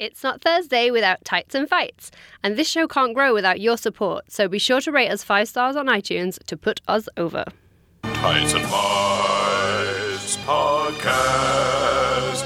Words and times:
It's 0.00 0.24
not 0.24 0.40
Thursday 0.40 0.90
without 0.90 1.24
tights 1.24 1.54
and 1.54 1.68
fights, 1.68 2.10
and 2.42 2.56
this 2.56 2.68
show 2.68 2.88
can't 2.88 3.14
grow 3.14 3.32
without 3.32 3.60
your 3.60 3.78
support, 3.78 4.24
so 4.28 4.48
be 4.48 4.58
sure 4.58 4.80
to 4.80 4.90
rate 4.90 5.08
us 5.08 5.22
five 5.22 5.46
stars 5.46 5.76
on 5.76 5.86
iTunes 5.86 6.42
to 6.46 6.56
put 6.56 6.80
us 6.88 7.08
over. 7.16 7.44
Tights 8.02 8.54
and 8.54 8.64
Fights 8.64 10.36
podcast 10.38 12.42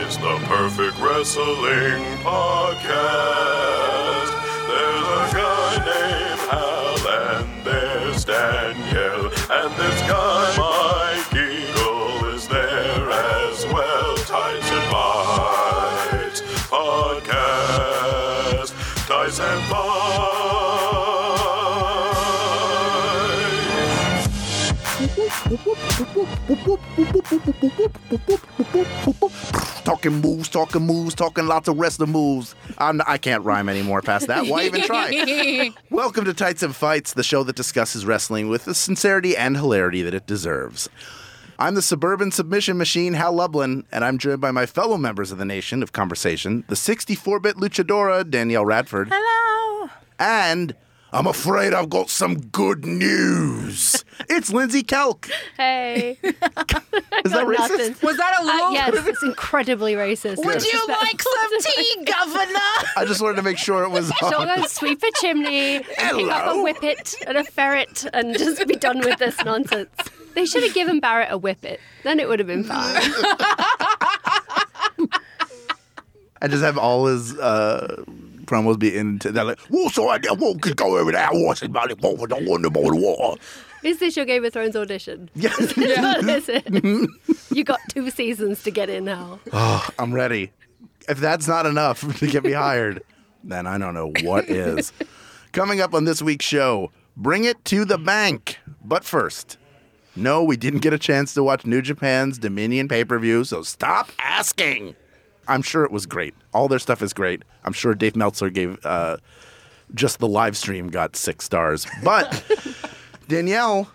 is 0.00 0.16
the 0.18 0.38
perfect 0.44 0.96
wrestling 1.00 2.04
podcast. 2.22 4.30
There's 4.68 5.02
a 5.02 5.28
guy 5.34 5.76
named 5.84 6.40
Hal 6.52 7.08
and 7.08 7.64
there's 7.64 8.24
Danielle, 8.24 9.24
and 9.26 9.74
this 9.74 10.00
guy 10.02 10.54
Talking 29.84 30.20
moves, 30.20 30.48
talking 30.50 30.82
moves, 30.82 31.14
talking 31.14 31.46
lots 31.46 31.66
of 31.68 31.78
wrestling 31.78 32.10
moves. 32.10 32.54
I'm, 32.76 33.00
I 33.06 33.16
can't 33.16 33.42
rhyme 33.42 33.70
anymore 33.70 34.02
past 34.02 34.26
that. 34.26 34.46
Why 34.46 34.64
even 34.64 34.82
try? 34.82 35.70
Welcome 35.90 36.26
to 36.26 36.34
Tights 36.34 36.62
and 36.62 36.76
Fights, 36.76 37.14
the 37.14 37.22
show 37.22 37.42
that 37.44 37.56
discusses 37.56 38.04
wrestling 38.04 38.48
with 38.48 38.66
the 38.66 38.74
sincerity 38.74 39.34
and 39.34 39.56
hilarity 39.56 40.02
that 40.02 40.12
it 40.12 40.26
deserves. 40.26 40.90
I'm 41.58 41.74
the 41.74 41.82
suburban 41.82 42.32
submission 42.32 42.76
machine, 42.76 43.14
Hal 43.14 43.32
Lublin, 43.32 43.84
and 43.90 44.04
I'm 44.04 44.18
joined 44.18 44.42
by 44.42 44.50
my 44.50 44.66
fellow 44.66 44.98
members 44.98 45.32
of 45.32 45.38
the 45.38 45.44
nation 45.46 45.82
of 45.82 45.92
conversation, 45.92 46.64
the 46.68 46.76
64 46.76 47.40
bit 47.40 47.56
luchadora, 47.56 48.28
Danielle 48.28 48.66
Radford. 48.66 49.08
Hello. 49.10 49.88
And 50.18 50.74
I'm 51.14 51.26
afraid 51.26 51.74
I've 51.74 51.90
got 51.90 52.08
some 52.08 52.40
good 52.40 52.86
news. 52.86 54.02
it's 54.30 54.50
Lindsey 54.50 54.82
Kelk. 54.82 55.30
Hey. 55.58 56.16
Is 56.22 56.32
that 56.32 57.46
racist? 57.46 57.58
Nothing. 57.58 57.96
Was 58.02 58.16
that 58.16 58.40
a 58.40 58.42
Uh, 58.42 58.70
yes, 58.70 59.06
it's 59.06 59.22
incredibly 59.22 59.92
racist. 59.94 60.38
Would 60.44 60.64
you 60.64 60.86
like 60.88 61.20
some 61.20 61.60
tea, 61.60 62.04
Governor? 62.06 62.88
I 62.96 63.04
just 63.06 63.20
wanted 63.20 63.36
to 63.36 63.42
make 63.42 63.58
sure 63.58 63.84
it 63.84 63.90
was 63.90 64.10
She'll 64.20 64.34
on. 64.38 64.46
go 64.60 64.66
sweep 64.66 65.02
a 65.02 65.10
chimney, 65.20 65.76
and 65.76 65.84
pick 66.16 66.30
up 66.30 66.54
a 66.56 66.62
whippet 66.62 67.14
and 67.26 67.36
a 67.36 67.44
ferret, 67.44 68.06
and 68.14 68.36
just 68.36 68.66
be 68.66 68.76
done 68.76 69.00
with 69.00 69.18
this 69.18 69.36
nonsense. 69.44 69.90
They 70.34 70.46
should 70.46 70.62
have 70.62 70.72
given 70.74 70.98
Barrett 70.98 71.28
a 71.30 71.36
whippet. 71.38 71.78
Then 72.04 72.18
it 72.20 72.28
would 72.28 72.38
have 72.38 72.48
been 72.48 72.64
fine. 72.64 73.02
and 76.40 76.50
just 76.50 76.62
have 76.64 76.78
all 76.78 77.06
his 77.06 77.38
uh, 77.38 78.02
promos 78.52 78.78
be 78.78 78.96
into 78.96 79.32
that. 79.32 79.46
Like, 79.46 79.60
what's 79.68 79.96
the 79.96 80.02
idea? 80.04 80.34
What 80.34 80.60
could 80.60 80.76
go 80.76 80.98
over 80.98 81.12
there? 81.12 81.28
What's 81.32 81.62
about 81.62 81.90
it? 81.90 82.00
What 82.00 82.28
don't 82.28 82.46
want 82.46 82.66
about 82.66 82.84
the 82.84 82.96
water? 82.96 83.40
Is 83.82 83.98
this 83.98 84.16
your 84.16 84.26
Game 84.26 84.44
of 84.44 84.52
Thrones 84.52 84.76
audition? 84.76 85.30
Yeah. 85.34 85.50
What 85.58 86.28
is 86.28 86.48
it? 86.48 87.10
You 87.54 87.64
got 87.64 87.80
two 87.90 88.08
seasons 88.10 88.62
to 88.62 88.70
get 88.70 88.88
in 88.88 89.04
now. 89.04 89.38
oh, 89.52 89.86
I'm 89.98 90.14
ready. 90.14 90.52
If 91.06 91.18
that's 91.18 91.46
not 91.46 91.66
enough 91.66 92.00
to 92.18 92.26
get 92.26 92.44
me 92.44 92.52
hired, 92.52 93.02
then 93.44 93.66
I 93.66 93.76
don't 93.76 93.92
know 93.92 94.12
what 94.22 94.48
is. 94.48 94.90
Coming 95.52 95.80
up 95.82 95.92
on 95.92 96.04
this 96.06 96.22
week's 96.22 96.46
show, 96.46 96.90
bring 97.14 97.44
it 97.44 97.62
to 97.66 97.84
the 97.84 97.98
bank. 97.98 98.58
But 98.82 99.04
first, 99.04 99.58
no, 100.16 100.42
we 100.42 100.56
didn't 100.56 100.80
get 100.80 100.94
a 100.94 100.98
chance 100.98 101.34
to 101.34 101.42
watch 101.42 101.66
New 101.66 101.82
Japan's 101.82 102.38
Dominion 102.38 102.88
pay 102.88 103.04
per 103.04 103.18
view, 103.18 103.44
so 103.44 103.62
stop 103.62 104.10
asking. 104.18 104.96
I'm 105.48 105.62
sure 105.62 105.84
it 105.84 105.90
was 105.90 106.06
great. 106.06 106.34
All 106.54 106.68
their 106.68 106.78
stuff 106.78 107.02
is 107.02 107.12
great. 107.12 107.42
I'm 107.64 107.72
sure 107.72 107.94
Dave 107.94 108.16
Meltzer 108.16 108.50
gave 108.50 108.84
uh, 108.84 109.16
just 109.94 110.18
the 110.18 110.28
live 110.28 110.56
stream 110.56 110.88
got 110.88 111.16
six 111.16 111.44
stars. 111.44 111.86
But 112.02 112.44
Danielle, 113.28 113.90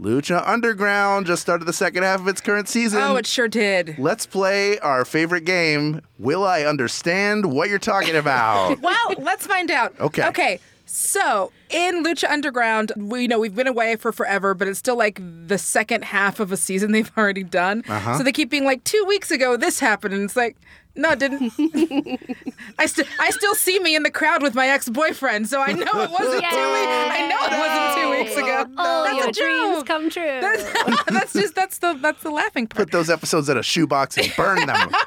Lucha 0.00 0.46
Underground 0.46 1.26
just 1.26 1.42
started 1.42 1.64
the 1.64 1.72
second 1.72 2.04
half 2.04 2.20
of 2.20 2.28
its 2.28 2.40
current 2.40 2.68
season. 2.68 3.02
Oh, 3.02 3.16
it 3.16 3.26
sure 3.26 3.48
did. 3.48 3.98
Let's 3.98 4.26
play 4.26 4.78
our 4.78 5.04
favorite 5.04 5.44
game. 5.44 6.02
Will 6.18 6.44
I 6.44 6.62
understand 6.62 7.52
what 7.52 7.68
you're 7.68 7.78
talking 7.78 8.16
about? 8.16 8.78
Well, 8.88 9.14
let's 9.18 9.46
find 9.46 9.70
out. 9.70 9.94
Okay. 10.00 10.26
Okay. 10.28 10.60
So 10.86 11.52
in 11.68 12.02
Lucha 12.02 12.30
Underground, 12.30 12.92
we 12.96 13.22
you 13.22 13.28
know 13.28 13.38
we've 13.38 13.54
been 13.54 13.66
away 13.66 13.96
for 13.96 14.12
forever, 14.12 14.54
but 14.54 14.68
it's 14.68 14.78
still 14.78 14.96
like 14.96 15.20
the 15.46 15.58
second 15.58 16.04
half 16.04 16.40
of 16.40 16.52
a 16.52 16.56
season 16.56 16.92
they've 16.92 17.10
already 17.18 17.42
done. 17.42 17.84
Uh-huh. 17.88 18.16
So 18.18 18.24
they 18.24 18.32
keep 18.32 18.48
being 18.50 18.64
like, 18.64 18.84
two 18.84 19.04
weeks 19.06 19.30
ago 19.30 19.56
this 19.56 19.80
happened, 19.80 20.14
and 20.14 20.22
it's 20.22 20.36
like, 20.36 20.56
no, 20.94 21.12
it 21.12 21.18
didn't. 21.18 21.52
I 22.78 22.86
still 22.86 23.04
I 23.20 23.30
still 23.30 23.54
see 23.54 23.78
me 23.78 23.94
in 23.94 24.02
the 24.02 24.10
crowd 24.10 24.42
with 24.42 24.54
my 24.54 24.68
ex 24.68 24.88
boyfriend, 24.88 25.48
so 25.48 25.60
I 25.60 25.72
know 25.72 25.84
it 25.84 26.10
wasn't 26.10 26.44
two 26.44 26.68
weeks. 26.74 26.90
I 27.10 27.28
know 27.28 27.38
it 27.46 27.58
wasn't 27.58 27.94
two 27.94 28.06
oh, 28.06 28.10
weeks 28.10 28.36
ago. 28.36 28.66
All 28.76 29.04
That's 29.04 29.16
your 29.16 29.28
a 29.28 29.32
dreams 29.32 29.78
joke. 29.78 29.86
come 29.86 30.10
true. 30.10 30.40
That's, 30.40 31.04
that's 31.10 31.32
just 31.32 31.54
that's 31.54 31.78
the 31.78 31.94
that's 32.00 32.22
the 32.22 32.30
laughing 32.30 32.66
part. 32.66 32.86
Put 32.86 32.92
those 32.92 33.10
episodes 33.10 33.48
in 33.48 33.56
a 33.56 33.62
shoebox 33.62 34.18
and 34.18 34.32
burn 34.36 34.66
them. 34.66 34.90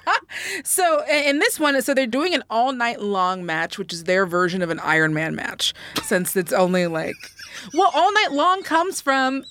So 0.63 1.05
in 1.09 1.39
this 1.39 1.59
one, 1.59 1.81
so 1.81 1.93
they're 1.93 2.07
doing 2.07 2.33
an 2.33 2.43
all 2.49 2.71
night 2.71 3.01
long 3.01 3.45
match, 3.45 3.77
which 3.77 3.91
is 3.91 4.05
their 4.05 4.25
version 4.25 4.61
of 4.61 4.69
an 4.69 4.79
Iron 4.79 5.13
Man 5.13 5.35
match, 5.35 5.73
since 6.03 6.37
it's 6.37 6.53
only 6.53 6.87
like, 6.87 7.15
well, 7.73 7.91
all 7.93 8.13
night 8.13 8.31
long 8.31 8.63
comes 8.63 9.01
from 9.01 9.43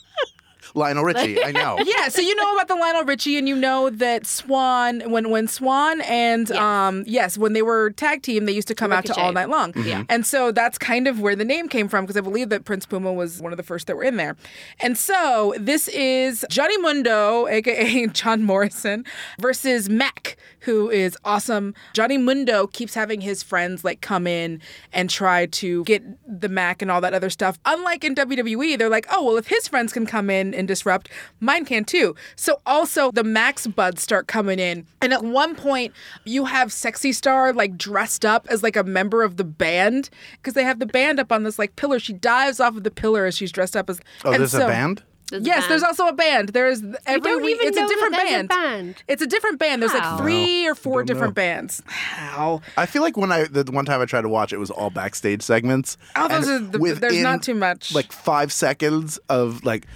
Lionel 0.75 1.05
Richie, 1.05 1.43
I 1.43 1.53
know. 1.61 1.79
yeah. 1.85 2.09
So 2.09 2.21
you 2.21 2.35
know 2.37 2.53
about 2.55 2.69
the 2.69 2.75
Lionel 2.77 3.05
Richie, 3.05 3.37
and 3.39 3.49
you 3.49 3.57
know 3.57 3.91
that 3.91 4.27
Swan, 4.27 5.01
when 5.11 5.31
when 5.31 5.49
Swan 5.49 6.01
and 6.03 6.49
Yes. 6.49 6.59
um 6.59 7.05
yes, 7.07 7.39
when 7.39 7.53
they 7.53 7.63
were 7.63 7.91
tag 7.91 8.23
team, 8.23 8.47
they 8.47 8.53
used 8.53 8.69
to 8.69 8.75
come 8.75 8.93
out 8.93 9.05
to 9.07 9.15
all 9.15 9.33
night 9.33 9.49
long, 9.49 9.73
Yeah. 9.77 10.05
and 10.09 10.25
so 10.27 10.53
that's 10.53 10.79
kind 10.79 11.07
of 11.09 11.21
where 11.21 11.35
the 11.37 11.45
name 11.45 11.69
came 11.69 11.89
from 11.89 12.05
because 12.05 12.17
I 12.17 12.21
believe 12.21 12.49
that 12.51 12.65
Prince 12.65 12.87
Puma 12.87 13.13
was 13.13 13.41
one 13.41 13.53
of 13.53 13.57
the 13.57 13.63
first 13.63 13.87
that 13.89 13.97
were 13.97 14.05
in 14.05 14.17
there, 14.17 14.37
and 14.81 14.97
so 14.97 15.55
this 15.59 15.89
is 15.89 16.45
Johnny 16.51 16.79
Mundo, 16.79 17.47
aka 17.49 18.07
John 18.13 18.43
Morrison, 18.43 19.05
versus 19.41 19.89
Mack, 19.89 20.37
who 20.61 20.89
is 20.91 21.17
awesome. 21.25 21.75
Johnny 21.95 22.19
Mundo 22.19 22.67
keeps 22.67 22.95
having 22.95 23.21
his 23.21 23.43
friends 23.43 23.85
like 23.85 24.01
come 24.01 24.27
in 24.27 24.61
and 24.93 25.09
try 25.11 25.47
to 25.47 25.85
get 25.85 26.03
the 26.27 26.49
Mack 26.49 26.83
and 26.83 26.91
all 26.91 27.01
that 27.01 27.15
other 27.15 27.31
stuff. 27.31 27.59
Unlike 27.65 28.05
in 28.05 28.15
WWE, 28.15 28.79
they're 28.79 28.89
like, 28.91 29.07
oh 29.11 29.25
well, 29.25 29.37
if 29.37 29.49
his 29.49 29.67
friends 29.69 29.93
can 29.93 30.07
come 30.07 30.31
in 30.31 30.55
and 30.61 30.69
disrupt, 30.69 31.09
mine 31.41 31.65
can 31.65 31.85
too. 31.85 32.15
So 32.37 32.61
also 32.65 33.11
the 33.11 33.25
Mack's 33.25 33.67
buds 33.67 34.01
start 34.03 34.29
coming 34.29 34.61
in, 34.61 34.87
and 35.03 35.13
at 35.13 35.25
one 35.25 35.57
point 35.57 35.93
you 36.25 36.45
have 36.45 36.73
Sexy 36.73 37.13
Star 37.13 37.53
like 37.53 37.77
dressed 37.77 38.25
up 38.25 38.47
as 38.49 38.63
like 38.63 38.77
a 38.77 38.85
member 38.85 39.25
of 39.25 39.37
the 39.37 39.45
band 39.45 40.09
because 40.37 40.55
they 40.55 40.63
have 40.63 40.79
the 40.79 40.87
band 40.87 41.19
up 41.19 41.33
on 41.33 41.43
this 41.43 41.59
like 41.59 41.75
pillar. 41.75 41.99
She 41.99 42.13
dives 42.13 42.61
off 42.61 42.77
of 42.77 42.85
the 42.85 42.91
pillar 42.93 43.27
as 43.27 43.37
she's 43.37 43.51
dressed 43.51 43.75
up 43.77 43.91
as. 43.91 44.01
Oh, 44.25 44.31
and 44.31 44.41
there's 44.41 44.55
a 44.55 44.59
so- 44.59 44.69
band? 44.69 45.03
There's 45.31 45.47
yes, 45.47 45.69
there's 45.69 45.85
also 45.85 46.09
a 46.09 46.13
band. 46.13 46.49
There 46.49 46.67
is 46.67 46.83
every 47.07 47.21
don't 47.31 47.43
week. 47.45 47.55
even 47.55 47.69
it's 47.69 47.77
know 47.77 47.85
a 47.85 47.89
different 47.89 48.17
there's 48.17 48.29
a 48.29 48.33
band. 48.35 48.49
band. 48.49 49.03
It's 49.07 49.23
a 49.23 49.29
different 49.29 49.61
band. 49.61 49.81
There's 49.81 49.93
How? 49.93 50.15
like 50.15 50.21
three 50.21 50.67
or 50.67 50.75
four 50.75 51.05
different 51.05 51.31
know. 51.37 51.43
bands. 51.43 51.83
How? 51.87 52.63
I 52.77 52.87
feel 52.87 53.01
like 53.03 53.17
when 53.17 53.31
I 53.31 53.45
the 53.45 53.63
one 53.71 53.85
time 53.85 54.01
I 54.01 54.07
tried 54.07 54.23
to 54.23 54.29
watch 54.29 54.53
it 54.53 54.57
was 54.57 54.73
all 54.73 54.91
backstage 54.91 55.43
segments. 55.43 55.97
Oh, 56.17 56.27
those 56.27 56.49
are 56.49 56.59
the, 56.59 56.79
there's 57.01 57.23
not 57.23 57.45
too 57.45 57.55
much. 57.55 57.95
Like 57.95 58.11
five 58.11 58.53
seconds 58.53 59.19
of 59.29 59.63
like 59.65 59.87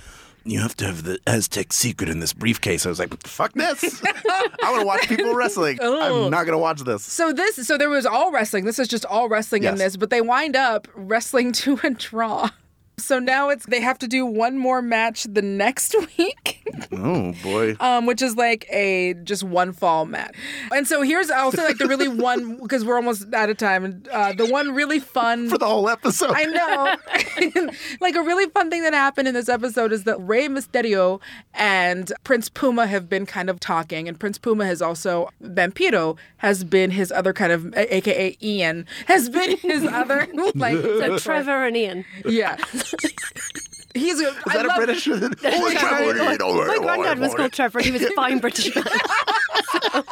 you 0.45 0.61
have 0.61 0.77
to 0.77 0.87
have 0.87 1.05
the 1.05 1.19
Aztec 1.27 1.73
secret 1.73 2.09
in 2.09 2.21
this 2.21 2.33
briefcase. 2.33 2.85
I 2.85 2.91
was 2.91 2.99
like, 2.99 3.27
fuck 3.27 3.53
this. 3.55 4.03
I 4.05 4.71
want 4.71 4.81
to 4.81 4.87
watch 4.87 5.09
people 5.09 5.35
wrestling. 5.35 5.79
I'm 5.81 5.89
oh. 5.89 6.29
not 6.29 6.45
gonna 6.45 6.59
watch 6.59 6.81
this. 6.83 7.03
So 7.05 7.33
this, 7.33 7.67
so 7.67 7.79
there 7.79 7.89
was 7.89 8.07
all 8.07 8.31
wrestling. 8.31 8.65
This 8.65 8.79
is 8.79 8.89
just 8.89 9.07
all 9.07 9.29
wrestling 9.29 9.65
in 9.65 9.77
this, 9.77 9.97
but 9.97 10.11
they 10.11 10.21
wind 10.21 10.57
up 10.57 10.87
wrestling 10.95 11.53
to 11.65 11.81
a 11.83 11.91
draw. 11.91 12.51
So 12.97 13.19
now 13.19 13.49
it's 13.49 13.67
they 13.67 13.81
have 13.81 13.99
to 13.99 14.07
do 14.09 14.25
one 14.25 14.57
more 14.57 14.81
match 14.81 15.25
the 15.29 15.43
next 15.43 15.95
week, 16.19 16.63
Oh 16.93 17.33
boy. 17.43 17.77
um, 17.81 18.07
which 18.07 18.23
is 18.23 18.37
like 18.37 18.67
a 18.71 19.15
just 19.25 19.43
one 19.43 19.73
fall 19.73 20.07
match. 20.07 20.35
And 20.73 20.87
so 20.87 21.03
here's 21.03 21.29
I'll 21.31 21.51
say 21.53 21.65
like 21.65 21.79
the 21.79 21.89
really 21.89 22.09
one 22.31 22.59
because 22.63 22.85
we're 22.85 22.97
almost 22.97 23.35
out 23.35 23.51
of 23.51 23.57
time. 23.57 23.85
And 23.85 24.09
uh, 24.09 24.33
the 24.33 24.47
one 24.47 24.73
really 24.75 25.01
fun 25.01 25.49
For 25.49 25.59
the 25.59 25.67
whole 25.67 25.89
episode. 25.89 26.33
I 26.35 26.45
know. 26.45 27.71
like 28.01 28.15
a 28.15 28.23
really 28.23 28.49
fun 28.51 28.71
thing 28.71 28.83
that 28.83 28.95
happened 28.95 29.27
in 29.29 29.35
this 29.35 29.49
episode 29.49 29.93
is 29.93 30.05
that 30.05 30.19
Rey 30.21 30.47
Mysterio 30.49 31.21
and 31.53 32.13
Prince 32.23 32.49
Puma 32.49 32.87
have 32.87 33.09
been 33.09 33.27
kind 33.27 33.51
of 33.51 33.59
talking, 33.61 34.07
and 34.09 34.19
Prince 34.21 34.39
Puma 34.39 34.67
has 34.67 34.81
also 34.81 35.29
Vampiro 35.43 36.17
has 36.39 36.63
been 36.65 36.91
his 36.93 37.11
other 37.11 37.33
kind 37.33 37.53
of, 37.53 37.75
aka 37.77 38.37
Ian, 38.43 38.87
has 39.07 39.29
been 39.29 39.57
his 39.59 39.85
other 39.85 40.29
like. 40.55 40.81
So 40.81 41.19
Trevor 41.19 41.67
and 41.67 41.77
Ian. 41.77 42.05
yeah. 42.25 42.57
He's 43.95 44.21
a, 44.21 44.27
Is 44.27 44.35
that 44.47 44.67
a 44.67 44.75
British? 44.77 45.07
oh, 45.09 45.17
my 45.43 45.75
God. 45.75 46.67
My 46.67 46.79
granddad 46.79 47.19
was 47.21 47.35
called 47.35 47.53
Trevor 47.53 47.81
he 47.81 47.93
was 47.93 48.03
a 48.03 48.11
fine 48.11 48.39
British 48.39 48.75
man. 48.75 48.85
So, 48.85 48.91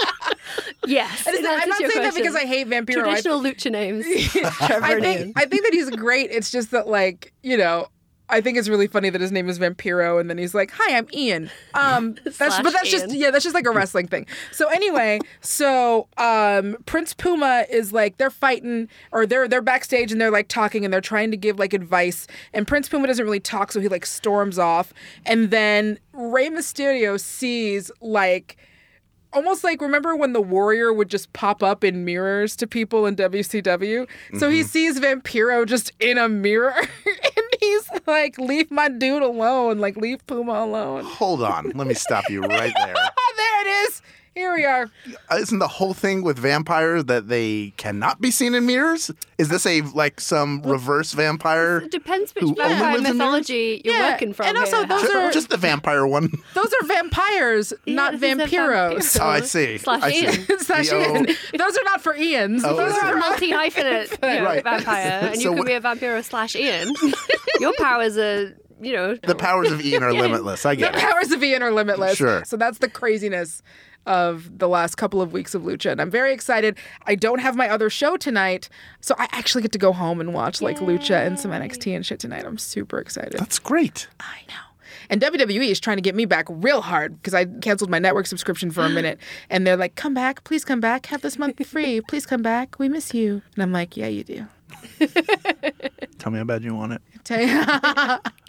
yes. 0.86 1.26
I'm 1.26 1.34
in 1.34 1.42
not 1.42 1.54
answer 1.62 1.66
to 1.66 1.74
saying 1.76 1.90
your 1.90 2.02
that 2.02 2.14
because 2.14 2.36
I 2.36 2.46
hate 2.46 2.68
Vampiro. 2.68 2.98
I- 2.98 3.02
Traditional 3.02 3.40
lucha 3.40 3.72
names. 3.72 4.06
Trevor 4.32 4.84
I 4.84 5.00
think 5.00 5.32
I 5.36 5.46
think 5.46 5.64
that 5.64 5.72
he's 5.72 5.90
great. 5.90 6.30
It's 6.30 6.50
just 6.50 6.70
that 6.70 6.86
like 6.86 7.32
you 7.42 7.56
know. 7.56 7.88
I 8.32 8.40
think 8.40 8.56
it's 8.56 8.68
really 8.68 8.86
funny 8.86 9.10
that 9.10 9.20
his 9.20 9.30
name 9.30 9.48
is 9.48 9.58
Vampiro, 9.58 10.18
and 10.18 10.30
then 10.30 10.38
he's 10.38 10.54
like, 10.54 10.72
"Hi, 10.74 10.96
I'm 10.96 11.06
Ian." 11.12 11.50
Um, 11.74 12.16
that's 12.24 12.60
but 12.60 12.72
that's 12.72 12.90
just 12.90 13.12
yeah, 13.12 13.30
that's 13.30 13.44
just 13.44 13.54
like 13.54 13.66
a 13.66 13.70
wrestling 13.70 14.08
thing. 14.08 14.26
So 14.50 14.68
anyway, 14.68 15.20
so 15.42 16.08
um, 16.16 16.76
Prince 16.86 17.12
Puma 17.12 17.66
is 17.70 17.92
like 17.92 18.16
they're 18.16 18.30
fighting, 18.30 18.88
or 19.12 19.26
they're 19.26 19.46
they're 19.46 19.60
backstage 19.60 20.10
and 20.10 20.20
they're 20.20 20.30
like 20.30 20.48
talking 20.48 20.84
and 20.84 20.92
they're 20.92 21.02
trying 21.02 21.30
to 21.30 21.36
give 21.36 21.58
like 21.58 21.74
advice, 21.74 22.26
and 22.54 22.66
Prince 22.66 22.88
Puma 22.88 23.06
doesn't 23.06 23.24
really 23.24 23.40
talk, 23.40 23.70
so 23.70 23.80
he 23.80 23.88
like 23.88 24.06
storms 24.06 24.58
off, 24.58 24.94
and 25.26 25.50
then 25.50 25.98
Rey 26.14 26.48
Mysterio 26.48 27.20
sees 27.20 27.90
like 28.00 28.56
almost 29.32 29.64
like 29.64 29.80
remember 29.80 30.14
when 30.14 30.32
the 30.32 30.40
warrior 30.40 30.92
would 30.92 31.08
just 31.08 31.32
pop 31.32 31.62
up 31.62 31.84
in 31.84 32.04
mirrors 32.04 32.56
to 32.56 32.66
people 32.66 33.06
in 33.06 33.16
WCW? 33.16 34.08
So 34.38 34.48
he 34.48 34.62
sees 34.62 35.00
Vampiro 35.00 35.66
just 35.66 35.92
in 36.00 36.18
a 36.18 36.28
mirror 36.28 36.74
he's 37.62 37.90
like, 38.06 38.38
leave 38.38 38.70
my 38.70 38.88
dude 38.88 39.22
alone, 39.22 39.78
like 39.78 39.96
leave 39.96 40.26
Puma 40.26 40.52
alone. 40.52 41.04
Hold 41.04 41.42
on. 41.42 41.70
Let 41.74 41.86
me 41.86 41.94
stop 41.94 42.28
you 42.28 42.42
right 42.42 42.72
there. 42.84 42.94
There 42.94 43.60
it 43.62 43.88
is. 43.88 44.02
Here 44.34 44.54
we 44.54 44.64
are. 44.64 44.90
Uh, 45.30 45.36
isn't 45.36 45.58
the 45.58 45.68
whole 45.68 45.92
thing 45.92 46.22
with 46.22 46.38
vampires 46.38 47.04
that 47.04 47.28
they 47.28 47.74
cannot 47.76 48.20
be 48.20 48.30
seen 48.30 48.54
in 48.54 48.64
mirrors? 48.64 49.10
Is 49.36 49.50
this 49.50 49.66
a 49.66 49.82
like 49.82 50.20
some 50.22 50.62
reverse 50.62 51.12
vampire? 51.12 51.78
It 51.82 51.90
depends 51.90 52.34
which 52.34 52.44
vampire 52.56 52.98
mythology 53.00 53.82
you're 53.84 53.94
Yeah, 53.94 54.12
working 54.12 54.32
from. 54.32 54.46
and 54.46 54.56
also 54.58 54.78
here. 54.78 54.86
those 54.86 55.02
Ju- 55.02 55.12
are- 55.18 55.30
Just 55.32 55.50
the 55.50 55.58
vampire 55.58 56.06
one. 56.06 56.30
Those 56.54 56.72
are 56.80 56.86
vampires, 56.86 57.74
Yeah, 57.84 57.94
not 57.94 58.18
this 58.20 58.22
is 58.38 58.38
vampiros. 58.50 59.18
Oh, 59.20 59.26
I 59.26 59.40
see. 59.42 59.76
Slash 59.78 60.02
I 60.02 60.12
see. 60.12 60.56
Slash 60.58 60.92
Ian. 60.92 61.26
Those 61.56 61.76
are 61.76 61.84
not 61.84 62.00
for 62.00 62.14
Ian's. 62.16 62.64
Oh, 62.64 62.74
Those 62.74 62.92
are 63.02 63.16
multi 63.16 63.50
hyphenate 63.52 64.12
you 64.12 64.38
know, 64.40 64.44
Right. 64.44 64.64
vampire, 64.64 65.28
and 65.30 65.36
So 65.40 65.50
you 65.50 65.52
wh- 65.54 65.58
could 65.58 65.66
be 65.66 65.72
a 65.74 65.80
vampiro 65.80 66.24
slash 66.24 66.56
Ian. 66.56 66.94
Your 67.60 67.72
powers 67.78 68.16
are, 68.16 68.56
you 68.80 68.92
know, 68.94 69.14
The 69.16 69.34
powers 69.34 69.70
of 69.70 69.80
Ian 69.84 70.02
are 70.02 70.12
limitless. 70.14 70.64
I 70.64 70.74
the 70.74 70.80
get 70.82 70.94
it. 70.94 71.00
powers 71.00 71.30
of 71.32 71.42
Ian 71.42 71.62
are 71.62 71.70
limitless. 71.72 72.16
Sure. 72.16 72.42
So 72.46 72.56
that's 72.56 72.78
the 72.78 72.88
craziness 72.88 73.62
of 74.06 74.58
the 74.58 74.68
last 74.68 74.96
couple 74.96 75.22
of 75.22 75.32
weeks 75.32 75.54
of 75.54 75.62
Lucha. 75.62 75.92
And 75.92 76.00
I'm 76.00 76.10
very 76.10 76.32
excited. 76.32 76.76
I 77.06 77.14
don't 77.14 77.38
have 77.40 77.56
my 77.56 77.68
other 77.68 77.88
show 77.90 78.16
tonight. 78.16 78.68
So 79.00 79.14
I 79.18 79.28
actually 79.32 79.62
get 79.62 79.72
to 79.72 79.78
go 79.78 79.92
home 79.92 80.20
and 80.20 80.34
watch 80.34 80.60
like 80.60 80.78
Lucha 80.78 81.24
and 81.26 81.38
some 81.38 81.50
NXT 81.50 81.94
and 81.94 82.04
shit 82.04 82.18
tonight. 82.18 82.44
I'm 82.44 82.58
super 82.58 82.98
excited. 82.98 83.34
That's 83.34 83.58
great. 83.58 84.08
I 84.20 84.38
know. 84.48 84.54
And 85.10 85.20
WWE 85.20 85.68
is 85.68 85.78
trying 85.80 85.98
to 85.98 86.02
get 86.02 86.14
me 86.14 86.24
back 86.24 86.46
real 86.48 86.80
hard 86.80 87.16
because 87.20 87.34
I 87.34 87.44
canceled 87.44 87.90
my 87.90 87.98
network 87.98 88.26
subscription 88.26 88.70
for 88.70 88.82
a 88.82 88.88
minute. 88.90 89.18
And 89.50 89.66
they're 89.66 89.76
like, 89.76 89.94
come 89.94 90.14
back, 90.14 90.44
please 90.44 90.64
come 90.64 90.80
back, 90.80 91.06
have 91.06 91.22
this 91.22 91.38
month 91.38 91.64
free. 91.66 92.00
Please 92.08 92.26
come 92.26 92.42
back. 92.42 92.78
We 92.78 92.88
miss 92.88 93.14
you. 93.14 93.42
And 93.54 93.62
I'm 93.62 93.72
like, 93.72 93.96
yeah, 93.96 94.06
you 94.08 94.24
do. 94.24 94.46
Tell 96.18 96.32
me 96.32 96.38
how 96.38 96.44
bad 96.44 96.64
you 96.64 96.74
want 96.74 96.94
it. 96.94 97.02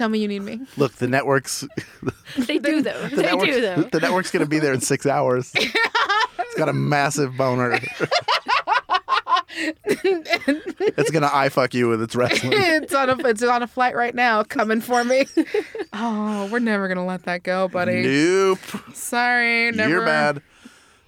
Tell, 0.00 0.06
Tell 0.06 0.08
me 0.08 0.18
you 0.20 0.28
need 0.28 0.40
me. 0.40 0.60
Look, 0.78 0.94
the 0.94 1.06
network's 1.06 1.62
they 2.38 2.58
do 2.58 2.80
though. 2.80 3.08
the 3.08 3.16
They 3.16 3.22
network's, 3.22 3.50
do 3.50 3.60
though. 3.60 3.82
the 3.82 4.00
network's 4.00 4.30
gonna 4.30 4.46
be 4.46 4.58
there 4.58 4.72
in 4.72 4.80
six 4.80 5.04
hours. 5.04 5.52
it's 5.54 6.54
got 6.56 6.70
a 6.70 6.72
massive 6.72 7.36
boner. 7.36 7.78
it's 9.84 11.10
gonna 11.10 11.28
eye 11.30 11.50
fuck 11.50 11.74
you 11.74 11.88
with 11.88 12.00
its 12.00 12.16
wrestling. 12.16 12.54
it's 12.54 12.94
on 12.94 13.10
a 13.10 13.28
it's 13.28 13.42
on 13.42 13.62
a 13.62 13.66
flight 13.66 13.94
right 13.94 14.14
now, 14.14 14.42
coming 14.42 14.80
for 14.80 15.04
me. 15.04 15.26
Oh, 15.92 16.48
we're 16.50 16.60
never 16.60 16.88
gonna 16.88 17.04
let 17.04 17.24
that 17.24 17.42
go, 17.42 17.68
buddy. 17.68 18.02
Nope. 18.02 18.58
Sorry, 18.94 19.70
never. 19.72 19.90
You're 19.90 20.06
bad. 20.06 20.40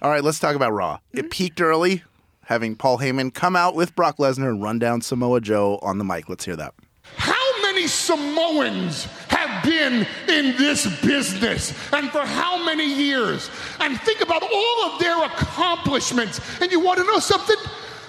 All 0.03 0.11
right, 0.11 0.23
let's 0.23 0.37
talk 0.37 0.55
about 0.55 0.71
Raw. 0.71 0.99
It 1.13 1.17
mm-hmm. 1.17 1.29
peaked 1.29 1.61
early, 1.61 2.03
having 2.45 2.75
Paul 2.75 2.99
Heyman 2.99 3.33
come 3.33 3.55
out 3.55 3.73
with 3.73 3.95
Brock 3.95 4.17
Lesnar 4.17 4.49
and 4.49 4.61
run 4.61 4.77
down 4.77 5.01
Samoa 5.01 5.41
Joe 5.41 5.79
on 5.81 5.97
the 5.97 6.03
mic. 6.03 6.29
Let's 6.29 6.45
hear 6.45 6.55
that. 6.57 6.75
How 7.17 7.42
Samoans 7.87 9.05
have 9.29 9.63
been 9.63 10.05
in 10.27 10.57
this 10.57 10.85
business 11.01 11.71
and 11.93 12.09
for 12.11 12.21
how 12.21 12.63
many 12.63 12.85
years? 12.85 13.49
And 13.79 13.99
think 14.01 14.21
about 14.21 14.43
all 14.43 14.91
of 14.91 14.99
their 14.99 15.23
accomplishments. 15.25 16.39
And 16.61 16.71
you 16.71 16.79
want 16.79 16.99
to 16.99 17.05
know 17.05 17.19
something? 17.19 17.57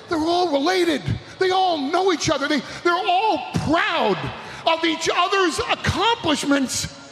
They're 0.08 0.18
all 0.18 0.52
related. 0.52 1.02
They 1.38 1.50
all 1.50 1.78
know 1.78 2.12
each 2.12 2.30
other. 2.30 2.48
They, 2.48 2.60
they're 2.82 2.92
all 2.92 3.52
proud 3.64 4.18
of 4.66 4.84
each 4.84 5.08
other's 5.14 5.58
accomplishments, 5.58 7.03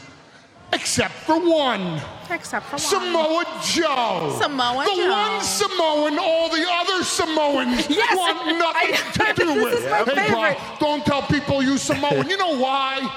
except 0.73 1.15
for 1.15 1.39
one. 1.39 2.01
Except 2.31 2.65
for 2.67 2.73
one. 2.73 2.79
Samoa 2.81 3.45
Joe. 3.65 4.37
Samoa 4.41 4.85
the 4.85 4.91
Joe. 4.91 5.03
The 5.05 5.11
one 5.11 5.43
Samoan 5.43 6.19
all 6.19 6.49
the 6.49 6.67
other 6.69 7.05
Samoans 7.05 7.87
Yes, 7.91 8.17
want 8.17 8.59
nothing 8.59 8.95
I- 8.95 9.33
to 9.35 9.35
do 9.35 9.55
this 9.55 9.65
with. 9.65 9.75
is 9.85 9.91
my 9.91 9.99
hey, 9.99 10.05
favorite. 10.05 10.29
Brock, 10.31 10.79
don't 10.81 11.05
tell 11.05 11.23
people 11.23 11.63
you 11.63 11.79
Samoan. 11.79 12.29
You 12.29 12.37
know 12.37 12.59
why? 12.59 13.09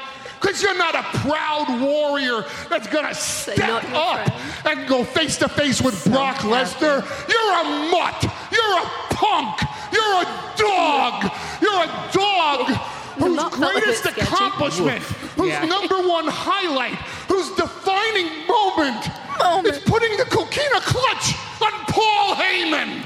Because 0.42 0.62
you're 0.62 0.78
not 0.78 0.94
a 0.96 1.02
proud 1.20 1.82
warrior 1.82 2.44
that's 2.70 2.88
going 2.88 3.08
to 3.08 3.16
step 3.16 3.84
up 3.94 4.28
friend. 4.28 4.78
and 4.80 4.88
go 4.88 5.04
face 5.04 5.38
to 5.38 5.50
face 5.50 5.82
with 5.82 6.04
Brock 6.06 6.36
Lesnar. 6.38 7.02
You're 7.28 7.54
a 7.62 7.90
mutt. 7.90 8.22
You're 8.52 8.78
a 8.80 8.86
punk. 9.16 9.62
You're 9.92 10.22
a 10.22 10.54
dog. 10.58 11.32
You're 11.62 11.84
a 11.84 12.10
dog 12.12 12.68
whose 13.18 13.36
mutt 13.36 13.54
felt 13.56 13.72
a 13.72 13.74
bit 13.76 13.84
greatest 13.86 14.06
accomplishment, 14.06 15.02
whose 15.36 15.70
number 15.70 16.08
one 16.08 16.26
highlight, 16.28 16.98
whose 17.28 17.52
defining 17.56 18.48
moment, 18.48 19.10
is 19.66 19.80
putting 19.80 20.16
the 20.18 20.26
coquina 20.26 20.80
clutch 20.82 21.34
on 21.62 21.72
Paul 21.88 22.36
Heyman. 22.36 23.06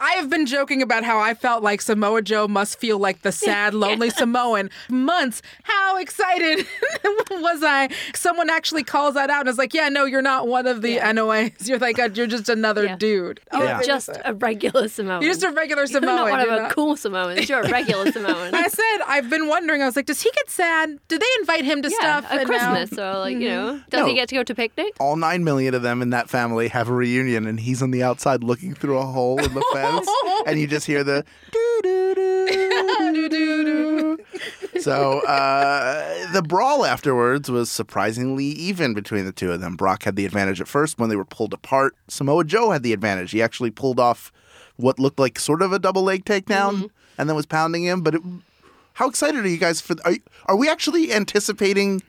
I 0.00 0.12
have 0.12 0.30
been 0.30 0.46
joking 0.46 0.80
about 0.82 1.02
how 1.04 1.18
I 1.18 1.34
felt 1.34 1.62
like 1.62 1.80
Samoa 1.80 2.22
Joe 2.22 2.46
must 2.46 2.78
feel 2.78 2.98
like 2.98 3.22
the 3.22 3.32
sad, 3.32 3.74
lonely 3.74 4.10
Samoan 4.22 4.70
months. 4.88 5.42
How 5.64 5.96
excited 5.98 6.66
was 7.30 7.62
I? 7.64 7.88
Someone 8.14 8.48
actually 8.50 8.84
calls 8.84 9.14
that 9.14 9.28
out 9.30 9.40
and 9.40 9.48
is 9.48 9.58
like, 9.58 9.74
"Yeah, 9.74 9.88
no, 9.88 10.04
you're 10.04 10.22
not 10.22 10.46
one 10.46 10.66
of 10.66 10.82
the 10.82 10.92
Yeah. 10.92 11.10
Anoa'is. 11.12 11.68
You're 11.68 11.78
like, 11.78 11.98
a, 11.98 12.10
you're 12.10 12.26
just 12.26 12.48
another 12.48 12.84
Yeah. 12.84 12.96
dude. 12.96 13.40
Oh, 13.52 13.58
You're 13.58 13.66
Yeah. 13.68 13.82
just 13.82 14.10
a 14.24 14.34
regular 14.34 14.88
Samoan. 14.88 15.22
You're 15.22 15.32
just 15.32 15.42
a 15.44 15.50
regular 15.50 15.82
You're 15.82 15.86
Samoan. 16.00 16.16
not 16.16 16.30
one 16.30 16.40
of 16.40 16.46
you're 16.46 16.56
a 16.56 16.62
not- 16.62 16.70
cool 16.74 16.96
Samoans. 16.96 17.48
You're 17.48 17.60
a 17.62 17.68
regular 17.70 18.10
Samoan. 18.12 18.54
I 18.54 18.68
said 18.68 18.98
I've 19.06 19.28
been 19.28 19.48
wondering. 19.48 19.82
I 19.82 19.86
was 19.86 19.96
like, 19.96 20.06
does 20.06 20.22
he 20.22 20.30
get 20.34 20.48
sad? 20.50 20.98
Do 21.08 21.18
they 21.18 21.26
invite 21.40 21.64
him 21.64 21.82
to 21.82 21.88
yeah, 21.90 21.96
stuff 22.20 22.24
at 22.30 22.40
and 22.40 22.50
now- 22.50 22.72
Christmas 22.74 22.98
or 22.98 23.18
like 23.18 23.34
you 23.38 23.48
mm-hmm. 23.48 23.66
know, 23.76 23.80
does 23.90 24.00
No. 24.02 24.06
he 24.06 24.14
get 24.14 24.28
to 24.28 24.36
go 24.36 24.42
to 24.44 24.54
picnic? 24.54 24.94
All 25.00 25.16
nine 25.16 25.42
million 25.44 25.74
of 25.74 25.82
them 25.82 26.02
in 26.02 26.10
that 26.10 26.30
family 26.30 26.68
have 26.68 26.88
a 26.88 26.92
reunion, 26.94 27.46
and 27.46 27.58
he's 27.60 27.82
on 27.82 27.90
the 27.90 28.02
outside 28.02 28.44
looking 28.44 28.74
through 28.74 28.98
a 28.98 29.04
hole 29.06 29.38
in 29.42 29.54
the 29.54 29.64
fence, 29.72 29.87
and 30.46 30.58
you 30.58 30.66
just 30.66 30.86
hear 30.86 31.04
the 31.04 31.24
doo 31.50 31.80
doo 31.82 32.14
doo 32.14 33.28
doo 33.28 33.64
doo. 33.64 34.18
So 34.80 35.20
uh, 35.20 36.32
the 36.32 36.42
brawl 36.42 36.84
afterwards 36.84 37.50
was 37.50 37.70
surprisingly 37.70 38.44
even 38.44 38.94
between 38.94 39.24
the 39.24 39.32
two 39.32 39.50
of 39.52 39.60
them. 39.60 39.76
Brock 39.76 40.04
had 40.04 40.16
the 40.16 40.24
advantage 40.24 40.60
at 40.60 40.68
first 40.68 40.98
when 40.98 41.08
they 41.10 41.16
were 41.16 41.24
pulled 41.24 41.52
apart. 41.52 41.96
Samoa 42.06 42.44
Joe 42.44 42.70
had 42.70 42.82
the 42.82 42.92
advantage. 42.92 43.32
He 43.32 43.42
actually 43.42 43.70
pulled 43.70 43.98
off 43.98 44.32
what 44.76 44.98
looked 44.98 45.18
like 45.18 45.38
sort 45.38 45.62
of 45.62 45.72
a 45.72 45.78
double 45.78 46.02
leg 46.02 46.24
takedown, 46.24 46.90
and 47.18 47.28
then 47.28 47.34
was 47.36 47.46
pounding 47.46 47.84
him. 47.84 48.02
But 48.02 48.14
it, 48.14 48.22
how 48.94 49.08
excited 49.08 49.44
are 49.44 49.48
you 49.48 49.58
guys 49.58 49.80
for? 49.80 49.96
Are, 50.04 50.14
are 50.46 50.56
we 50.56 50.68
actually 50.68 51.12
anticipating? 51.12 52.02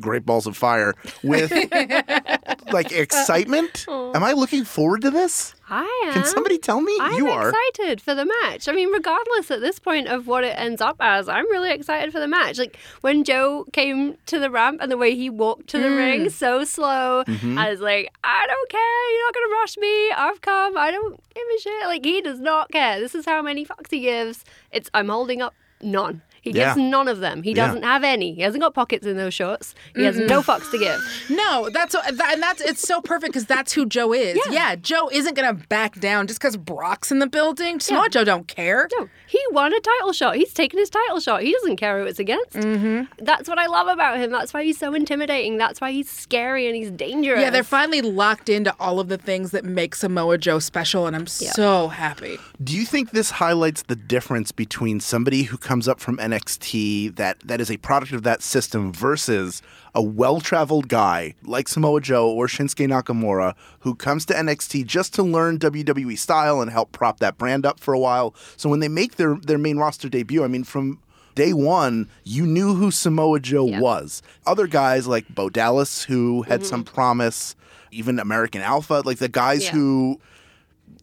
Great 0.00 0.26
balls 0.26 0.46
of 0.46 0.56
fire 0.56 0.94
with 1.22 1.50
like 2.72 2.92
excitement. 2.92 3.86
Am 3.88 4.22
I 4.22 4.32
looking 4.32 4.64
forward 4.64 5.02
to 5.02 5.10
this? 5.10 5.54
I 5.70 6.02
am. 6.06 6.12
Can 6.14 6.24
somebody 6.24 6.58
tell 6.58 6.80
me? 6.80 6.96
I'm 7.00 7.14
you 7.14 7.28
are. 7.28 7.50
excited 7.50 8.00
for 8.00 8.14
the 8.14 8.24
match. 8.24 8.68
I 8.68 8.72
mean, 8.72 8.90
regardless 8.90 9.50
at 9.50 9.60
this 9.60 9.78
point 9.78 10.08
of 10.08 10.26
what 10.26 10.44
it 10.44 10.54
ends 10.58 10.80
up 10.80 10.96
as, 11.00 11.28
I'm 11.28 11.44
really 11.50 11.70
excited 11.70 12.12
for 12.12 12.20
the 12.20 12.28
match. 12.28 12.58
Like 12.58 12.78
when 13.02 13.24
Joe 13.24 13.66
came 13.72 14.16
to 14.26 14.38
the 14.38 14.50
ramp 14.50 14.80
and 14.80 14.90
the 14.90 14.96
way 14.96 15.14
he 15.14 15.28
walked 15.30 15.66
to 15.68 15.78
the 15.78 15.88
Mm. 15.88 15.96
ring 15.96 16.30
so 16.30 16.64
slow, 16.64 17.24
Mm-hmm. 17.26 17.58
I 17.58 17.70
was 17.70 17.80
like, 17.80 18.10
I 18.24 18.46
don't 18.46 18.70
care. 18.70 19.12
You're 19.14 19.26
not 19.26 19.34
gonna 19.34 19.54
rush 19.60 19.76
me. 19.78 20.10
I've 20.12 20.40
come. 20.40 20.76
I 20.78 20.90
don't 20.90 21.20
give 21.34 21.44
a 21.56 21.60
shit. 21.60 21.86
Like 21.86 22.04
he 22.04 22.20
does 22.20 22.40
not 22.40 22.70
care. 22.70 23.00
This 23.00 23.14
is 23.14 23.24
how 23.26 23.42
many 23.42 23.64
fucks 23.64 23.90
he 23.90 24.00
gives. 24.00 24.44
It's 24.72 24.90
I'm 24.94 25.08
holding 25.08 25.42
up 25.42 25.54
none. 25.82 26.22
He 26.48 26.52
gives 26.52 26.76
Yeah. 26.76 26.88
none 26.90 27.08
of 27.08 27.20
them. 27.20 27.42
He 27.42 27.54
doesn't 27.54 27.82
have 27.82 28.04
any. 28.04 28.34
He 28.34 28.42
hasn't 28.42 28.62
got 28.62 28.74
pockets 28.74 29.06
in 29.06 29.16
those 29.16 29.34
shorts. 29.34 29.74
He 29.94 30.04
has 30.04 30.16
no 30.18 30.42
fucks 30.42 30.70
to 30.70 30.78
give. 30.78 31.00
No, 31.30 31.68
that's 31.72 31.94
that, 31.94 32.30
and 32.32 32.42
that's 32.42 32.60
it's 32.60 32.82
so 32.82 33.00
perfect 33.00 33.32
because 33.32 33.46
that's 33.46 33.72
who 33.72 33.86
Joe 33.86 34.12
is. 34.12 34.36
Yeah. 34.46 34.52
Yeah, 34.58 34.76
Joe 34.76 35.08
isn't 35.12 35.34
gonna 35.34 35.54
back 35.54 36.00
down 36.00 36.26
just 36.26 36.40
because 36.40 36.56
Brock's 36.56 37.10
in 37.12 37.18
the 37.20 37.26
building. 37.26 37.80
Samoa 37.80 38.04
Yeah. 38.04 38.08
Joe 38.08 38.24
don't 38.24 38.48
care. 38.48 38.88
No, 38.98 39.08
he 39.26 39.40
won 39.52 39.72
a 39.72 39.80
title 39.80 40.12
shot. 40.12 40.36
He's 40.36 40.52
taken 40.52 40.78
his 40.78 40.90
title 40.90 41.20
shot. 41.20 41.42
He 41.42 41.52
doesn't 41.52 41.76
care 41.76 42.00
who 42.00 42.06
it's 42.06 42.18
against. 42.18 42.54
Mm-hmm. 42.56 43.24
That's 43.24 43.48
what 43.48 43.58
I 43.58 43.66
love 43.66 43.88
about 43.88 44.18
him. 44.18 44.30
That's 44.30 44.52
why 44.52 44.64
he's 44.64 44.78
so 44.78 44.94
intimidating. 44.94 45.58
That's 45.58 45.80
why 45.80 45.92
he's 45.92 46.10
scary 46.10 46.66
and 46.66 46.74
he's 46.76 46.90
dangerous. 46.90 47.40
Yeah, 47.40 47.50
they're 47.50 47.62
finally 47.62 48.00
locked 48.02 48.48
into 48.48 48.74
all 48.80 49.00
of 49.00 49.08
the 49.08 49.18
things 49.18 49.50
that 49.52 49.64
make 49.64 49.94
Samoa 49.94 50.38
Joe 50.38 50.58
special, 50.58 51.06
and 51.06 51.14
I'm 51.14 51.26
so 51.26 51.88
happy. 51.88 52.38
Do 52.62 52.74
you 52.76 52.84
think 52.84 53.10
this 53.10 53.30
highlights 53.32 53.82
the 53.82 53.96
difference 53.96 54.52
between 54.52 55.00
somebody 55.00 55.44
who 55.44 55.56
comes 55.58 55.86
up 55.88 56.00
from 56.00 56.16
NXT 56.18 56.37
that 56.46 57.36
that 57.44 57.60
is 57.60 57.70
a 57.70 57.76
product 57.78 58.12
of 58.12 58.22
that 58.22 58.42
system 58.42 58.92
versus 58.92 59.62
a 59.94 60.02
well-traveled 60.02 60.88
guy 60.88 61.34
like 61.44 61.66
Samoa 61.68 62.00
Joe 62.00 62.30
or 62.30 62.46
Shinsuke 62.46 62.86
Nakamura 62.88 63.54
who 63.80 63.94
comes 63.94 64.24
to 64.26 64.34
NXT 64.34 64.86
just 64.86 65.14
to 65.14 65.22
learn 65.22 65.58
WWE 65.58 66.16
style 66.18 66.60
and 66.60 66.70
help 66.70 66.92
prop 66.92 67.18
that 67.20 67.38
brand 67.38 67.64
up 67.66 67.80
for 67.80 67.94
a 67.94 67.98
while. 67.98 68.34
So 68.56 68.68
when 68.68 68.80
they 68.80 68.88
make 68.88 69.16
their 69.16 69.36
their 69.36 69.58
main 69.58 69.78
roster 69.78 70.08
debut, 70.08 70.44
I 70.44 70.48
mean 70.48 70.64
from 70.64 71.00
day 71.34 71.52
one, 71.52 72.08
you 72.24 72.46
knew 72.46 72.74
who 72.74 72.90
Samoa 72.90 73.40
Joe 73.40 73.66
Yeah. 73.66 73.80
was. 73.80 74.22
Other 74.46 74.66
guys 74.66 75.06
like 75.06 75.28
Bo 75.34 75.48
Dallas, 75.50 76.02
who 76.04 76.42
had 76.42 76.66
some 76.66 76.82
promise, 76.84 77.54
even 77.92 78.18
American 78.18 78.60
Alpha, 78.60 79.02
like 79.04 79.18
the 79.18 79.28
guys 79.28 79.64
Mm-hmm. 79.66 79.76
Yeah. 79.76 79.82
who. 79.82 80.20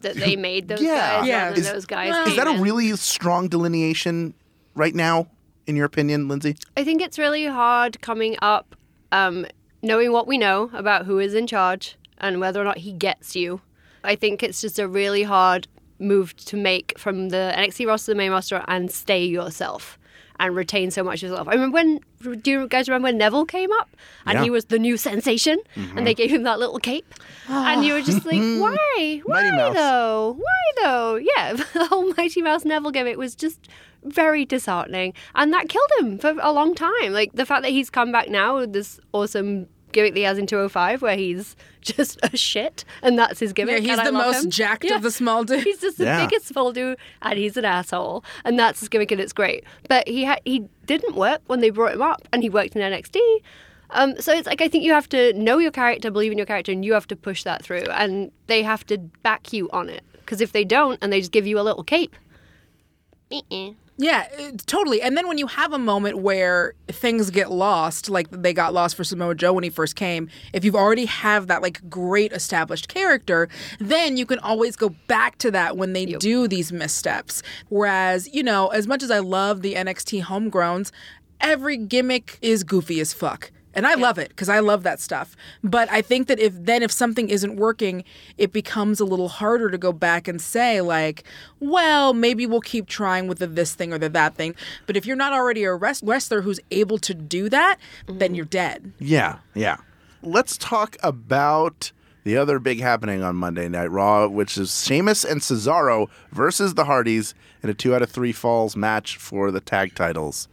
That 0.02 0.16
they 0.16 0.36
made 0.36 0.68
those 0.68 0.82
Yeah. 0.82 1.20
guys 1.20 1.28
Yeah. 1.28 1.44
rather 1.46 1.60
Is- 1.60 1.72
those 1.72 1.86
guys. 1.86 2.10
Well- 2.12 2.24
Is 2.28 2.34
came 2.36 2.38
that 2.46 2.48
a 2.60 2.62
really 2.62 2.96
strong 2.98 3.48
delineation 3.48 4.34
right 4.76 4.94
now, 4.94 5.28
in 5.68 5.76
your 5.76 5.86
opinion, 5.86 6.28
Lindsey? 6.28 6.56
I 6.78 6.84
think 6.84 7.02
it's 7.02 7.18
really 7.18 7.46
hard 7.48 8.02
coming 8.02 8.38
up, 8.42 8.76
um, 9.12 9.46
knowing 9.82 10.12
what 10.12 10.28
we 10.28 10.38
know 10.38 10.70
about 10.74 11.06
who 11.06 11.20
is 11.20 11.34
in 11.34 11.48
charge 11.48 11.96
and 12.18 12.40
whether 12.40 12.62
or 12.62 12.64
not 12.66 12.78
he 12.80 12.92
gets 12.92 13.36
you. 13.36 13.62
I 14.04 14.16
think 14.16 14.44
it's 14.44 14.62
just 14.62 14.78
a 14.80 14.88
really 14.88 15.24
hard 15.24 15.68
move 15.98 16.36
to 16.36 16.58
make 16.58 16.98
from 17.00 17.30
the 17.30 17.54
NXT 17.58 17.88
roster 17.88 18.08
to 18.08 18.12
the 18.12 18.16
main 18.18 18.32
roster 18.32 18.64
and 18.68 18.92
stay 18.92 19.26
yourself 19.26 19.98
and 20.38 20.54
retain 20.54 20.92
so 20.92 21.02
much 21.04 21.24
of 21.24 21.30
yourself. 21.30 21.48
I 21.48 21.54
remember 21.54 21.74
when, 21.76 22.02
do 22.42 22.52
you 22.52 22.68
guys 22.68 22.90
remember 22.90 23.06
when 23.06 23.18
Neville 23.18 23.46
came 23.46 23.72
up 23.72 23.90
and 24.26 24.38
Yeah. 24.38 24.44
he 24.44 24.50
was 24.50 24.66
the 24.66 24.78
new 24.78 24.98
sensation 24.98 25.60
and 25.96 26.06
they 26.06 26.14
gave 26.14 26.30
him 26.30 26.44
that 26.44 26.60
little 26.60 26.78
cape? 26.80 27.14
and 27.48 27.86
you 27.86 27.94
were 27.94 28.02
just 28.02 28.26
like, 28.26 28.36
why? 28.62 29.22
Why 29.26 29.50
though? 29.74 30.34
Why 30.38 30.84
though? 30.84 31.16
Yeah, 31.16 31.54
the 31.74 31.86
whole 31.86 32.14
Mighty 32.18 32.42
Mouse 32.42 32.66
Neville 32.66 32.92
gimmick 32.92 33.18
was 33.18 33.34
just 33.34 33.70
very 34.06 34.46
disheartening. 34.46 35.14
And 35.36 35.52
that 35.54 35.70
killed 35.70 35.90
him 36.00 36.18
for 36.18 36.36
a 36.42 36.52
long 36.52 36.76
time. 36.76 37.12
Like 37.12 37.34
the 37.34 37.46
fact 37.46 37.64
that 37.64 37.72
he's 37.72 37.90
come 37.90 38.12
back 38.12 38.30
now 38.30 38.58
with 38.60 38.74
this 38.74 39.00
awesome 39.14 39.68
gimmick 39.92 40.14
that 40.14 40.20
he 40.20 40.24
has 40.26 40.38
in 40.38 40.46
205 40.46 41.02
where 41.02 41.16
he's 41.16 41.56
just 41.82 42.20
a 42.24 42.36
shit 42.36 42.84
and 43.02 43.18
that's 43.18 43.40
his 43.40 43.54
gimmick. 43.54 43.76
Yeah, 43.76 43.80
gimmick. 43.80 43.90
he's 43.92 44.00
and 44.00 44.08
I 44.08 44.12
the 44.12 44.18
love 44.18 44.34
most 44.36 44.44
him. 44.46 44.52
jacked 44.52 44.84
Yeah. 44.86 44.96
of 44.98 45.04
the 45.04 45.12
small 45.12 45.44
dudes. 45.46 45.64
He's 45.64 45.80
just 45.80 45.98
the 45.98 46.04
Yeah. 46.06 46.26
biggest 46.26 46.48
small 46.48 46.72
dude, 46.74 46.98
and 47.22 47.40
he's 47.40 47.56
an 47.58 47.64
asshole, 47.66 48.24
and 48.44 48.60
that's 48.60 48.82
his 48.82 48.90
gimmick, 48.90 49.12
and 49.12 49.22
it's 49.22 49.32
great. 49.34 49.64
But 49.88 50.08
he 50.08 50.26
ha- 50.26 50.40
he 50.46 50.66
didn't 50.86 51.16
work 51.16 51.42
when 51.48 51.62
they 51.62 51.70
brought 51.70 51.94
him 51.94 52.02
up, 52.02 52.28
and 52.34 52.44
he 52.44 52.50
worked 52.50 52.76
in 52.76 52.82
NXT. 52.82 53.20
Um, 53.92 54.20
so 54.20 54.34
it's 54.34 54.48
like 54.48 54.62
I 54.62 54.68
think 54.68 54.84
you 54.84 54.92
have 54.92 55.08
to 55.10 55.32
know 55.34 55.60
your 55.60 55.72
character, 55.72 56.12
believe 56.12 56.32
in 56.32 56.38
your 56.38 56.48
character, 56.48 56.72
and 56.74 56.84
you 56.84 56.94
have 56.94 57.08
to 57.08 57.16
push 57.16 57.44
that 57.44 57.64
through, 57.64 57.84
and 57.92 58.32
they 58.48 58.64
have 58.64 58.86
to 58.88 58.98
back 58.98 59.54
you 59.54 59.70
on 59.72 59.90
it. 59.90 60.04
Because 60.14 60.42
if 60.42 60.52
they 60.52 60.66
don't, 60.66 60.98
and 61.02 61.14
they 61.14 61.20
just 61.22 61.32
give 61.32 61.46
you 61.48 61.58
a 61.60 61.62
little 61.62 61.84
cape, 61.84 62.16
uh-uh. 63.32 63.72
Yeah, 63.98 64.28
totally. 64.66 65.02
And 65.02 65.16
then 65.16 65.28
when 65.28 65.38
you 65.38 65.48
have 65.48 65.72
a 65.72 65.78
moment 65.78 66.18
where 66.18 66.74
things 66.88 67.30
get 67.30 67.50
lost, 67.50 68.10
like 68.10 68.30
they 68.30 68.52
got 68.54 68.74
lost 68.74 68.96
for 68.96 69.06
Samoa 69.06 69.36
Joe 69.36 69.54
when 69.54 69.64
he 69.64 69.70
first 69.70 69.96
came, 69.96 70.30
if 70.52 70.66
you've 70.66 70.76
already 70.76 71.06
have 71.06 71.48
that 71.48 71.62
like 71.62 71.90
great 71.90 72.34
established 72.34 72.90
character, 72.90 73.48
then 73.80 74.18
you 74.18 74.26
can 74.26 74.40
always 74.40 74.76
go 74.76 74.90
back 75.08 75.38
to 75.40 75.52
that 75.52 75.78
when 75.78 75.94
they 75.94 76.06
do 76.06 76.46
these 76.48 76.74
missteps. 76.74 77.42
Whereas, 77.70 78.34
you 78.34 78.44
know, 78.44 78.68
as 78.68 78.86
much 78.86 79.02
as 79.02 79.12
I 79.12 79.20
love 79.20 79.62
the 79.62 79.76
NXT 79.76 80.24
homegrowns, 80.24 80.92
every 81.40 81.78
gimmick 81.78 82.38
is 82.42 82.66
goofy 82.66 83.00
as 83.00 83.14
fuck. 83.14 83.52
And 83.76 83.86
I 83.86 83.96
love 83.96 84.18
it 84.18 84.30
because 84.30 84.50
I 84.50 84.60
love 84.60 84.84
that 84.84 85.00
stuff. 85.00 85.36
But 85.64 85.92
I 85.92 86.02
think 86.02 86.28
that 86.28 86.40
if 86.40 86.54
then 86.56 86.82
if 86.82 86.92
something 86.92 87.30
isn't 87.30 87.58
working, 87.58 88.04
it 88.38 88.54
becomes 88.54 89.00
a 89.00 89.06
little 89.06 89.28
harder 89.28 89.70
to 89.70 89.78
go 89.78 89.92
back 89.92 90.28
and 90.28 90.42
say 90.42 90.82
like, 90.82 91.24
well, 91.60 92.14
maybe 92.14 92.46
we'll 92.46 92.62
keep 92.62 92.88
trying 92.88 93.28
with 93.28 93.40
the 93.40 93.48
this 93.48 93.76
thing 93.76 93.92
or 93.92 93.98
the 93.98 94.10
that 94.10 94.36
thing. 94.36 94.56
But 94.88 94.96
if 94.96 95.06
you're 95.06 95.16
not 95.16 95.34
already 95.34 95.64
a 95.66 95.74
wrest- 95.74 96.04
wrestler 96.06 96.42
who's 96.42 96.60
able 96.72 96.98
to 97.00 97.14
do 97.14 97.50
that, 97.50 97.78
then 98.08 98.18
mm-hmm. 98.18 98.36
you're 98.36 98.46
dead. 98.46 98.94
Yeah, 99.00 99.40
yeah. 99.54 99.78
Let's 100.22 100.58
talk 100.58 100.98
about 101.04 101.92
the 102.24 102.38
other 102.38 102.58
big 102.58 102.80
happening 102.80 103.22
on 103.22 103.36
Monday 103.36 103.70
Night 103.70 103.92
Raw, 103.92 104.28
which 104.28 104.58
is 104.58 104.84
Sheamus 104.84 105.24
and 105.24 105.42
Cesaro 105.42 106.10
versus 106.32 106.74
the 106.74 106.86
Hardys 106.86 107.36
in 107.62 107.70
a 107.70 107.74
two 107.74 107.94
out 107.94 108.02
of 108.02 108.10
three 108.10 108.32
falls 108.32 108.76
match 108.76 109.18
for 109.18 109.52
the 109.52 109.60
tag 109.60 109.94
titles. 109.96 110.48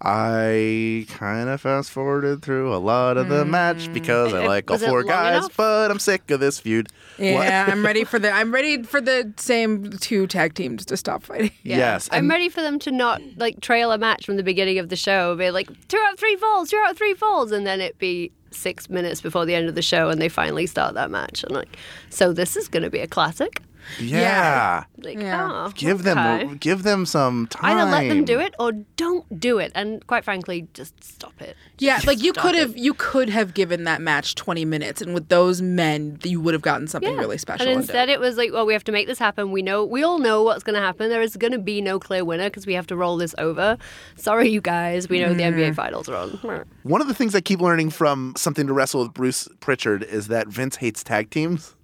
I 0.00 1.06
kind 1.08 1.48
of 1.48 1.60
fast 1.60 1.90
forwarded 1.90 2.42
through 2.42 2.74
a 2.74 2.76
lot 2.76 3.16
of 3.16 3.28
the 3.28 3.44
match 3.44 3.86
hmm. 3.86 3.94
because 3.94 4.34
I 4.34 4.46
like 4.46 4.70
all 4.70 4.74
Was 4.74 4.82
it 4.82 4.88
four 4.88 5.02
long 5.02 5.08
guys, 5.08 5.38
enough? 5.38 5.56
but 5.56 5.90
I'm 5.90 5.98
sick 5.98 6.30
of 6.30 6.40
this 6.40 6.58
feud. 6.60 6.88
Yeah, 7.18 7.66
I'm 7.68 7.84
ready 7.86 8.04
for 8.04 8.18
the 8.18 8.30
I'm 8.30 8.52
ready 8.52 8.82
for 8.82 9.00
the 9.00 9.32
same 9.36 9.90
two 9.92 10.26
tag 10.26 10.54
teams 10.54 10.84
to 10.86 10.96
stop 10.96 11.22
fighting. 11.22 11.50
Yeah. 11.62 11.78
Yes, 11.78 12.08
I'm 12.12 12.20
and- 12.20 12.28
ready 12.28 12.48
for 12.48 12.60
them 12.60 12.78
to 12.80 12.92
not 12.92 13.20
like 13.36 13.60
trail 13.60 13.90
a 13.90 13.98
match 13.98 14.24
from 14.24 14.36
the 14.36 14.42
beginning 14.44 14.78
of 14.78 14.88
the 14.88 14.96
show, 14.96 15.34
be 15.34 15.50
like 15.50 15.68
two 15.88 15.98
out 15.98 16.12
of 16.12 16.18
three 16.18 16.36
falls, 16.36 16.70
two 16.70 16.76
out 16.76 16.92
of 16.92 16.96
three 16.98 17.14
falls, 17.14 17.50
and 17.50 17.66
then 17.66 17.80
it 17.80 17.98
be 17.98 18.30
six 18.52 18.88
minutes 18.88 19.20
before 19.20 19.44
the 19.46 19.54
end 19.54 19.68
of 19.68 19.74
the 19.74 19.82
show, 19.82 20.08
and 20.08 20.20
they 20.20 20.28
finally 20.28 20.66
start 20.66 20.94
that 20.94 21.10
match. 21.10 21.42
And 21.42 21.52
like, 21.52 21.76
so 22.10 22.32
this 22.32 22.56
is 22.56 22.68
going 22.68 22.82
to 22.82 22.90
be 22.90 23.00
a 23.00 23.06
classic. 23.06 23.62
Yeah. 24.00 24.84
Like, 24.98 25.18
Yeah. 25.18 25.66
oh, 25.66 25.72
Give 25.74 26.00
okay. 26.00 26.14
them 26.14 26.56
give 26.58 26.82
them 26.82 27.06
some 27.06 27.46
time. 27.46 27.76
either 27.78 27.90
let 27.90 28.08
them 28.08 28.24
do 28.24 28.40
it 28.40 28.54
or 28.58 28.72
don't 28.72 29.38
do 29.40 29.58
it, 29.58 29.72
and 29.74 30.04
quite 30.06 30.24
frankly, 30.24 30.68
just 30.74 31.02
stop 31.04 31.40
it. 31.40 31.56
Yeah, 31.78 32.00
like 32.06 32.22
you 32.22 32.32
could 32.32 32.54
have 32.54 32.76
you 32.76 32.94
could 32.94 33.28
have 33.28 33.54
given 33.54 33.84
that 33.84 34.00
match 34.00 34.34
20 34.34 34.64
minutes 34.64 35.02
and 35.02 35.14
with 35.14 35.28
those 35.28 35.60
men 35.62 36.18
you 36.24 36.40
would 36.40 36.54
have 36.54 36.62
gotten 36.62 36.86
something 36.88 37.12
Yeah. 37.12 37.20
really 37.20 37.38
special. 37.38 37.62
And 37.66 37.76
and 37.76 37.80
instead, 37.82 38.06
dope. 38.06 38.14
it 38.14 38.20
was 38.20 38.36
like, 38.36 38.52
well, 38.52 38.66
we 38.66 38.72
have 38.72 38.84
to 38.84 38.92
make 38.92 39.06
this 39.06 39.18
happen. 39.18 39.52
We 39.52 39.62
know, 39.62 39.84
we 39.84 40.02
all 40.02 40.18
know 40.18 40.42
what's 40.42 40.62
going 40.62 40.74
to 40.74 40.80
happen. 40.80 41.10
There 41.10 41.20
is 41.22 41.36
going 41.36 41.52
to 41.52 41.58
be 41.58 41.80
no 41.80 41.98
clear 41.98 42.24
winner 42.24 42.44
because 42.44 42.66
we 42.66 42.74
have 42.74 42.86
to 42.88 42.96
roll 42.96 43.16
this 43.16 43.34
over. 43.38 43.76
Sorry, 44.16 44.48
you 44.48 44.60
guys. 44.60 45.08
We 45.08 45.20
know 45.20 45.34
the 45.34 45.42
mm. 45.42 45.54
NBA 45.54 45.74
finals 45.74 46.08
are 46.08 46.16
on. 46.16 46.64
One 46.82 47.00
of 47.00 47.08
the 47.08 47.14
things 47.14 47.34
I 47.34 47.40
keep 47.40 47.60
learning 47.60 47.90
from 47.90 48.32
something 48.36 48.66
to 48.66 48.72
wrestle 48.72 49.02
with 49.02 49.14
Bruce 49.14 49.48
Prichard 49.60 50.02
is 50.02 50.28
that 50.28 50.48
Vince 50.48 50.76
hates 50.76 51.04
tag 51.04 51.30
teams. 51.30 51.75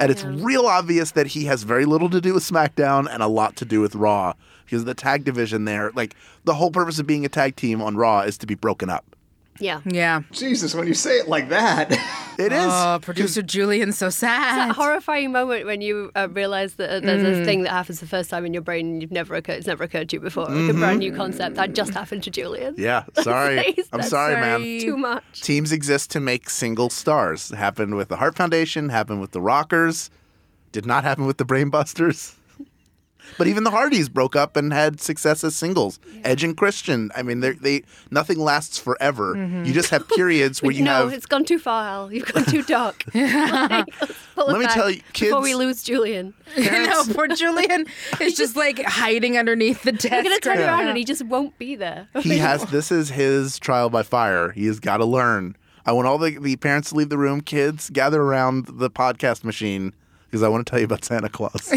And 0.00 0.10
it's 0.10 0.24
real 0.24 0.66
obvious 0.66 1.10
that 1.10 1.28
he 1.28 1.44
has 1.44 1.62
very 1.62 1.84
little 1.84 2.08
to 2.08 2.22
do 2.22 2.32
with 2.32 2.42
SmackDown 2.42 3.06
and 3.12 3.22
a 3.22 3.26
lot 3.26 3.54
to 3.56 3.66
do 3.66 3.82
with 3.82 3.94
Raw. 3.94 4.32
Because 4.64 4.86
the 4.86 4.94
tag 4.94 5.24
division 5.24 5.66
there, 5.66 5.90
like 5.94 6.16
the 6.44 6.54
whole 6.54 6.70
purpose 6.70 6.98
of 6.98 7.06
being 7.06 7.26
a 7.26 7.28
tag 7.28 7.54
team 7.54 7.82
on 7.82 7.96
Raw 7.96 8.20
is 8.20 8.38
to 8.38 8.46
be 8.46 8.54
broken 8.54 8.88
up. 8.88 9.04
Yeah. 9.60 9.82
yeah. 9.84 10.22
Jesus, 10.32 10.74
when 10.74 10.86
you 10.86 10.94
say 10.94 11.18
it 11.18 11.28
like 11.28 11.48
that. 11.50 11.96
It 12.40 12.52
is. 12.52 12.72
Oh, 12.72 12.98
producer 13.02 13.42
Julian's 13.42 13.98
so 13.98 14.08
sad. 14.08 14.56
It's 14.56 14.68
that 14.68 14.82
horrifying 14.82 15.30
moment 15.30 15.66
when 15.66 15.82
you 15.82 16.10
uh, 16.16 16.28
realize 16.30 16.76
that 16.76 16.88
uh, 16.88 17.00
there's 17.00 17.38
a 17.38 17.44
thing 17.44 17.64
that 17.64 17.70
happens 17.70 18.00
the 18.00 18.06
first 18.06 18.30
time 18.30 18.46
in 18.46 18.54
your 18.54 18.62
brain 18.62 18.86
and 18.86 19.02
you've 19.02 19.10
never 19.10 19.34
occurred, 19.34 19.58
it's 19.58 19.66
never 19.66 19.84
occurred 19.84 20.08
to 20.08 20.16
you 20.16 20.20
before. 20.20 20.46
Like 20.46 20.74
a 20.74 20.78
brand 20.78 21.00
new 21.00 21.14
concept 21.14 21.56
that 21.56 21.74
just 21.74 21.92
happened 21.92 22.22
to 22.22 22.30
Julian. 22.30 22.76
yeah, 22.78 23.04
sorry. 23.20 23.58
I'm 23.92 23.98
That's 23.98 24.08
sorry, 24.08 24.36
man. 24.36 24.60
Too 24.80 24.96
much. 24.96 25.42
Teams 25.42 25.70
exist 25.70 26.10
to 26.12 26.20
make 26.20 26.48
single 26.48 26.88
stars. 26.88 27.50
Happened 27.50 27.96
with 27.96 28.08
the 28.08 28.16
Hart 28.16 28.36
Foundation, 28.36 28.88
happened 28.88 29.20
with 29.20 29.32
the 29.32 29.40
Rockers, 29.42 30.08
did 30.72 30.86
not 30.86 31.04
happen 31.04 31.26
with 31.26 31.36
the 31.36 31.44
Brainbusters. 31.44 32.36
But 33.38 33.46
even 33.46 33.64
the 33.64 33.70
Hardys 33.70 34.08
broke 34.08 34.36
up 34.36 34.56
and 34.56 34.72
had 34.72 35.00
success 35.00 35.42
as 35.44 35.56
singles. 35.56 35.98
Edge 36.24 36.44
and 36.44 36.56
Christian. 36.56 37.10
I 37.14 37.22
mean, 37.22 37.40
they 37.40 37.52
they 37.52 37.82
nothing 38.10 38.38
lasts 38.38 38.78
forever. 38.78 39.34
Mm-hmm. 39.34 39.64
You 39.64 39.72
just 39.72 39.90
have 39.90 40.08
periods 40.08 40.62
where 40.62 40.70
you 40.72 40.84
no, 40.84 41.04
have. 41.04 41.12
it's 41.12 41.26
gone 41.26 41.44
too 41.44 41.58
far, 41.58 41.86
Al. 41.86 42.12
You've 42.12 42.32
gone 42.32 42.44
too 42.44 42.62
dark. 42.62 43.04
Like, 43.14 43.86
let's 44.00 44.12
pull 44.34 44.48
it 44.48 44.52
Let 44.52 44.60
me 44.60 44.66
tell 44.66 44.90
you, 44.90 45.00
kids. 45.12 45.30
Before 45.30 45.42
we 45.42 45.54
lose 45.54 45.82
Julian. 45.82 46.34
no, 46.58 47.04
poor 47.12 47.28
Julian 47.28 47.86
is 48.20 48.34
just 48.34 48.56
like 48.56 48.82
hiding 48.82 49.38
underneath 49.38 49.82
the 49.82 49.92
desk. 49.92 50.10
We're 50.12 50.22
going 50.22 50.34
to 50.34 50.40
turn 50.40 50.58
right 50.58 50.66
around 50.66 50.84
now. 50.84 50.88
and 50.90 50.98
he 50.98 51.04
just 51.04 51.24
won't 51.24 51.56
be 51.58 51.76
there. 51.76 52.08
he 52.20 52.38
has 52.38 52.64
this 52.66 52.90
is 52.92 53.10
his 53.10 53.58
trial 53.58 53.90
by 53.90 54.02
fire. 54.02 54.50
He 54.52 54.66
has 54.66 54.80
got 54.80 54.98
to 54.98 55.04
learn. 55.04 55.56
I 55.86 55.92
want 55.92 56.06
all 56.06 56.18
the, 56.18 56.38
the 56.38 56.56
parents 56.56 56.90
to 56.90 56.96
leave 56.96 57.08
the 57.08 57.18
room. 57.18 57.40
Kids, 57.40 57.90
gather 57.90 58.20
around 58.20 58.66
the 58.66 58.90
podcast 58.90 59.44
machine 59.44 59.94
because 60.26 60.42
I 60.42 60.48
want 60.48 60.66
to 60.66 60.70
tell 60.70 60.78
you 60.78 60.84
about 60.84 61.04
Santa 61.04 61.28
Claus. 61.28 61.72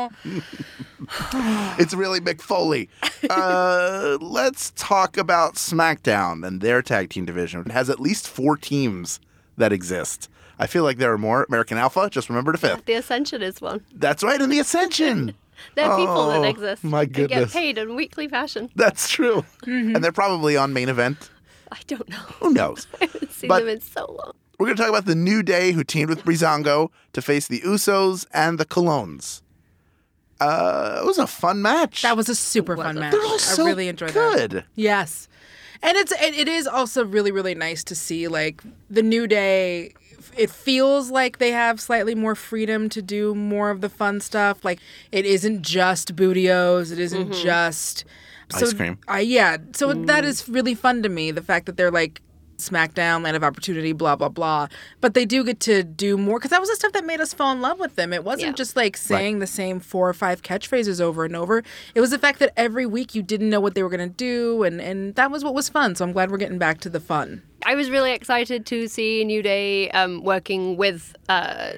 Oh. 0.00 1.74
it's 1.78 1.94
really 1.94 2.20
Mick 2.20 2.40
Foley. 2.40 2.88
Uh, 3.28 4.16
let's 4.20 4.72
talk 4.76 5.16
about 5.16 5.54
SmackDown 5.54 6.46
and 6.46 6.60
their 6.60 6.82
tag 6.82 7.10
team 7.10 7.24
division. 7.24 7.60
It 7.66 7.72
has 7.72 7.90
at 7.90 8.00
least 8.00 8.28
four 8.28 8.56
teams 8.56 9.20
that 9.56 9.72
exist. 9.72 10.28
I 10.58 10.66
feel 10.66 10.82
like 10.84 10.98
there 10.98 11.12
are 11.12 11.18
more. 11.18 11.44
American 11.48 11.78
Alpha, 11.78 12.08
just 12.10 12.28
remember 12.28 12.52
the 12.52 12.58
fifth. 12.58 12.84
the 12.84 12.94
Ascension 12.94 13.42
is 13.42 13.60
one. 13.60 13.84
That's 13.94 14.22
right, 14.22 14.40
and 14.40 14.52
the 14.52 14.58
Ascension. 14.58 15.34
They're 15.74 15.88
people 15.96 16.08
Oh, 16.16 16.40
that 16.40 16.48
exist. 16.48 16.82
my 16.84 17.04
goodness. 17.04 17.28
They 17.30 17.40
get 17.44 17.50
paid 17.50 17.78
in 17.78 17.94
weekly 17.94 18.28
fashion. 18.28 18.70
That's 18.76 19.08
true. 19.10 19.44
Mm-hmm. 19.64 19.94
And 19.94 20.02
they're 20.02 20.10
probably 20.12 20.56
on 20.56 20.72
main 20.72 20.88
event. 20.88 21.28
I 21.70 21.78
don't 21.86 22.08
know. 22.08 22.16
Who 22.40 22.52
knows? 22.54 22.86
I 23.00 23.04
haven't 23.04 23.30
seen 23.32 23.48
But- 23.48 23.60
them 23.60 23.68
in 23.68 23.80
so 23.82 24.06
long. 24.06 24.32
We're 24.58 24.66
going 24.66 24.76
to 24.76 24.82
talk 24.82 24.90
about 24.90 25.06
the 25.06 25.14
New 25.14 25.42
Day 25.42 25.72
who 25.72 25.82
teamed 25.84 26.10
with 26.10 26.22
Breezango 26.24 26.90
to 27.14 27.22
face 27.22 27.48
the 27.48 27.60
Usos 27.60 28.26
and 28.34 28.58
the 28.58 28.66
Colons. 28.66 29.42
Uh, 30.40 31.00
it 31.02 31.06
was 31.06 31.18
a 31.18 31.26
fun 31.26 31.60
match. 31.62 32.02
That 32.02 32.16
was 32.16 32.28
a 32.28 32.34
super 32.34 32.76
fun 32.76 32.96
a- 32.96 33.00
match. 33.00 33.12
They're 33.12 33.22
all 33.22 33.38
so 33.38 33.64
I 33.64 33.66
really 33.66 33.88
enjoyed 33.88 34.10
that. 34.10 34.50
good. 34.50 34.64
Yes. 34.74 35.28
And 35.82 35.96
it's 35.96 36.12
it, 36.12 36.34
it 36.34 36.48
is 36.48 36.66
also 36.66 37.04
really 37.04 37.30
really 37.32 37.54
nice 37.54 37.82
to 37.84 37.94
see 37.94 38.28
like 38.28 38.62
the 38.90 39.02
new 39.02 39.26
day 39.26 39.94
it 40.36 40.50
feels 40.50 41.10
like 41.10 41.38
they 41.38 41.50
have 41.50 41.80
slightly 41.80 42.14
more 42.14 42.34
freedom 42.34 42.88
to 42.90 43.02
do 43.02 43.34
more 43.34 43.70
of 43.70 43.80
the 43.80 43.88
fun 43.88 44.20
stuff 44.20 44.64
like 44.64 44.78
it 45.10 45.24
isn't 45.24 45.62
just 45.62 46.14
Booty-O's 46.14 46.90
it 46.92 46.98
isn't 46.98 47.32
just 47.32 48.04
Ice 48.54 48.72
cream. 48.74 48.98
I 49.08 49.20
yeah 49.20 49.56
so 49.72 49.92
that 49.94 50.24
is 50.24 50.48
really 50.48 50.74
fun 50.74 51.02
to 51.02 51.08
me 51.08 51.30
the 51.30 51.42
fact 51.42 51.64
that 51.66 51.76
they're 51.78 51.90
like 51.90 52.20
SmackDown, 52.60 53.22
Land 53.24 53.36
of 53.36 53.42
Opportunity, 53.44 53.92
blah 53.92 54.16
blah 54.16 54.28
blah. 54.28 54.68
But 55.00 55.14
they 55.14 55.24
do 55.24 55.42
get 55.44 55.60
to 55.60 55.82
do 55.82 56.16
more 56.16 56.38
because 56.38 56.50
that 56.50 56.60
was 56.60 56.68
the 56.70 56.76
stuff 56.76 56.92
that 56.92 57.04
made 57.04 57.20
us 57.20 57.34
fall 57.34 57.52
in 57.52 57.60
love 57.60 57.78
with 57.78 57.96
them. 57.96 58.12
It 58.12 58.24
wasn't 58.24 58.48
Yeah. 58.50 58.54
just 58.54 58.76
like 58.76 58.96
saying 58.96 59.38
the 59.38 59.46
same 59.46 59.80
four 59.80 60.08
or 60.08 60.12
five 60.14 60.42
catchphrases 60.42 61.00
over 61.00 61.24
and 61.24 61.34
over. 61.34 61.62
It 61.94 62.00
was 62.00 62.10
the 62.10 62.18
fact 62.18 62.38
that 62.38 62.52
every 62.56 62.86
week 62.86 63.14
you 63.14 63.22
didn't 63.22 63.50
know 63.50 63.60
what 63.60 63.74
they 63.74 63.82
were 63.82 63.88
going 63.88 64.08
to 64.08 64.14
do, 64.16 64.62
and 64.62 64.80
and 64.80 65.14
that 65.16 65.30
was 65.30 65.42
what 65.44 65.54
was 65.54 65.68
fun. 65.68 65.94
So 65.94 66.04
I'm 66.04 66.12
glad 66.12 66.30
we're 66.30 66.36
getting 66.38 66.58
back 66.58 66.80
to 66.80 66.88
the 66.90 67.00
fun. 67.00 67.42
I 67.66 67.74
was 67.74 67.90
really 67.90 68.12
excited 68.12 68.64
to 68.66 68.88
see 68.88 69.22
New 69.24 69.42
Day 69.42 69.90
um, 69.90 70.24
working 70.24 70.76
with 70.76 71.14
uh, 71.28 71.72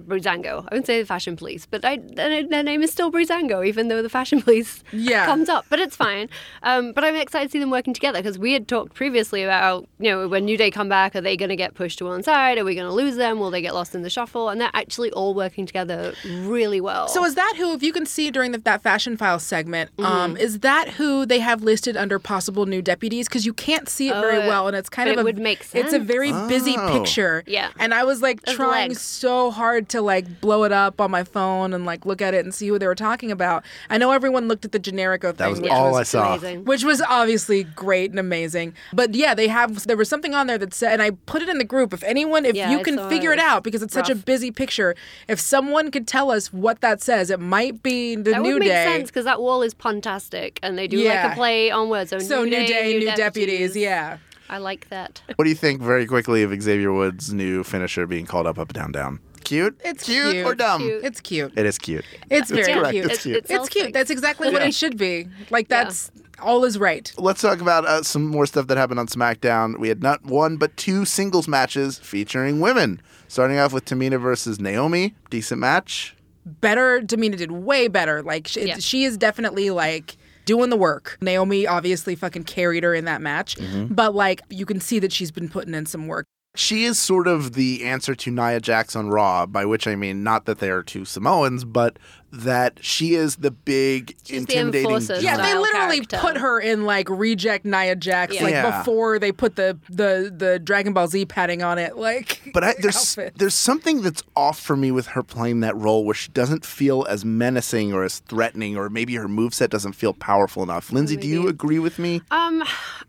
Breezango. 0.00 0.60
I 0.60 0.64
wouldn't 0.64 0.86
say 0.86 1.00
the 1.00 1.06
Fashion 1.06 1.36
Police, 1.36 1.66
but 1.66 1.84
I, 1.84 1.96
their, 1.98 2.46
their 2.46 2.62
name 2.62 2.82
is 2.82 2.90
still 2.90 3.10
Breezango, 3.10 3.66
even 3.66 3.88
though 3.88 4.02
the 4.02 4.08
Fashion 4.08 4.40
Police 4.46 4.82
Yeah. 4.92 5.26
comes 5.26 5.48
up. 5.48 5.64
But 5.68 5.78
it's 5.80 5.96
fine. 5.96 6.28
Um, 6.62 6.92
but 6.92 7.04
I'm 7.04 7.14
excited 7.16 7.46
to 7.48 7.52
see 7.52 7.58
them 7.58 7.70
working 7.70 7.94
together 7.94 8.18
because 8.20 8.38
we 8.38 8.52
had 8.52 8.68
talked 8.68 8.94
previously 8.94 9.42
about, 9.42 9.88
you 9.98 10.10
know, 10.10 10.28
when 10.28 10.44
New 10.44 10.56
Day 10.56 10.70
come 10.70 10.88
back, 10.88 11.16
are 11.16 11.20
they 11.20 11.36
going 11.36 11.48
to 11.48 11.56
get 11.56 11.74
pushed 11.74 11.98
to 11.98 12.04
one 12.04 12.22
side? 12.22 12.58
Are 12.58 12.64
we 12.64 12.74
going 12.74 12.86
to 12.88 12.92
lose 12.92 13.16
them? 13.16 13.38
Will 13.38 13.50
they 13.50 13.62
get 13.62 13.74
lost 13.74 13.94
in 13.94 14.02
the 14.02 14.10
shuffle? 14.10 14.48
And 14.48 14.60
they're 14.60 14.70
actually 14.74 15.10
all 15.12 15.34
working 15.34 15.66
together 15.66 16.14
really 16.24 16.80
well. 16.80 17.08
So 17.08 17.24
is 17.24 17.34
that 17.34 17.54
who, 17.56 17.72
if 17.74 17.82
you 17.82 17.92
can 17.92 18.06
see 18.06 18.30
during 18.30 18.52
the, 18.52 18.58
that 18.58 18.82
Fashion 18.82 19.16
File 19.16 19.38
segment, 19.38 19.90
Mm-hmm. 19.96 20.04
um, 20.04 20.36
is 20.36 20.60
that 20.60 20.88
who 20.90 21.24
they 21.26 21.38
have 21.38 21.62
listed 21.62 21.96
under 21.96 22.18
possible 22.18 22.66
new 22.66 22.82
deputies? 22.82 23.28
Because 23.28 23.46
you 23.46 23.52
can't 23.54 23.88
see 23.88 24.08
it 24.08 24.14
very 24.14 24.38
Oh, 24.44 24.48
well, 24.48 24.66
and 24.68 24.76
it's 24.76 24.88
kind 24.88 25.08
of 25.08 25.16
it 25.16 25.20
a, 25.20 25.24
would 25.24 25.38
make 25.38 25.62
sense. 25.62 25.86
It's 25.86 25.94
a 25.94 25.96
sense. 25.98 26.06
very 26.06 26.32
busy 26.48 26.74
Oh. 26.76 26.92
picture. 26.92 27.42
Yeah. 27.46 27.70
and 27.78 27.94
I 27.94 28.04
was 28.04 28.20
like 28.22 28.42
Those 28.42 28.56
trying 28.56 28.88
legs. 28.90 29.00
so 29.00 29.50
hard 29.50 29.85
to 29.90 30.00
like 30.00 30.40
blow 30.40 30.64
it 30.64 30.72
up 30.72 31.00
on 31.00 31.10
my 31.10 31.24
phone 31.24 31.72
and 31.72 31.84
like 31.84 32.04
look 32.06 32.20
at 32.22 32.34
it 32.34 32.44
and 32.44 32.54
see 32.54 32.68
who 32.68 32.78
they 32.78 32.86
were 32.86 32.94
talking 32.94 33.30
about. 33.30 33.64
I 33.90 33.98
know 33.98 34.12
everyone 34.12 34.48
looked 34.48 34.64
at 34.64 34.72
the 34.72 34.80
Generico 34.80 35.28
thing, 35.28 35.36
that 35.36 35.50
was 35.50 35.60
which 35.60 35.70
all 35.70 35.90
was 35.92 36.00
I 36.00 36.02
saw. 36.04 36.34
Amazing. 36.36 36.64
which 36.64 36.84
was 36.84 37.00
obviously 37.02 37.64
great 37.64 38.10
and 38.10 38.18
amazing. 38.18 38.74
But 38.92 39.14
yeah, 39.14 39.34
they 39.34 39.48
have 39.48 39.86
there 39.86 39.96
was 39.96 40.08
something 40.08 40.34
on 40.34 40.46
there 40.46 40.58
that 40.58 40.74
said, 40.74 40.92
and 40.94 41.02
I 41.02 41.10
put 41.26 41.42
it 41.42 41.48
in 41.48 41.58
the 41.58 41.64
group. 41.64 41.92
If 41.92 42.02
anyone, 42.04 42.44
if 42.44 42.54
Yeah, 42.56 42.70
you 42.70 42.80
I 42.80 42.82
can 42.82 43.08
figure 43.08 43.32
it. 43.32 43.38
it 43.38 43.40
out, 43.40 43.62
because 43.64 43.82
it's 43.82 43.94
such 43.94 44.10
a 44.10 44.14
busy 44.14 44.50
picture, 44.50 44.94
if 45.28 45.38
someone 45.40 45.90
could 45.90 46.06
tell 46.06 46.30
us 46.30 46.52
what 46.52 46.80
that 46.80 47.00
says, 47.02 47.30
it 47.30 47.40
might 47.40 47.82
be 47.82 48.16
the 48.16 48.30
that 48.32 48.42
new 48.42 48.54
would 48.54 48.60
make 48.60 48.68
day. 48.68 48.84
sense 48.84 49.08
because 49.10 49.24
that 49.24 49.40
wall 49.40 49.62
is 49.62 49.74
puntastic 49.74 50.58
and 50.62 50.78
they 50.78 50.86
do 50.88 50.96
Yeah. 50.98 51.24
like 51.24 51.32
a 51.32 51.34
play 51.36 51.70
on 51.70 51.88
words. 51.88 52.10
So, 52.10 52.18
So 52.18 52.44
new 52.44 52.50
day, 52.66 52.98
new, 52.98 53.14
deputies. 53.14 53.76
Yeah. 53.76 54.18
I 54.48 54.58
like 54.58 54.88
that. 54.90 55.22
What 55.34 55.44
do 55.44 55.48
you 55.48 55.56
think, 55.56 55.82
very 55.82 56.06
quickly, 56.06 56.44
of 56.44 56.50
Xavier 56.62 56.92
Woods' 56.92 57.32
new 57.32 57.64
finisher 57.64 58.06
being 58.06 58.26
called 58.26 58.46
up, 58.46 58.58
up, 58.60 58.72
down, 58.72 58.92
down? 58.92 59.18
Cute? 59.46 59.80
It's 59.84 60.02
cute, 60.04 60.32
cute. 60.32 60.46
or 60.46 60.54
dumb? 60.54 60.80
Cute. 60.82 61.04
It's 61.04 61.20
cute. 61.20 61.52
It 61.56 61.66
is 61.66 61.78
cute. 61.78 62.04
It's 62.30 62.50
very 62.50 62.72
correct. 62.74 62.90
cute. 62.92 63.04
It's 63.10 63.22
cute. 63.22 63.36
It 63.36 63.46
It's 63.48 63.68
cute. 63.68 63.84
things. 63.84 63.94
That's 63.94 64.10
exactly 64.10 64.50
what 64.50 64.60
Yeah. 64.62 64.68
it 64.68 64.74
should 64.74 64.98
be. 64.98 65.28
Like 65.50 65.68
that's 65.68 66.10
all 66.42 66.64
is 66.64 66.78
right. 66.78 67.12
Let's 67.16 67.40
talk 67.40 67.60
about 67.60 67.86
uh, 67.86 68.02
some 68.02 68.26
more 68.26 68.44
stuff 68.46 68.66
that 68.66 68.76
happened 68.76 68.98
on 69.00 69.06
SmackDown. 69.06 69.78
We 69.78 69.88
had 69.88 70.02
not 70.02 70.24
one 70.24 70.56
but 70.56 70.76
two 70.76 71.04
singles 71.04 71.46
matches 71.48 71.98
featuring 71.98 72.60
women. 72.60 73.00
Starting 73.28 73.58
off 73.58 73.72
with 73.72 73.84
Tamina 73.84 74.20
versus 74.20 74.60
Naomi, 74.60 75.14
decent 75.30 75.60
match. 75.60 76.16
Better. 76.44 77.00
Tamina 77.00 77.36
did 77.36 77.50
way 77.52 77.88
better. 77.88 78.22
Like 78.22 78.46
she, 78.48 78.66
Yeah. 78.66 78.78
she 78.78 79.04
is 79.04 79.16
definitely 79.16 79.70
like 79.70 80.16
doing 80.44 80.70
the 80.70 80.76
work. 80.76 81.18
Naomi 81.20 81.66
obviously 81.66 82.14
fucking 82.14 82.44
carried 82.44 82.84
her 82.84 82.94
in 82.94 83.04
that 83.06 83.20
match, 83.20 83.56
but 83.90 84.14
like 84.14 84.42
you 84.50 84.66
can 84.66 84.80
see 84.80 84.98
that 85.00 85.12
she's 85.12 85.30
been 85.30 85.48
putting 85.48 85.74
in 85.74 85.86
some 85.86 86.06
work. 86.06 86.26
She 86.56 86.84
is 86.84 86.98
sort 86.98 87.28
of 87.28 87.52
the 87.52 87.84
answer 87.84 88.14
to 88.14 88.30
Nia 88.30 88.60
Jax 88.60 88.96
on 88.96 89.10
Raw, 89.10 89.44
by 89.44 89.66
which 89.66 89.86
I 89.86 89.94
mean 89.94 90.22
not 90.22 90.46
that 90.46 90.58
they 90.58 90.70
are 90.70 90.82
two 90.82 91.04
Samoans, 91.04 91.64
but 91.64 91.98
that 92.32 92.78
she 92.84 93.14
is 93.14 93.36
the 93.36 93.50
big 93.50 94.16
She's 94.24 94.40
intimidating. 94.40 94.90
enforcer. 94.90 95.20
Yeah, 95.20 95.36
they 95.36 95.56
literally 95.56 95.96
character. 96.04 96.18
put 96.18 96.36
her 96.38 96.60
in 96.60 96.84
like 96.84 97.08
reject 97.08 97.64
Nia 97.64 97.96
Jax 97.96 98.34
Yeah. 98.34 98.42
like 98.42 98.52
Yeah. 98.52 98.78
before 98.78 99.18
they 99.18 99.32
put 99.32 99.56
the 99.56 99.78
the 99.88 100.32
the 100.36 100.58
Dragon 100.58 100.92
Ball 100.92 101.08
Z 101.08 101.26
padding 101.26 101.62
on 101.62 101.78
it. 101.78 101.96
Like, 101.96 102.40
But 102.52 102.64
I, 102.64 102.74
there's 102.80 102.96
outfit. 102.96 103.34
there's 103.38 103.54
something 103.54 104.02
that's 104.02 104.22
off 104.34 104.58
for 104.60 104.76
me 104.76 104.90
with 104.90 105.08
her 105.08 105.22
playing 105.22 105.60
that 105.60 105.76
role 105.76 106.04
where 106.04 106.14
she 106.14 106.30
doesn't 106.30 106.64
feel 106.64 107.06
as 107.08 107.24
menacing 107.24 107.92
or 107.92 108.04
as 108.04 108.18
threatening, 108.20 108.76
or 108.76 108.88
maybe 108.90 109.14
her 109.14 109.28
moveset 109.28 109.70
doesn't 109.70 109.92
feel 109.94 110.12
powerful 110.12 110.62
enough. 110.62 110.92
Lindsey, 110.92 111.16
do 111.16 111.26
you 111.28 111.48
agree 111.48 111.78
with 111.78 111.98
me? 111.98 112.22
Um, 112.30 112.62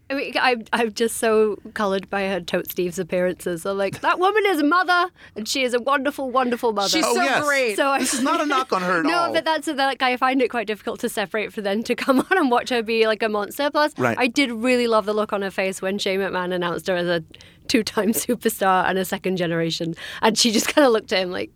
I 0.10 0.14
mean, 0.14 0.34
I'm, 0.40 0.64
I'm 0.72 0.94
just 0.94 1.18
so 1.18 1.58
coloured 1.74 2.10
by 2.10 2.28
her 2.30 2.40
Total 2.40 2.64
Divas 2.74 2.98
appearances. 2.98 3.64
So, 3.64 3.74
like, 3.74 4.00
that 4.02 4.20
woman 4.20 4.44
is 4.48 4.60
a 4.60 4.64
mother, 4.64 5.10
and 5.36 5.46
she 5.48 5.64
is 5.64 5.74
a 5.74 5.82
wonderful, 5.82 6.30
wonderful 6.32 6.72
mother. 6.72 6.88
She's 6.88 7.04
Oh, 7.06 7.14
so 7.16 7.22
yes. 7.24 7.44
great. 7.46 7.76
so 7.76 7.88
I, 7.90 8.00
This 8.00 8.14
is 8.14 8.22
not 8.22 8.40
a 8.40 8.46
knock 8.46 8.72
on 8.72 8.82
her 8.84 9.00
at 9.00 9.06
no, 9.08 9.18
all. 9.24 9.34
but 9.34 9.46
that's 9.46 9.68
like 9.68 10.02
I 10.02 10.18
find 10.18 10.42
it 10.42 10.50
quite 10.50 10.68
difficult 10.68 11.00
to 11.02 11.10
separate 11.10 11.54
for 11.54 11.62
them 11.62 11.84
to 11.84 11.96
come 12.04 12.20
on 12.20 12.38
and 12.38 12.52
watch 12.52 12.70
her 12.70 12.84
be 12.84 13.08
like 13.08 13.24
a 13.24 13.30
monster. 13.30 13.70
Plus, 13.70 13.98
Right. 13.98 14.17
I 14.20 14.28
did 14.28 14.52
really 14.52 14.88
love 14.88 15.06
the 15.06 15.13
look 15.13 15.34
on 15.34 15.41
her 15.41 15.52
face 15.52 15.82
when 15.82 15.98
Shane 15.98 16.20
McMahon 16.20 16.54
announced 16.54 16.88
her 16.88 16.96
as 16.96 17.08
a 17.08 17.24
two-time 17.67 18.10
superstar 18.13 18.88
and 18.88 18.98
a 18.98 19.06
second 19.06 19.38
generation, 19.38 19.96
and 20.22 20.38
she 20.38 20.52
just 20.52 20.67
kind 20.67 20.86
of 20.86 20.93
looked 20.93 21.12
at 21.13 21.20
him 21.20 21.32
like, 21.32 21.52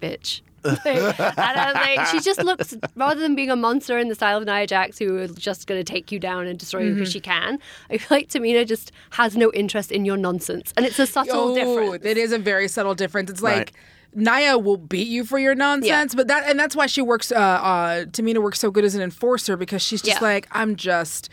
"Bitch." 0.00 0.42
and 0.64 0.78
I 0.84 1.72
was 1.72 1.74
like, 1.74 2.06
she 2.08 2.20
just 2.20 2.42
looks 2.44 2.76
rather 2.94 3.18
than 3.18 3.34
being 3.34 3.48
a 3.48 3.56
monster 3.56 3.98
in 3.98 4.08
the 4.08 4.14
style 4.14 4.36
of 4.36 4.44
Nia 4.44 4.66
Jax, 4.66 4.98
who 4.98 5.16
is 5.16 5.34
just 5.34 5.66
going 5.66 5.82
to 5.82 5.90
take 5.90 6.12
you 6.12 6.18
down 6.18 6.46
and 6.46 6.58
destroy 6.58 6.82
you 6.82 6.92
because 6.92 7.08
mm-hmm. 7.08 7.12
she 7.12 7.20
can. 7.20 7.58
I 7.88 7.96
feel 7.96 8.18
like 8.18 8.28
Tamina 8.28 8.66
just 8.66 8.92
has 9.12 9.38
no 9.38 9.50
interest 9.52 9.90
in 9.90 10.04
your 10.04 10.18
nonsense, 10.18 10.74
and 10.76 10.84
it's 10.84 10.98
a 10.98 11.06
subtle 11.06 11.52
oh, 11.52 11.54
difference. 11.54 12.04
it 12.04 12.18
is 12.18 12.32
a 12.32 12.38
very 12.38 12.68
subtle 12.68 12.94
difference. 12.94 13.30
It's 13.30 13.40
Right. 13.40 13.72
Like. 14.14 14.24
Nia 14.42 14.58
will 14.58 14.76
beat 14.76 15.08
you 15.08 15.24
for 15.24 15.38
your 15.38 15.54
nonsense, 15.54 16.14
but 16.14 16.28
that 16.28 16.48
and 16.48 16.58
that's 16.58 16.74
why 16.76 16.86
she 16.86 17.02
works. 17.02 17.30
Uh, 17.32 17.36
uh, 17.36 18.04
Tamina 18.06 18.42
works 18.42 18.58
so 18.60 18.70
good 18.70 18.84
as 18.84 18.94
an 18.94 19.02
enforcer 19.02 19.56
because 19.56 19.82
she's 19.82 20.02
just 20.02 20.20
Yeah. 20.20 20.26
like 20.26 20.48
I'm 20.52 20.76
just, 20.76 21.28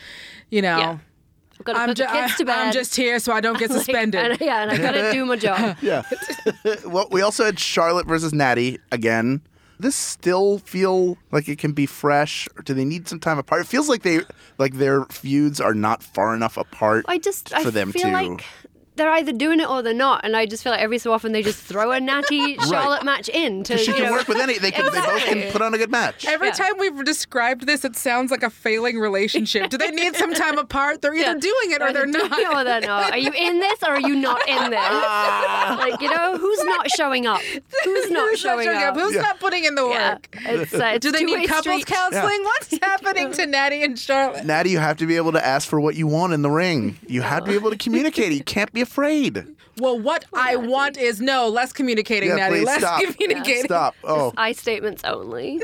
you 0.49 0.61
know, 0.61 0.77
Yeah. 0.77 0.97
I've 1.59 1.65
got 1.65 1.73
to 1.73 1.79
I'm, 1.79 1.87
put 1.89 1.97
ju- 1.97 2.03
the 2.03 2.09
kids 2.11 2.35
to 2.35 2.45
bed. 2.45 2.57
I'm 2.67 2.71
just 2.73 2.95
here 2.95 3.17
so 3.17 3.33
I 3.33 3.41
don't 3.41 3.57
get 3.57 3.69
Like, 3.71 3.79
suspended. 3.79 4.31
and- 4.33 4.39
yeah, 4.41 4.61
and 4.61 4.71
I 4.71 4.77
got 4.77 4.91
to 4.91 5.11
do 5.11 5.25
my 5.25 5.35
job. 5.37 5.75
Yeah. 5.81 6.03
well, 6.85 7.07
we 7.11 7.21
also 7.23 7.45
had 7.45 7.59
Charlotte 7.59 8.05
versus 8.05 8.31
Natty 8.33 8.77
again. 8.91 9.41
This 9.79 9.95
still 9.95 10.57
feel 10.59 11.17
like 11.31 11.47
it 11.47 11.59
can 11.59 11.71
be 11.71 11.85
fresh, 11.85 12.47
or 12.57 12.63
do 12.63 12.73
they 12.73 12.83
need 12.85 13.07
some 13.07 13.19
time 13.19 13.37
apart? 13.37 13.61
It 13.61 13.67
feels 13.67 13.87
like 13.89 14.01
they 14.03 14.21
like 14.57 14.75
their 14.75 15.05
feuds 15.05 15.61
are 15.61 15.75
not 15.75 16.01
far 16.01 16.33
enough 16.35 16.57
apart. 16.57 17.05
I 17.07 17.19
just 17.19 17.49
for 17.49 17.55
I 17.67 17.69
them 17.69 17.91
feel 17.91 18.03
to- 18.07 18.11
like 18.11 18.43
they're 18.97 19.12
either 19.12 19.31
doing 19.31 19.60
it 19.60 19.69
or 19.69 19.81
they're 19.81 19.93
not, 19.93 20.21
and 20.25 20.36
I 20.36 20.45
just 20.45 20.63
feel 20.63 20.71
like 20.73 20.81
every 20.81 20.97
so 20.97 21.12
often 21.13 21.31
they 21.31 21.41
just 21.43 21.60
throw 21.63 21.91
a 21.91 21.99
natty 21.99 22.57
Charlotte 22.69 23.03
match 23.03 23.29
in 23.29 23.63
to 23.63 23.77
she 23.77 23.88
you 23.91 23.93
can 23.93 24.03
know, 24.05 24.12
work 24.12 24.27
with 24.27 24.38
any. 24.38 24.57
They 24.57 24.71
can. 24.71 24.86
They 24.91 24.99
both 24.99 25.23
can 25.25 25.51
put 25.51 25.62
on 25.62 25.73
a 25.73 25.77
good 25.77 25.91
match. 25.91 26.25
Every 26.25 26.47
Yeah. 26.47 26.53
time 26.53 26.77
we've 26.79 27.03
described 27.05 27.65
this, 27.67 27.86
it 27.86 27.95
sounds 27.95 28.31
like 28.31 28.43
a 28.43 28.49
failing 28.49 28.97
relationship. 28.99 29.69
Do 29.69 29.77
they 29.77 29.91
need 29.91 30.15
some 30.15 30.33
time 30.33 30.57
apart? 30.57 31.01
They're 31.01 31.13
either 31.13 31.33
Yeah. 31.33 31.33
doing 31.36 31.71
it 31.71 31.81
or 31.81 31.93
they're 31.93 32.05
doing 32.05 32.29
not. 32.29 32.39
it 32.39 32.53
or 32.55 32.63
they're 32.63 32.81
not. 32.81 33.12
Are 33.12 33.17
you 33.17 33.31
in 33.31 33.60
this 33.60 33.81
or 33.83 33.91
are 33.91 33.99
you 34.01 34.15
not 34.15 34.41
in 34.47 34.69
this? 34.71 34.79
like 34.79 36.01
you 36.01 36.10
know, 36.13 36.38
who's 36.38 36.63
not 36.65 36.89
showing 36.91 37.25
up? 37.25 37.39
Who's 37.41 37.62
not 37.63 37.83
Who's 37.83 38.12
not 38.12 38.38
showing 38.39 38.65
showing 38.65 38.83
up? 38.83 38.95
Who's 38.95 39.15
Yeah. 39.15 39.21
not 39.21 39.39
putting 39.39 39.63
in 39.65 39.75
the 39.75 39.88
yeah, 39.88 40.13
work? 40.13 40.27
it's, 40.45 40.73
uh, 40.73 40.91
it's 40.95 41.05
Do 41.05 41.12
they 41.12 41.23
need 41.23 41.47
couples 41.47 41.81
street. 41.81 41.86
counseling? 41.86 42.43
What's 42.43 42.77
happening 42.81 43.31
to 43.33 43.45
Natty 43.45 43.83
and 43.83 43.97
Charlotte? 43.97 44.45
Natty, 44.45 44.71
you 44.71 44.79
have 44.79 44.97
to 44.97 45.05
be 45.05 45.15
able 45.17 45.31
to 45.33 45.45
ask 45.45 45.67
for 45.67 45.79
what 45.79 45.95
you 45.95 46.07
want 46.07 46.33
in 46.33 46.41
the 46.41 46.49
ring. 46.49 46.97
You 47.07 47.21
have 47.21 47.43
to 47.45 47.49
be 47.51 47.55
able 47.55 47.69
to 47.71 47.77
communicate. 47.77 48.31
You 48.31 48.43
can't 48.43 48.71
be 48.73 48.83
afraid. 48.88 49.45
Well, 49.80 50.00
what 50.00 50.26
I 50.34 50.56
want 50.56 50.97
is 50.97 51.21
no 51.21 51.47
less 51.50 51.71
communicating, 51.71 52.30
Yeah, 52.30 52.36
Natty. 52.38 52.56
please 52.56 52.65
Less 52.65 52.80
stop. 52.80 53.04
communicating. 53.04 53.65
Stop. 53.65 53.95
Oh, 54.04 54.34
I 54.36 54.52
statements 54.54 55.04
only. 55.04 55.60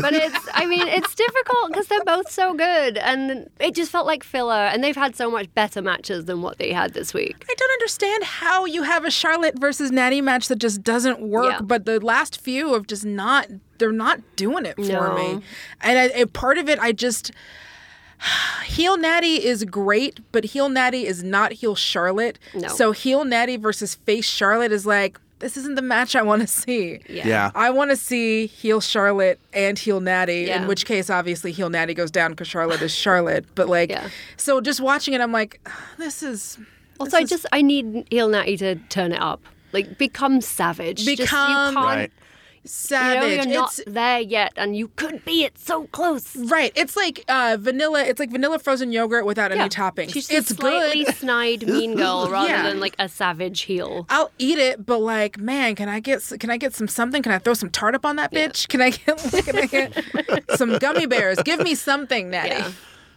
But 0.00 0.14
it's, 0.14 0.48
I 0.54 0.64
mean, 0.64 0.86
it's 0.88 1.14
difficult 1.14 1.68
because 1.68 1.86
they're 1.88 2.04
both 2.04 2.30
so 2.30 2.54
good. 2.54 2.96
And 2.96 3.50
it 3.60 3.74
just 3.74 3.90
felt 3.92 4.06
like 4.06 4.24
filler. 4.24 4.54
And 4.54 4.82
they've 4.82 4.96
had 4.96 5.16
so 5.16 5.30
much 5.30 5.52
better 5.54 5.82
matches 5.82 6.24
than 6.24 6.40
what 6.40 6.56
they 6.56 6.72
had 6.72 6.94
this 6.94 7.12
week. 7.12 7.44
I 7.50 7.54
don't 7.54 7.70
understand 7.72 8.24
how 8.24 8.64
you 8.64 8.84
have 8.84 9.04
a 9.04 9.10
Charlotte 9.10 9.58
versus 9.58 9.90
Natty 9.92 10.22
match 10.22 10.48
that 10.48 10.56
just 10.60 10.82
doesn't 10.82 11.20
work, 11.20 11.52
Yeah. 11.52 11.60
but 11.60 11.84
the 11.84 12.00
last 12.00 12.40
few 12.40 12.72
have 12.72 12.86
just 12.86 13.04
not. 13.04 13.48
They're 13.76 13.92
not 13.92 14.20
doing 14.36 14.64
it 14.66 14.74
for 14.76 14.82
No. 14.92 15.14
me, 15.16 15.42
and 15.82 15.98
I, 15.98 16.04
a 16.20 16.26
part 16.26 16.58
of 16.58 16.68
it, 16.68 16.80
I 16.80 16.90
just 16.90 17.30
heel 18.66 18.96
Natty 18.96 19.44
is 19.44 19.64
great, 19.64 20.20
but 20.32 20.44
heel 20.44 20.68
Natty 20.68 21.06
is 21.06 21.22
not 21.22 21.52
heel 21.52 21.74
Charlotte. 21.74 22.38
No. 22.54 22.68
So 22.68 22.92
heel 22.92 23.24
Natty 23.24 23.56
versus 23.56 23.94
face 23.94 24.26
Charlotte 24.26 24.72
is 24.72 24.86
like 24.86 25.18
this 25.40 25.56
isn't 25.56 25.76
the 25.76 25.82
match 25.82 26.16
I 26.16 26.22
want 26.22 26.42
to 26.42 26.48
see. 26.48 27.00
yeah. 27.08 27.52
I 27.54 27.70
want 27.70 27.90
to 27.90 27.96
see 27.96 28.46
heel 28.46 28.80
Charlotte 28.80 29.38
and 29.52 29.78
heel 29.78 30.00
Natty, 30.00 30.46
Yeah. 30.48 30.60
in 30.62 30.66
which 30.66 30.84
case, 30.84 31.08
obviously, 31.10 31.52
heel 31.52 31.70
Natty 31.70 31.94
goes 31.94 32.10
down 32.10 32.32
because 32.32 32.48
Charlotte 32.48 32.82
is 32.82 32.92
Charlotte. 32.92 33.44
But, 33.54 33.68
like, 33.68 33.88
Yeah. 33.88 34.08
so 34.36 34.60
just 34.60 34.80
watching 34.80 35.14
it, 35.14 35.20
I'm 35.20 35.30
like, 35.30 35.60
this 35.96 36.24
is. 36.24 36.58
Also, 36.98 37.16
I 37.18 37.22
just 37.24 37.46
I 37.52 37.62
need 37.62 38.08
heel 38.10 38.28
Natty 38.28 38.56
to 38.56 38.74
turn 38.88 39.12
it 39.12 39.20
up. 39.22 39.40
Like 39.72 39.96
become 39.96 40.40
savage. 40.40 41.04
Just- 41.04 41.18
Become- 41.18 41.50
you 41.50 41.56
can't, 41.56 41.76
Right. 41.76 42.12
You 42.64 42.68
know, 42.68 42.70
savage. 42.70 43.46
you're 43.46 43.54
not 43.54 43.78
there 43.86 44.20
yet, 44.20 44.52
and 44.56 44.76
you 44.76 44.88
could 44.88 45.24
be. 45.24 45.44
It's 45.44 45.64
so 45.64 45.86
close. 45.88 46.36
right. 46.36 46.72
It's 46.74 46.96
like 46.96 47.24
uh, 47.28 47.56
vanilla. 47.60 48.02
It's 48.04 48.20
like 48.20 48.30
vanilla 48.30 48.58
frozen 48.58 48.92
yogurt 48.92 49.24
without 49.26 49.52
any 49.52 49.68
toppings. 49.68 50.12
She's 50.12 50.30
it's 50.30 50.50
a 50.50 50.54
slightly 50.54 51.04
good. 51.04 51.14
snide 51.16 51.66
mean 51.66 51.96
girl 51.96 52.28
rather 52.30 52.48
Yeah. 52.48 52.62
than 52.64 52.80
like 52.80 52.94
a 52.98 53.08
savage 53.08 53.62
heel. 53.62 54.06
I'll 54.10 54.30
eat 54.38 54.58
it, 54.58 54.84
but 54.84 54.98
like, 54.98 55.38
man, 55.38 55.74
can 55.74 55.88
I 55.88 56.00
get 56.00 56.22
can 56.40 56.50
I 56.50 56.56
get 56.56 56.74
some 56.74 56.88
something? 56.88 57.22
Can 57.22 57.32
I 57.32 57.38
throw 57.38 57.54
some 57.54 57.70
tart 57.70 57.94
up 57.94 58.04
on 58.04 58.16
that 58.16 58.32
bitch? 58.32 58.68
Can 58.68 58.80
I 58.80 58.90
get 58.90 59.18
can 59.44 59.56
I 59.58 59.66
get 59.66 60.56
some 60.56 60.78
gummy 60.78 61.06
bears? 61.06 61.38
Give 61.42 61.60
me 61.60 61.74
something, 61.74 62.30
Natty. 62.30 62.50
Yeah. 62.50 62.70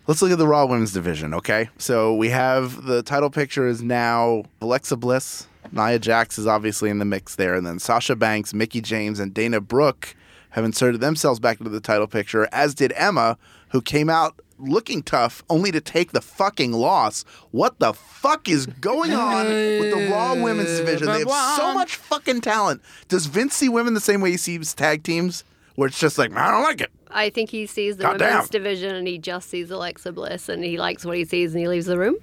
Let's 0.07 0.21
look 0.21 0.31
at 0.31 0.39
the 0.39 0.47
Raw 0.47 0.65
Women's 0.65 0.93
Division, 0.93 1.33
okay? 1.35 1.69
So 1.77 2.15
we 2.15 2.29
have 2.29 2.85
the 2.85 3.03
title 3.03 3.29
picture 3.29 3.67
is 3.67 3.83
now 3.83 4.43
Alexa 4.59 4.97
Bliss. 4.97 5.47
Nia 5.71 5.99
Jax 5.99 6.37
is 6.37 6.47
obviously 6.47 6.89
in 6.89 6.99
the 6.99 7.05
mix 7.05 7.35
there. 7.35 7.55
And 7.55 7.65
then 7.65 7.79
Sasha 7.79 8.15
Banks, 8.15 8.53
Mickie 8.53 8.81
James, 8.81 9.19
and 9.19 9.33
Dana 9.33 9.61
Brooke 9.61 10.15
have 10.51 10.65
inserted 10.65 11.01
themselves 11.01 11.39
back 11.39 11.59
into 11.59 11.69
the 11.69 11.79
title 11.79 12.07
picture, 12.07 12.47
as 12.51 12.75
did 12.75 12.93
Emma, 12.95 13.37
who 13.69 13.81
came 13.81 14.09
out 14.09 14.39
looking 14.57 15.01
tough 15.01 15.43
only 15.49 15.71
to 15.71 15.81
take 15.81 16.11
the 16.11 16.21
fucking 16.21 16.71
loss. 16.71 17.23
What 17.51 17.79
the 17.79 17.93
fuck 17.93 18.47
is 18.47 18.65
going 18.65 19.13
on 19.13 19.47
with 19.47 19.91
the 19.91 20.09
Raw 20.11 20.35
Women's 20.35 20.77
Division? 20.77 21.07
They 21.07 21.19
have 21.19 21.57
so 21.57 21.73
much 21.73 21.95
fucking 21.95 22.41
talent. 22.41 22.81
Does 23.07 23.25
Vince 23.25 23.55
see 23.55 23.69
women 23.69 23.93
the 23.93 23.99
same 23.99 24.21
way 24.21 24.31
he 24.31 24.37
sees 24.37 24.73
tag 24.73 25.03
teams? 25.03 25.43
Where 25.75 25.87
it's 25.87 25.99
just 25.99 26.17
like, 26.17 26.35
I 26.35 26.51
don't 26.51 26.63
like 26.63 26.81
it. 26.81 26.91
I 27.09 27.29
think 27.29 27.49
he 27.49 27.65
sees 27.65 27.97
the 27.97 28.03
Goddamn. 28.03 28.29
women's 28.29 28.49
division 28.49 28.93
and 28.93 29.07
he 29.07 29.17
just 29.17 29.49
sees 29.49 29.71
Alexa 29.71 30.11
Bliss 30.11 30.49
and 30.49 30.63
he 30.63 30.77
likes 30.77 31.05
what 31.05 31.17
he 31.17 31.25
sees 31.25 31.53
and 31.53 31.61
he 31.61 31.67
leaves 31.67 31.85
the 31.85 31.97
room. 31.97 32.17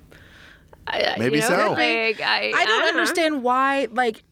I, 0.88 1.14
I- 1.14 1.18
Maybe 1.18 1.36
you 1.36 1.42
know, 1.42 1.48
so. 1.48 1.72
Like, 1.72 2.20
I, 2.20 2.52
I 2.54 2.64
don't 2.64 2.80
know. 2.82 2.88
understand 2.88 3.42
why, 3.42 3.88
like, 3.92 4.22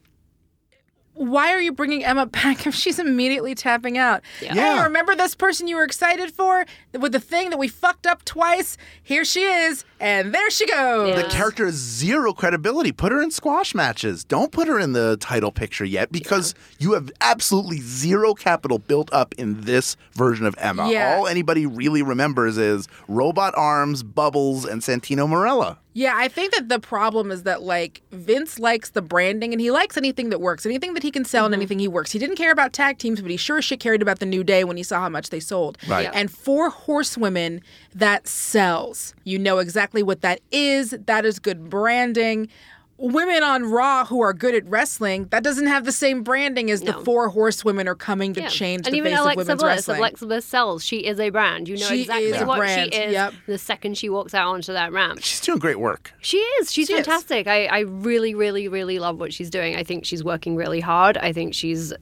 why 1.13 1.51
are 1.51 1.59
you 1.59 1.71
bringing 1.71 2.05
Emma 2.05 2.25
back 2.27 2.67
if 2.67 2.75
she's 2.75 2.99
immediately 2.99 3.55
tapping 3.55 3.97
out? 3.97 4.21
Yeah. 4.39 4.53
Hey, 4.53 4.83
remember 4.83 5.15
this 5.15 5.33
person 5.33 5.67
you 5.67 5.75
were 5.75 5.83
excited 5.83 6.31
for 6.31 6.65
with 6.93 7.11
the 7.11 7.19
thing 7.19 7.49
that 7.49 7.57
we 7.57 7.67
fucked 7.67 8.05
up 8.05 8.23
twice? 8.23 8.77
Here 9.01 9.25
she 9.25 9.41
is, 9.41 9.83
and 9.99 10.31
there 10.31 10.47
she 10.51 10.67
goes. 10.67 11.15
The 11.15 11.27
character 11.27 11.65
has 11.65 11.73
zero 11.73 12.33
credibility. 12.33 12.91
Put 12.91 13.11
her 13.11 13.19
in 13.21 13.31
squash 13.31 13.73
matches. 13.73 14.23
Don't 14.23 14.51
put 14.51 14.67
her 14.67 14.79
in 14.79 14.93
the 14.93 15.17
title 15.19 15.51
picture 15.51 15.85
yet 15.85 16.11
because 16.11 16.53
you 16.77 16.93
have 16.93 17.09
absolutely 17.19 17.79
zero 17.79 18.35
capital 18.35 18.77
built 18.77 19.11
up 19.11 19.33
in 19.39 19.61
this 19.61 19.97
version 20.13 20.45
of 20.45 20.53
Emma. 20.59 20.87
Yeah. 20.87 21.15
All 21.17 21.25
anybody 21.25 21.65
really 21.65 22.03
remembers 22.03 22.59
is 22.59 22.87
robot 23.07 23.55
arms, 23.57 24.03
bubbles, 24.03 24.65
and 24.65 24.83
Santino 24.83 25.27
Marella. 25.27 25.79
Yeah, 25.97 26.13
I 26.15 26.27
think 26.27 26.53
that 26.53 26.69
the 26.69 26.79
problem 26.79 27.31
is 27.31 27.41
that 27.41 27.63
like 27.63 28.03
Vince 28.11 28.59
likes 28.59 28.91
the 28.91 29.01
branding 29.01 29.51
and 29.51 29.59
he 29.59 29.71
likes 29.71 29.97
anything 29.97 30.29
that 30.29 30.39
works, 30.39 30.63
anything 30.63 30.93
that 30.93 31.01
he 31.01 31.09
can 31.09 31.25
sell 31.25 31.45
and 31.45 31.53
mm-hmm. 31.53 31.61
anything 31.61 31.79
he 31.79 31.87
works. 31.87 32.11
He 32.11 32.19
didn't 32.19 32.35
care 32.35 32.51
about 32.51 32.71
tag 32.71 32.99
teams, 32.99 33.19
but 33.19 33.31
he 33.31 33.35
sure 33.35 33.57
as 33.57 33.65
shit 33.65 33.79
cared 33.79 34.03
about 34.03 34.19
the 34.19 34.27
New 34.27 34.43
Day 34.43 34.63
when 34.63 34.77
he 34.77 34.83
saw 34.83 34.99
how 34.99 35.09
much 35.09 35.31
they 35.31 35.39
sold. 35.39 35.79
Right. 35.87 36.03
Yeah. 36.03 36.11
And 36.13 36.29
four 36.29 36.69
horsewomen 36.69 37.61
that 37.95 38.27
sells. 38.27 39.15
You 39.23 39.39
know 39.39 39.57
exactly 39.57 40.03
what 40.03 40.21
that 40.21 40.39
is. 40.51 40.91
That 41.07 41.25
is 41.25 41.39
good 41.39 41.67
branding. 41.67 42.49
Women 42.99 43.43
on 43.43 43.63
Raw 43.65 44.05
who 44.05 44.21
are 44.21 44.33
good 44.33 44.55
at 44.55 44.65
wrestling, 44.67 45.27
that 45.29 45.43
doesn't 45.43 45.67
have 45.67 45.85
the 45.85 45.91
same 45.91 46.23
branding 46.23 46.71
as 46.71 46.81
the 46.81 46.93
four 46.93 47.29
horsewomen 47.29 47.87
are 47.87 47.93
coming 47.93 48.33
to 48.33 48.41
Yeah. 48.41 48.47
change 48.47 48.87
and 48.87 48.93
the 48.93 48.97
even 48.97 49.11
face 49.11 49.19
Alexa 49.19 49.39
of 49.41 49.47
women's 49.47 49.61
Bliss, 49.61 49.69
wrestling. 49.75 49.97
Alexa 49.99 50.25
Bliss 50.25 50.45
sells. 50.45 50.83
She 50.83 50.97
is 51.05 51.19
a 51.19 51.29
brand. 51.29 51.67
You 51.69 51.77
know 51.77 51.85
She 51.85 52.01
exactly 52.01 52.25
is 52.29 52.41
a 52.41 52.45
what 52.47 52.57
brand. 52.57 52.91
she 52.93 52.99
is 52.99 53.13
Yep. 53.13 53.33
the 53.45 53.57
second 53.59 53.97
she 53.99 54.09
walks 54.09 54.33
out 54.33 54.47
onto 54.47 54.73
that 54.73 54.91
ramp. 54.91 55.19
She's 55.21 55.39
doing 55.41 55.59
great 55.59 55.79
work. 55.79 56.11
She 56.21 56.37
is. 56.37 56.73
She's 56.73 56.87
She 56.87 56.93
is. 56.93 57.05
fantastic. 57.05 57.45
I, 57.45 57.65
I 57.67 57.79
really, 57.81 58.33
really, 58.33 58.67
really 58.67 58.97
love 58.97 59.19
what 59.19 59.31
she's 59.31 59.51
doing. 59.51 59.75
I 59.75 59.83
think 59.83 60.03
she's 60.03 60.23
working 60.23 60.55
really 60.55 60.79
hard. 60.79 61.17
I 61.17 61.33
think 61.33 61.53
she's, 61.53 61.93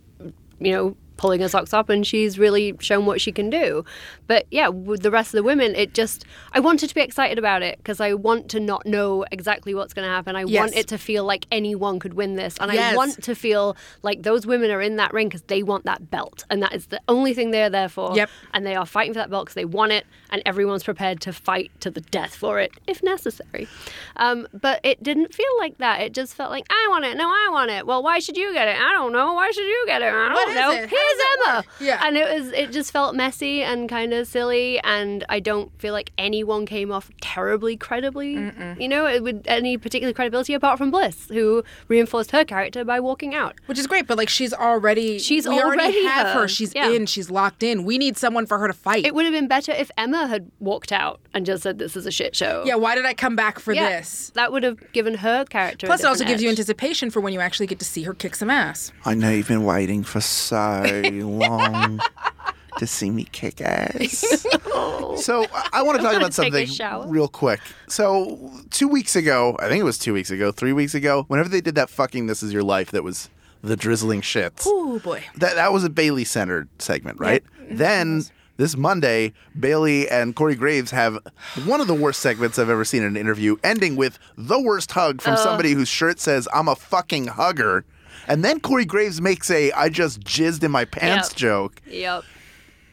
you 0.60 0.72
know, 0.72 0.98
pulling 1.18 1.42
her 1.42 1.50
socks 1.50 1.74
up 1.74 1.90
and 1.90 2.06
she's 2.06 2.38
really 2.38 2.76
shown 2.80 3.06
what 3.06 3.22
she 3.22 3.32
can 3.32 3.50
do. 3.50 3.84
But 4.28 4.46
yeah, 4.52 4.68
with 4.68 5.02
the 5.02 5.12
rest 5.12 5.30
of 5.34 5.38
the 5.38 5.44
women, 5.44 5.76
it 5.76 5.94
just, 5.94 6.26
I 6.54 6.60
wanted 6.60 6.88
to 6.90 6.96
be 6.96 7.02
excited 7.02 7.38
about 7.40 7.62
it 7.64 7.78
because 7.78 8.00
I 8.02 8.14
want 8.14 8.50
to 8.50 8.60
not 8.60 8.86
know 8.86 9.26
exactly 9.32 9.74
what's 9.74 9.94
going 9.94 10.06
to 10.06 10.12
happen. 10.12 10.36
I 10.36 10.44
Yes. 10.46 10.60
want 10.60 10.76
it 10.76 10.88
to 10.90 10.98
feel 10.98 11.24
like 11.24 11.46
anyone 11.52 12.00
could 12.00 12.14
win 12.16 12.36
this. 12.36 12.58
And 12.60 12.72
Yes. 12.74 12.94
I 12.94 12.96
want 12.96 13.24
to 13.24 13.36
feel 13.36 13.76
like 14.04 14.24
those 14.24 14.46
women 14.46 14.72
are 14.72 14.82
in 14.82 14.96
that 14.98 15.14
ring 15.14 15.28
because 15.30 15.44
they 15.44 15.64
want 15.64 15.86
that 15.86 16.10
belt. 16.12 16.44
And 16.50 16.62
that 16.64 16.74
is 16.74 16.88
the 16.88 17.02
only 17.08 17.34
thing 17.34 17.52
they're 17.52 17.70
there 17.70 17.90
for. 17.90 18.16
Yep. 18.16 18.30
And 18.54 18.66
they 18.66 18.76
are 18.76 18.86
fighting 18.86 19.14
for 19.14 19.20
that 19.20 19.30
belt 19.30 19.46
because 19.46 19.56
they 19.56 19.66
want 19.66 19.92
it. 19.92 20.06
And 20.30 20.42
everyone's 20.46 20.84
prepared 20.84 21.22
to 21.22 21.34
fight 21.34 21.72
to 21.82 21.90
the 21.92 22.02
death 22.02 22.36
for 22.36 22.60
it 22.60 22.72
if 22.88 23.02
necessary. 23.04 23.68
Um, 24.18 24.48
but 24.54 24.80
it 24.84 25.02
didn't 25.04 25.34
feel 25.34 25.46
like 25.60 25.78
that. 25.78 26.02
It 26.02 26.14
just 26.14 26.34
felt 26.34 26.52
like, 26.52 26.66
I 26.70 26.88
want 26.90 27.06
it. 27.06 27.16
No, 27.18 27.28
I 27.30 27.48
want 27.52 27.72
it. 27.72 27.86
Well, 27.88 28.04
why 28.04 28.20
should 28.20 28.38
you 28.38 28.54
get 28.54 28.68
it? 28.68 28.78
I 28.78 28.92
don't 28.92 29.12
know. 29.14 29.34
Why 29.34 29.52
should 29.52 29.66
you 29.66 29.84
get 29.88 30.02
it? 30.02 30.06
I 30.14 30.28
don't 30.30 30.34
What 30.34 30.54
know. 30.56 30.88
It? 31.08 31.40
How 31.46 31.54
Here's 31.56 31.64
does 31.64 31.70
it 31.80 31.80
Emma. 31.80 31.88
Yeah. 31.88 32.08
And 32.08 32.18
it 32.18 32.40
was, 32.42 32.52
it 32.54 32.72
just 32.72 32.92
felt 32.92 33.16
messy 33.16 33.62
and 33.64 33.88
kind 33.90 34.14
of 34.14 34.28
silly. 34.28 34.80
And 34.84 35.24
I 35.30 35.40
don't 35.40 35.72
feel 35.80 35.94
like 35.94 36.12
anyone 36.18 36.66
came 36.66 36.92
off 36.92 37.10
terribly 37.22 37.78
credibly. 37.78 38.34
You 38.80 38.88
know, 38.88 39.22
with 39.22 39.44
any 39.48 39.78
particular 39.78 40.14
credibility 40.14 40.54
apart 40.54 40.78
from 40.78 40.92
Bliss, 40.92 41.28
who 41.30 41.64
reinforced 41.88 42.32
her 42.32 42.44
character 42.46 42.84
by 42.84 43.00
walking 43.00 43.34
out. 43.36 43.56
Which 43.68 43.80
is 43.80 43.88
great, 43.88 44.08
but 44.08 44.18
like 44.18 44.30
she's 44.30 44.54
already 44.54 45.20
She's 45.20 45.48
we 45.48 45.60
already, 45.60 45.82
already 45.82 46.06
have 46.06 46.28
her. 46.28 46.34
her. 46.42 46.48
She's 46.48 46.74
Yeah. 46.76 46.90
in, 46.92 47.06
she's 47.06 47.30
locked 47.30 47.64
in. 47.64 47.84
We 47.86 47.98
need 47.98 48.18
someone 48.18 48.46
for 48.46 48.58
her 48.60 48.68
to 48.68 48.74
fight. 48.74 49.06
It 49.06 49.14
would 49.16 49.26
have 49.26 49.34
been 49.34 49.48
better 49.48 49.72
if 49.72 49.92
Emma 49.98 50.28
had 50.28 50.50
walked 50.60 50.92
out 50.92 51.20
and 51.34 51.46
just 51.46 51.64
said, 51.64 51.80
"This 51.80 51.96
is 51.96 52.06
a 52.06 52.12
shit 52.12 52.36
show." 52.36 52.64
yeah, 52.66 52.76
why 52.76 52.96
did 52.96 53.06
I 53.06 53.14
come 53.14 53.36
back 53.36 53.60
for 53.60 53.74
Yeah, 53.74 53.90
this? 53.90 54.32
That 54.36 54.52
would 54.52 54.64
have 54.64 54.92
given 54.94 55.16
her 55.16 55.46
character. 55.46 55.86
a 55.86 55.90
Plus, 55.90 56.02
it 56.02 56.06
also 56.06 56.20
different 56.20 56.30
gives 56.34 56.44
you 56.44 56.50
anticipation 56.50 57.10
for 57.12 57.20
when 57.22 57.34
you 57.34 57.40
actually 57.40 57.68
get 57.68 57.80
to 57.80 57.86
see 57.86 58.04
her 58.04 58.14
kick 58.14 58.36
some 58.36 58.50
ass. 58.50 58.92
I 59.06 59.14
know 59.14 59.30
you've 59.30 59.48
been 59.48 59.64
waiting 59.66 60.04
for 60.04 60.22
so 60.22 60.84
long 61.04 62.00
to 62.78 62.88
see 62.88 63.10
me 63.10 63.26
kick 63.32 63.62
ass. 63.62 64.18
so 65.24 65.46
I- 65.54 65.70
I 65.74 65.82
want 65.84 65.98
to 65.98 66.04
talk 66.04 66.16
about 66.18 66.34
something 66.34 66.68
real 67.10 67.28
quick. 67.28 67.60
So 67.88 68.52
two 68.70 68.88
weeks 68.88 69.16
ago, 69.16 69.56
I 69.60 69.68
think 69.70 69.80
it 69.82 69.86
was 69.86 69.98
two 69.98 70.14
weeks 70.14 70.32
ago, 70.32 70.52
three 70.52 70.74
weeks 70.74 70.94
ago, 70.94 71.24
whenever 71.28 71.50
they 71.50 71.62
did 71.62 71.76
that 71.76 71.90
fucking 71.90 72.28
"This 72.28 72.44
Is 72.44 72.52
Your 72.54 72.64
Life" 72.64 72.92
that 72.92 73.04
was 73.04 73.30
the 73.62 73.76
drizzling 73.76 74.22
shits. 74.22 74.64
Oh 74.66 75.00
boy. 75.00 75.24
That 75.38 75.56
that 75.56 75.72
was 75.74 75.84
a 75.84 75.90
Bayley 75.90 76.24
centered 76.26 76.68
segment, 76.80 77.20
right? 77.20 77.44
Then 77.70 78.24
this 78.58 78.78
Monday, 78.78 79.34
Bayley 79.60 80.08
and 80.10 80.36
Corey 80.36 80.56
Graves 80.56 80.92
have 80.92 81.18
one 81.66 81.82
of 81.82 81.88
the 81.88 81.94
worst 81.94 82.22
segments 82.22 82.58
I've 82.60 82.70
ever 82.70 82.86
seen 82.86 83.02
in 83.02 83.08
an 83.10 83.18
interview, 83.18 83.58
ending 83.64 83.96
with 83.96 84.18
the 84.38 84.62
worst 84.62 84.92
hug 84.94 85.22
from 85.22 85.36
somebody 85.38 85.72
whose 85.74 85.90
shirt 85.90 86.20
says 86.20 86.48
"I'm 86.54 86.68
a 86.68 86.76
fucking 86.76 87.28
hugger," 87.28 87.86
and 88.28 88.44
then 88.44 88.60
Corey 88.60 88.86
Graves 88.86 89.22
makes 89.22 89.50
a 89.52 89.72
"I 89.72 89.90
just 89.90 90.22
jizzed 90.22 90.64
in 90.64 90.72
my 90.72 90.86
pants" 90.86 91.30
Yep. 91.32 91.38
joke. 91.38 91.82
Yep. 91.88 92.24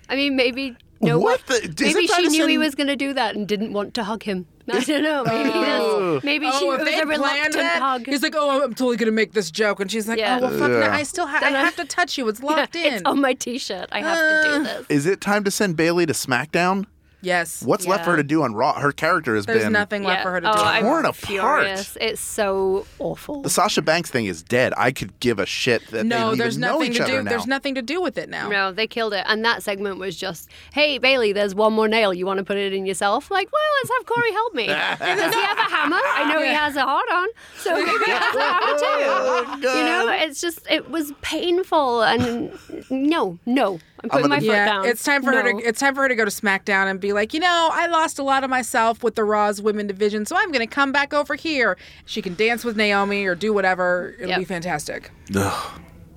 I 0.08 0.16
mean, 0.16 0.37
maybe 0.37 0.76
no. 1.00 1.18
What 1.18 1.40
one- 1.48 1.61
the- 1.61 1.68
is 1.85 1.94
maybe 1.94 2.06
she 2.06 2.24
to 2.24 2.28
knew 2.30 2.46
he 2.46 2.58
was 2.58 2.74
going 2.74 2.87
to 2.88 2.96
do 2.96 3.12
that 3.14 3.35
and 3.35 3.46
didn't 3.48 3.72
want 3.72 3.94
to 3.94 4.04
hug 4.04 4.22
him. 4.22 4.46
I 4.72 4.78
don't 4.78 5.02
know. 5.02 5.24
Maybe 5.24 5.50
Oh. 5.54 6.12
that's, 6.14 6.24
maybe 6.24 6.46
she 6.46 6.58
Oh, 6.62 6.66
was 6.68 6.80
if 6.80 6.85
they 6.87 6.92
a 6.92 7.04
planned 7.04 7.08
reluctant 7.11 7.54
that, 7.54 7.82
hug. 7.82 8.06
he's 8.06 8.22
like, 8.22 8.35
"Oh, 8.37 8.62
I'm 8.62 8.74
totally 8.74 8.96
gonna 8.96 9.11
make 9.11 9.32
this 9.32 9.50
joke," 9.50 9.80
and 9.80 9.90
she's 9.90 10.06
like, 10.06 10.18
Yeah. 10.20 10.38
"Oh, 10.40 10.42
well, 10.48 10.58
fuck, 10.58 10.70
no, 10.70 10.78
Yeah. 10.80 10.94
I 10.94 11.02
still 11.02 11.26
ha- 11.26 11.40
I 11.42 11.50
have 11.50 11.74
to 11.76 11.85
touch 11.85 12.16
you. 12.16 12.28
It's 12.28 12.40
Yeah, 12.42 12.46
locked 12.46 12.76
in." 12.76 12.92
It's 12.94 13.02
on 13.04 13.20
my 13.20 13.32
T-shirt. 13.35 13.88
I 13.90 14.00
have 14.02 14.16
to 14.18 14.48
Uh. 14.50 14.58
do 14.58 14.64
this. 14.64 14.87
Is 14.88 15.06
it 15.06 15.20
time 15.20 15.42
to 15.44 15.50
send 15.50 15.76
Bayley 15.76 16.06
to 16.06 16.12
SmackDown? 16.12 16.85
Yes. 17.22 17.62
What's 17.62 17.87
left 17.87 18.04
for 18.04 18.11
her 18.11 18.16
to 18.16 18.22
do 18.22 18.42
on 18.42 18.54
Raw? 18.54 18.74
Her 18.78 18.92
character 18.92 19.35
has 19.37 19.46
There's 19.46 19.62
been 19.62 19.72
nothing 19.72 20.02
left 20.02 20.18
Yeah. 20.18 20.22
for 20.24 20.30
her 20.32 20.40
to 20.40 20.50
oh, 20.50 20.54
do. 20.54 20.61
I'm 20.61 20.82
Torn 20.82 21.04
apart. 21.06 21.16
furious. 21.16 21.96
It's 22.00 22.20
so 22.20 22.85
awful. 22.98 23.42
The 23.42 23.50
Sasha 23.50 23.80
Banks 23.80 24.11
thing 24.11 24.26
is 24.26 24.42
dead. 24.42 24.72
I 24.76 24.90
could 24.92 25.18
give 25.20 25.38
a 25.38 25.46
shit 25.46 25.82
that 25.87 25.98
they 25.98 26.02
no, 26.02 26.18
don't 26.30 26.38
there's 26.38 26.54
even 26.58 26.61
know 26.68 26.72
nothing 26.78 26.92
each 26.92 26.98
to 26.98 27.06
do. 27.06 27.22
now. 27.22 27.30
There's 27.30 27.46
nothing 27.46 27.74
to 27.76 27.82
do 27.82 28.02
with 28.02 28.18
it 28.18 28.28
now. 28.28 28.48
No, 28.48 28.72
they 28.72 28.87
killed 28.87 29.14
it. 29.14 29.24
And 29.28 29.44
that 29.44 29.62
segment 29.62 29.98
was 29.98 30.16
just, 30.16 30.48
hey, 30.72 30.98
Bayley, 30.98 31.32
there's 31.32 31.54
one 31.54 31.72
more 31.72 31.87
nail. 31.88 32.12
You 32.12 32.26
want 32.26 32.38
to 32.38 32.44
put 32.44 32.56
it 32.56 32.72
in 32.72 32.87
yourself? 32.87 33.30
Like, 33.30 33.50
well, 33.52 33.62
let's 33.82 33.90
have 33.98 34.06
Corey 34.06 34.32
help 34.32 34.54
me. 34.54 34.66
Does 34.66 35.35
he 35.35 35.40
have 35.40 35.58
a 35.58 35.62
hammer? 35.62 36.00
I 36.02 36.32
know 36.32 36.42
he 36.42 36.48
has 36.52 36.74
a 36.76 36.82
hard 36.82 37.08
on. 37.12 37.28
So 37.58 37.74
maybe 37.74 38.04
he 38.04 38.11
has 38.11 38.35
a 38.35 38.40
hammer 38.40 38.62
Oh, 38.74 39.58
too. 39.61 39.68
You 39.68 39.85
know, 39.85 40.08
it's 40.11 40.40
just, 40.40 40.66
it 40.68 40.90
was 40.90 41.12
painful. 41.22 42.02
And 42.02 42.52
no, 42.90 43.38
no. 43.46 43.78
I'm 44.02 44.10
putting 44.10 44.22
gonna- 44.22 44.34
my 44.34 44.40
foot 44.40 44.46
Yeah, 44.46 44.64
down. 44.66 44.84
it's 44.86 45.02
time 45.04 45.22
for 45.22 45.32
her 45.32 45.42
to 45.42 45.58
it's 45.58 45.78
time 45.80 45.94
for 45.94 46.02
her 46.02 46.08
to 46.08 46.16
go 46.16 46.24
to 46.24 46.30
SmackDown 46.30 46.90
and 46.90 46.98
be 47.00 47.12
like, 47.12 47.32
you 47.32 47.40
know, 47.40 47.68
I 47.72 47.86
lost 47.86 48.18
a 48.18 48.22
lot 48.22 48.42
of 48.44 48.50
myself 48.50 49.02
with 49.04 49.14
the 49.14 49.24
Raw's 49.24 49.62
women 49.62 49.86
division, 49.86 50.26
so 50.26 50.36
I'm 50.36 50.48
going 50.50 50.66
to 50.66 50.72
come 50.72 50.90
back 50.92 51.14
over 51.14 51.34
here. 51.36 51.76
She 52.04 52.20
can 52.22 52.34
dance 52.34 52.64
with 52.64 52.76
Naomi 52.76 53.24
or 53.26 53.34
do 53.34 53.52
whatever. 53.52 54.14
It'll 54.18 54.30
Yep. 54.30 54.38
be 54.40 54.44
fantastic. 54.44 55.10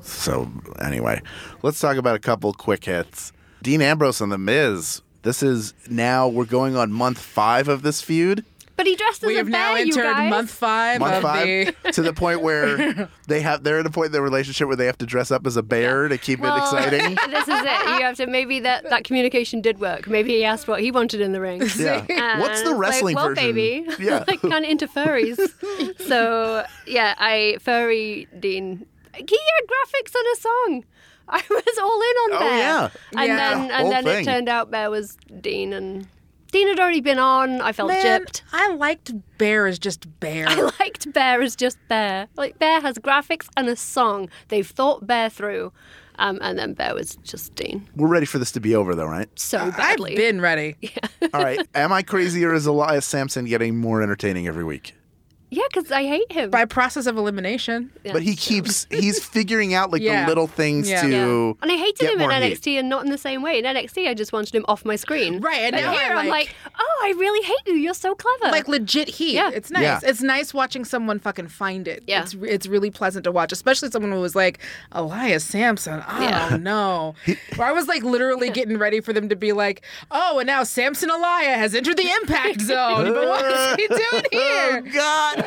So 0.02 0.52
anyway, 0.82 1.22
let's 1.64 1.80
talk 1.80 1.98
about 1.98 2.16
a 2.16 2.20
couple 2.20 2.54
quick 2.54 2.86
hits. 2.86 3.32
Dean 3.64 3.82
Ambrose 3.82 4.22
and 4.22 4.32
The 4.32 4.38
Miz. 4.38 5.02
This 5.24 5.42
is 5.42 5.74
now 5.90 6.28
we're 6.28 6.46
going 6.46 6.76
on 6.76 6.92
month 6.92 7.18
five 7.18 7.68
of 7.68 7.82
this 7.82 8.02
feud. 8.02 8.46
But 8.78 8.88
he 8.88 8.96
dressed 8.96 9.24
as 9.24 9.28
We 9.28 9.40
a 9.40 9.44
bear. 9.44 9.46
We 9.46 9.52
have 9.52 9.52
bear, 9.52 9.62
now 9.72 9.76
you 9.78 9.82
entered 9.86 10.04
guys. 10.04 10.30
month 10.30 10.52
five 10.52 11.00
Month 11.00 11.14
of 11.16 11.22
five 11.22 11.46
the. 11.84 11.92
to 11.94 12.02
the 12.02 12.12
point 12.14 12.42
where 12.42 13.10
they 13.28 13.40
have 13.42 13.64
they're 13.64 13.80
at 13.80 13.86
a 13.86 13.90
point 13.90 14.08
in 14.08 14.12
their 14.12 14.22
relationship 14.22 14.68
where 14.68 14.76
they 14.76 14.86
have 14.86 14.98
to 14.98 15.06
dress 15.06 15.32
up 15.32 15.48
as 15.48 15.56
a 15.56 15.64
bear 15.64 16.08
to 16.10 16.18
keep 16.18 16.40
Well, 16.42 16.56
it 16.58 16.60
exciting. 16.60 17.16
this 17.30 17.48
is 17.48 17.62
it. 17.62 17.86
You 18.00 18.02
have 18.06 18.18
to 18.18 18.28
maybe 18.28 18.60
that 18.62 18.90
that 18.90 19.04
communication 19.06 19.62
did 19.62 19.80
work. 19.80 20.08
Maybe 20.08 20.34
he 20.34 20.44
asked 20.44 20.68
what 20.68 20.82
he 20.82 20.92
wanted 20.92 21.22
in 21.22 21.32
the 21.32 21.40
ring. 21.42 21.62
Yeah. 21.78 22.06
And 22.10 22.42
What's 22.42 22.64
the 22.64 22.76
wrestling 22.76 23.16
like, 23.16 23.24
well, 23.26 23.36
version? 23.36 23.54
baby, 23.56 23.88
Yeah. 24.00 24.24
like 24.28 24.42
kind 24.42 24.66
of 24.66 24.70
into 24.72 24.88
furries. 24.88 25.40
so 26.08 26.66
yeah, 26.86 27.16
I 27.18 27.58
furry 27.62 28.28
Dean. 28.40 28.86
He 29.14 29.22
had 29.22 29.68
graphics 29.68 30.14
and 30.14 30.26
a 30.38 30.42
song. 30.42 30.86
I 31.30 31.42
was 31.50 31.78
all 31.82 32.02
in 32.02 32.16
on 32.18 32.34
oh, 32.34 32.40
that. 32.40 32.52
Oh, 32.52 32.58
yeah. 32.58 32.90
And 33.22 33.28
Yeah. 33.30 33.36
then 33.38 33.62
and 33.64 33.72
whole 33.72 33.90
then 33.90 34.04
thing. 34.04 34.22
it 34.22 34.26
turned 34.26 34.50
out 34.50 34.70
Bear 34.70 34.90
was 34.90 35.18
Dean 35.42 35.74
and 35.74 36.08
Dean 36.52 36.68
had 36.68 36.80
already 36.80 37.02
been 37.02 37.20
on. 37.20 37.62
I 37.62 37.72
felt 37.72 37.90
Man, 37.90 38.22
gypped. 38.22 38.42
I 38.54 38.74
liked 38.76 39.12
Bear 39.38 39.68
as 39.68 39.78
just 39.80 40.08
Bear. 40.20 40.46
I 40.50 40.72
liked 40.80 41.12
Bear 41.12 41.42
as 41.42 41.56
just 41.56 41.78
Bear. 41.88 42.28
Like 42.38 42.60
Bear 42.60 42.82
has 42.82 42.98
graphics 42.98 43.48
and 43.58 43.68
a 43.68 43.76
song. 43.76 44.30
They've 44.48 44.68
thought 44.68 45.06
Bear 45.06 45.30
through. 45.30 45.72
Um, 46.18 46.40
and 46.42 46.58
then 46.58 46.74
Bear 46.74 46.96
was 46.96 47.18
just 47.24 47.56
Dean. 47.56 47.90
We're 47.96 48.08
ready 48.08 48.26
for 48.26 48.38
this 48.40 48.54
to 48.54 48.62
be 48.62 48.74
over, 48.74 48.96
though, 48.96 49.06
right? 49.06 49.28
So 49.38 49.58
I've 49.60 49.76
badly. 49.76 50.16
been 50.16 50.40
ready. 50.40 50.78
Yeah. 50.82 51.28
All 51.34 51.44
right. 51.44 51.60
Am 51.76 51.92
I 51.92 52.04
crazy 52.04 52.46
or 52.46 52.54
is 52.54 52.66
Elias 52.66 53.06
Samson 53.06 53.46
getting 53.46 53.76
more 53.78 54.02
entertaining 54.02 54.48
every 54.48 54.64
week? 54.64 54.96
Yeah, 55.56 55.64
because 55.74 55.92
I 55.92 56.04
hate 56.04 56.32
him. 56.32 56.50
By 56.50 56.66
process 56.66 57.06
of 57.06 57.16
elimination. 57.18 57.92
Yeah, 58.04 58.14
but 58.14 58.22
he 58.24 58.36
true. 58.36 58.58
keeps 58.58 58.86
he's 58.92 59.24
figuring 59.24 59.74
out 59.74 59.92
like 59.92 60.02
Yeah. 60.02 60.24
the 60.24 60.28
little 60.28 60.48
things 60.48 60.90
Yeah. 60.90 61.02
to 61.04 61.10
Yeah. 61.10 61.54
And 61.62 61.72
I 61.72 61.78
hated 61.78 62.00
get 62.00 62.14
him 62.14 62.20
in 62.22 62.28
more 62.28 62.32
NXT 62.32 62.66
heat. 62.72 62.78
and 62.80 62.90
not 62.90 63.06
in 63.06 63.12
the 63.12 63.18
same 63.18 63.42
way. 63.42 63.58
In 63.60 63.66
NXT, 63.66 64.08
I 64.10 64.14
just 64.14 64.34
wanted 64.34 64.54
him 64.54 64.66
off 64.68 64.84
my 64.84 64.96
screen. 64.98 65.40
Right, 65.40 65.62
and 65.62 65.72
But 65.76 65.82
now 65.82 65.92
here 65.94 66.02
I 66.14 66.20
I'm 66.20 66.28
like- 66.28 66.48
like, 66.48 66.56
oh, 66.78 67.02
I 67.06 67.14
really 67.18 67.46
hate 67.46 67.56
you. 67.68 67.76
You're 67.76 67.94
so 67.94 68.16
clever. 68.16 68.52
Like 68.52 68.68
legit 68.68 69.08
heat. 69.08 69.36
Yeah. 69.36 69.50
It's 69.54 69.70
nice. 69.72 69.84
Yeah. 69.84 70.00
It's 70.04 70.22
nice 70.22 70.54
watching 70.54 70.84
someone 70.84 71.20
fucking 71.20 71.48
find 71.48 71.88
it. 71.88 72.04
Yeah. 72.08 72.24
It's 72.24 72.34
it's 72.42 72.68
really 72.68 72.92
pleasant 72.92 73.24
to 73.24 73.32
watch, 73.32 73.52
especially 73.54 73.90
someone 73.92 74.12
who 74.12 74.20
was 74.20 74.36
like 74.36 74.60
Elias 74.92 75.44
Samson. 75.46 76.04
I 76.06 76.18
oh, 76.20 76.22
Yeah. 76.24 76.50
don't 76.50 76.64
know. 76.64 77.16
Where 77.56 77.68
I 77.68 77.72
was 77.72 77.88
like 77.88 78.04
literally 78.04 78.50
getting 78.50 78.78
ready 78.78 79.00
for 79.00 79.14
them 79.14 79.30
to 79.30 79.36
be 79.38 79.54
like, 79.54 79.84
oh, 80.12 80.40
and 80.40 80.48
now 80.48 80.64
Samson 80.64 81.10
Elia 81.10 81.56
has 81.58 81.74
entered 81.74 81.98
the 81.98 82.10
impact 82.22 82.60
zone. 82.72 83.14
but 83.14 83.28
what 83.28 83.46
is 83.46 83.76
he 83.78 83.88
doing 83.88 84.24
here? 84.32 84.42
Oh 84.42 84.82
here? 84.82 84.82
God! 84.94 85.45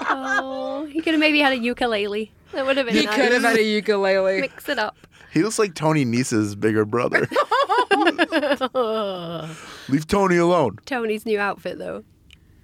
Oh, 0.00 0.86
he 0.90 1.00
could 1.00 1.14
have 1.14 1.20
maybe 1.20 1.40
had 1.40 1.52
a 1.52 1.58
ukulele. 1.58 2.32
That 2.52 2.66
would 2.66 2.76
have 2.76 2.86
been 2.86 2.94
He 2.94 3.06
nice. 3.06 3.16
could 3.16 3.32
have 3.32 3.42
had 3.42 3.56
a 3.56 3.62
ukulele. 3.62 4.40
Mix 4.40 4.68
it 4.68 4.78
up. 4.78 4.96
he 5.32 5.42
looks 5.42 5.58
like 5.58 5.74
Tony 5.74 6.04
Nese's 6.04 6.54
bigger 6.54 6.84
brother. 6.84 7.28
Leave 9.88 10.06
Tony 10.06 10.36
alone. 10.36 10.78
Tony's 10.86 11.26
new 11.26 11.38
outfit, 11.38 11.78
though. 11.78 12.04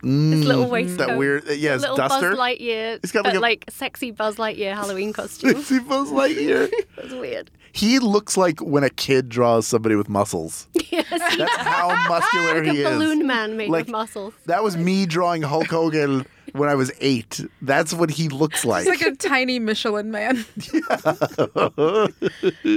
His 0.03 0.47
little 0.47 0.69
waistcoat. 0.71 1.09
Mm, 1.09 1.11
That 1.11 1.19
weird, 1.19 1.45
yeah, 1.49 1.75
his 1.75 1.83
little 1.83 1.97
duster. 1.99 2.31
Buzz 2.31 2.39
Lightyear, 2.39 3.01
He's 3.03 3.13
got 3.13 3.25
but 3.25 3.35
like 3.35 3.43
like, 3.43 3.65
a- 3.69 3.71
sexy 3.71 4.11
Buzz 4.13 4.37
Lightyear 4.37 4.75
Halloween 4.75 5.13
costume. 5.13 5.61
See 5.63 5.79
Buzz 5.79 6.11
Lightyear. 6.11 6.71
That's 6.97 7.13
weird. 7.13 7.51
He 7.73 7.99
looks 7.99 8.37
like 8.37 8.61
when 8.61 8.83
a 8.85 8.91
kid 8.91 9.29
draws 9.29 9.67
somebody 9.67 9.95
with 9.95 10.09
muscles. 10.09 10.69
Yes, 10.91 11.07
he 11.33 11.37
That's 11.39 11.57
how 11.57 11.89
muscular 12.09 12.65
like 12.65 12.73
he 12.75 12.83
a 12.83 12.89
is. 12.91 12.95
balloon 12.97 13.27
man 13.27 13.57
made 13.57 13.71
Like, 13.71 13.85
of 13.85 13.91
muscles. 13.91 14.35
That 14.47 14.65
was 14.65 14.77
me 14.77 15.07
drawing 15.07 15.43
Hulk 15.43 15.69
Hogan 15.69 16.27
when 16.53 16.69
I 16.69 16.75
was 16.75 16.91
eight. 17.01 17.41
That's 17.63 17.95
what 17.95 18.11
he 18.11 18.29
looks 18.29 18.65
like. 18.65 18.87
He's 18.89 19.01
like 19.01 19.13
a 19.13 19.15
tiny 19.17 19.61
Michelin 19.61 20.11
man. 20.11 20.45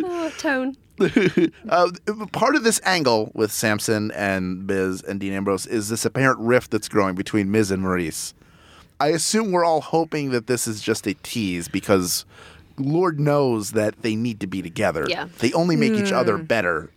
Oh, 0.06 0.32
tone. 0.38 0.78
uh, 1.70 1.92
part 2.32 2.56
of 2.56 2.64
this 2.64 2.80
angle 2.86 3.32
with 3.34 3.52
Samson 3.52 4.12
and 4.12 4.68
Miz 4.68 5.02
and 5.02 5.20
Dean 5.20 5.34
Ambrose 5.34 5.66
is 5.66 5.90
this 5.90 6.06
apparent 6.06 6.40
rift 6.40 6.72
that's 6.72 6.88
growing 6.88 7.16
between 7.16 7.52
Miz 7.52 7.72
and 7.72 7.84
Maryse. 7.84 8.34
I 9.00 9.08
assume 9.08 9.52
we're 9.52 9.66
all 9.66 9.82
hoping 9.82 10.30
that 10.30 10.48
this 10.48 10.68
is 10.68 10.82
just 10.82 11.08
a 11.08 11.16
tease 11.16 11.68
because 11.68 12.26
Lord 12.78 13.20
knows 13.20 13.72
that 13.72 14.02
they 14.02 14.16
need 14.16 14.40
to 14.42 14.48
be 14.48 14.62
together. 14.62 15.06
Yeah. 15.08 15.28
They 15.40 15.54
only 15.54 15.76
make 15.76 15.94
each 15.94 16.12
other 16.12 16.38
Hmm. 16.38 16.44
better. 16.46 16.92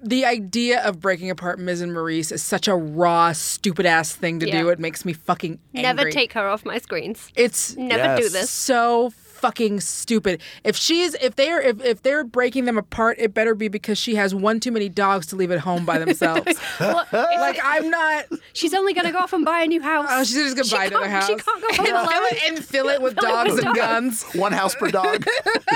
The 0.00 0.24
idea 0.24 0.80
of 0.84 1.00
breaking 1.00 1.28
apart 1.28 1.58
Miz 1.58 1.80
and 1.80 1.90
Maryse 1.92 2.30
is 2.30 2.40
such 2.42 2.68
a 2.68 2.74
raw, 2.74 3.32
stupid 3.32 3.84
ass 3.84 4.14
thing 4.14 4.38
to 4.40 4.46
Yeah. 4.46 4.60
do. 4.62 4.68
It 4.68 4.78
makes 4.78 5.04
me 5.04 5.12
fucking 5.12 5.58
angry. 5.74 5.82
Never 5.82 6.10
take 6.10 6.34
her 6.34 6.46
off 6.46 6.64
my 6.64 6.78
screens. 6.78 7.28
It's 7.34 7.76
Never 7.76 8.22
do 8.22 8.28
this. 8.28 8.48
so 8.48 9.10
fucking 9.38 9.80
stupid. 9.80 10.40
If 10.64 10.76
she's 10.76 11.14
if 11.14 11.36
they're 11.36 11.60
if, 11.60 11.82
if 11.84 12.02
they're 12.02 12.24
breaking 12.24 12.64
them 12.64 12.76
apart, 12.78 13.16
it 13.18 13.34
better 13.34 13.54
be 13.54 13.68
because 13.68 13.98
she 13.98 14.14
has 14.16 14.34
one 14.34 14.60
too 14.60 14.70
many 14.72 14.88
dogs 14.88 15.26
to 15.28 15.36
leave 15.36 15.50
at 15.50 15.60
home 15.60 15.84
by 15.84 15.98
themselves. 15.98 16.58
Well, 16.80 17.04
like 17.12 17.58
I'm 17.64 17.90
not. 17.90 18.26
she's 18.52 18.72
only 18.74 18.92
gonna 18.94 19.10
go 19.12 19.18
off 19.18 19.32
and 19.32 19.44
buy 19.44 19.62
a 19.62 19.66
new 19.66 19.80
house. 19.80 20.06
Oh, 20.10 20.22
she's 20.24 20.34
just 20.36 20.56
gonna 20.56 20.68
She 20.68 20.76
buy 20.76 20.84
another 20.86 21.06
can't- 21.06 21.22
house. 21.22 21.26
She 21.28 21.34
can't 21.36 21.60
go 21.62 21.68
and, 21.68 21.76
home 21.76 21.86
fill 21.86 21.96
alone. 21.96 22.28
it, 22.30 22.50
and 22.52 22.64
fill 22.64 22.88
it 22.88 23.02
with 23.02 23.14
Fill 23.18 23.24
it 23.24 23.32
dogs 23.32 23.50
with 23.54 23.64
and 23.66 23.74
dogs. 23.74 23.78
guns. 23.78 24.22
One 24.34 24.52
house 24.52 24.74
per 24.74 24.90
dog. 24.90 25.24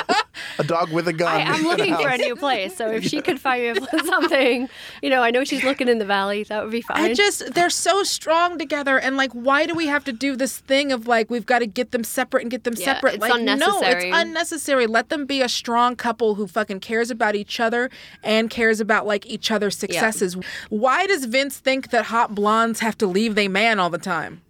a 0.59 0.65
dog 0.65 0.93
with 0.93 1.09
a 1.09 1.13
gun. 1.13 1.35
I 1.35 1.41
am 1.41 1.61
in 1.61 1.67
a 1.67 1.69
looking 1.69 1.95
for 1.97 2.09
a 2.09 2.19
new 2.19 2.37
place, 2.37 2.77
so 2.77 2.89
if 2.91 3.05
she 3.05 3.21
could 3.21 3.41
find 3.41 3.77
me 3.81 3.87
something, 4.05 4.69
you 5.03 5.11
know, 5.11 5.23
I 5.23 5.31
know 5.31 5.45
she's 5.45 5.65
looking 5.65 5.89
in 5.89 5.99
the 5.99 6.05
valley. 6.05 6.45
That 6.45 6.63
would 6.63 6.73
be 6.73 6.81
fine. 6.83 6.99
I 7.03 7.15
just 7.15 7.55
they're 7.55 7.71
so 7.71 8.03
strong 8.03 8.59
together 8.59 8.99
and 8.99 9.17
like 9.17 9.33
why 9.33 9.67
do 9.67 9.75
we 9.75 9.87
have 9.87 10.05
to 10.05 10.13
do 10.13 10.37
this 10.37 10.59
thing 10.59 10.93
of 10.93 11.07
like 11.07 11.31
we've 11.31 11.47
got 11.47 11.61
to 11.61 11.67
get 11.67 11.91
them 11.93 12.05
separate 12.05 12.43
and 12.43 12.51
get 12.51 12.65
them 12.65 12.75
Yeah, 12.77 12.85
separate? 12.95 13.15
it's 13.15 13.23
like 13.61 13.69
no, 13.69 13.81
it's 13.83 14.05
unnecessary. 14.13 14.87
Let 14.87 15.09
them 15.09 15.27
be 15.27 15.43
a 15.43 15.49
strong 15.49 15.97
couple 15.97 16.35
who 16.35 16.47
fucking 16.47 16.81
cares 16.81 17.11
about 17.11 17.35
each 17.35 17.61
other 17.61 17.91
and 18.23 18.51
cares 18.51 18.81
about 18.81 19.07
like 19.07 19.27
each 19.27 19.51
other's 19.51 19.77
successes. 19.77 20.37
Why 20.69 21.07
does 21.07 21.25
Vince 21.27 21.59
think 21.59 21.91
that 21.91 22.07
hot 22.07 22.35
blondes 22.35 22.81
have 22.81 22.97
to 22.99 23.07
leave 23.07 23.35
their 23.35 23.51
man 23.51 23.79
all 23.79 23.91
the 23.91 23.99
time? 23.99 24.43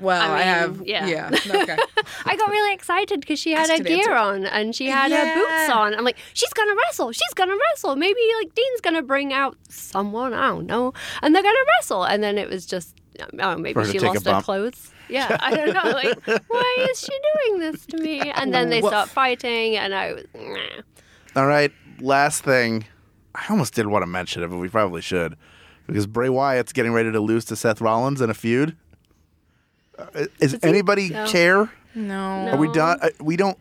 Well, 0.00 0.20
I, 0.20 0.38
I 0.38 0.42
have 0.42 0.82
yeah. 0.84 1.06
yeah. 1.06 1.30
Okay. 1.46 1.76
I 2.26 2.36
got 2.36 2.48
really 2.50 2.74
excited 2.74 3.20
because 3.20 3.38
she 3.38 3.52
had 3.52 3.70
Asked 3.70 3.78
her 3.78 3.84
gear 3.84 3.98
answered. 3.98 4.12
on 4.12 4.46
and 4.46 4.74
she 4.74 4.86
had 4.86 5.12
her 5.12 5.34
boots 5.34 5.70
on. 5.70 5.94
I'm 5.94 6.04
like, 6.04 6.18
she's 6.32 6.52
gonna 6.52 6.74
wrestle. 6.74 7.12
She's 7.12 7.34
gonna 7.34 7.54
wrestle. 7.56 7.96
Maybe 7.96 8.18
like 8.40 8.54
Dean's 8.54 8.80
gonna 8.80 9.02
bring 9.02 9.32
out 9.32 9.56
someone. 9.68 10.34
I 10.34 10.48
don't 10.48 10.66
know, 10.66 10.92
and 11.22 11.34
they're 11.34 11.42
gonna 11.42 11.58
wrestle. 11.78 12.04
And 12.04 12.22
then 12.22 12.38
it 12.38 12.48
was 12.48 12.66
just, 12.66 12.94
oh, 13.38 13.56
maybe 13.56 13.74
For 13.74 13.80
her 13.80 13.86
to 13.86 13.92
she 13.92 14.00
lost 14.00 14.26
her 14.26 14.40
clothes. 14.42 14.90
Yeah, 15.08 15.36
I 15.40 15.54
don't 15.54 15.72
know. 15.74 15.90
Like, 15.90 16.42
why 16.48 16.86
is 16.90 17.00
she 17.00 17.12
doing 17.48 17.60
this 17.60 17.86
to 17.86 17.96
me? 17.98 18.20
And 18.30 18.52
then 18.54 18.70
they 18.70 18.80
start 18.80 19.08
fighting, 19.08 19.76
and 19.76 19.94
I 19.94 20.14
was, 20.14 20.24
nah. 20.34 20.56
All 21.40 21.46
right, 21.46 21.72
last 22.00 22.44
thing. 22.44 22.86
I 23.34 23.44
almost 23.50 23.74
didn't 23.74 23.90
want 23.90 24.02
to 24.02 24.06
mention 24.06 24.42
it, 24.42 24.48
but 24.48 24.58
we 24.58 24.68
probably 24.68 25.02
should. 25.02 25.36
Because 25.86 26.06
Bray 26.06 26.28
Wyatt's 26.28 26.72
getting 26.72 26.92
ready 26.92 27.10
to 27.12 27.20
lose 27.20 27.44
to 27.46 27.56
Seth 27.56 27.80
Rollins 27.80 28.20
in 28.20 28.30
a 28.30 28.34
feud. 28.34 28.76
Uh, 29.98 30.26
Is 30.40 30.56
anybody 30.62 31.10
No. 31.10 31.26
care? 31.26 31.70
No, 31.94 32.48
Are 32.52 32.56
we 32.56 32.70
done? 32.72 32.98
Uh, 33.02 33.10
we 33.20 33.36
don't. 33.36 33.58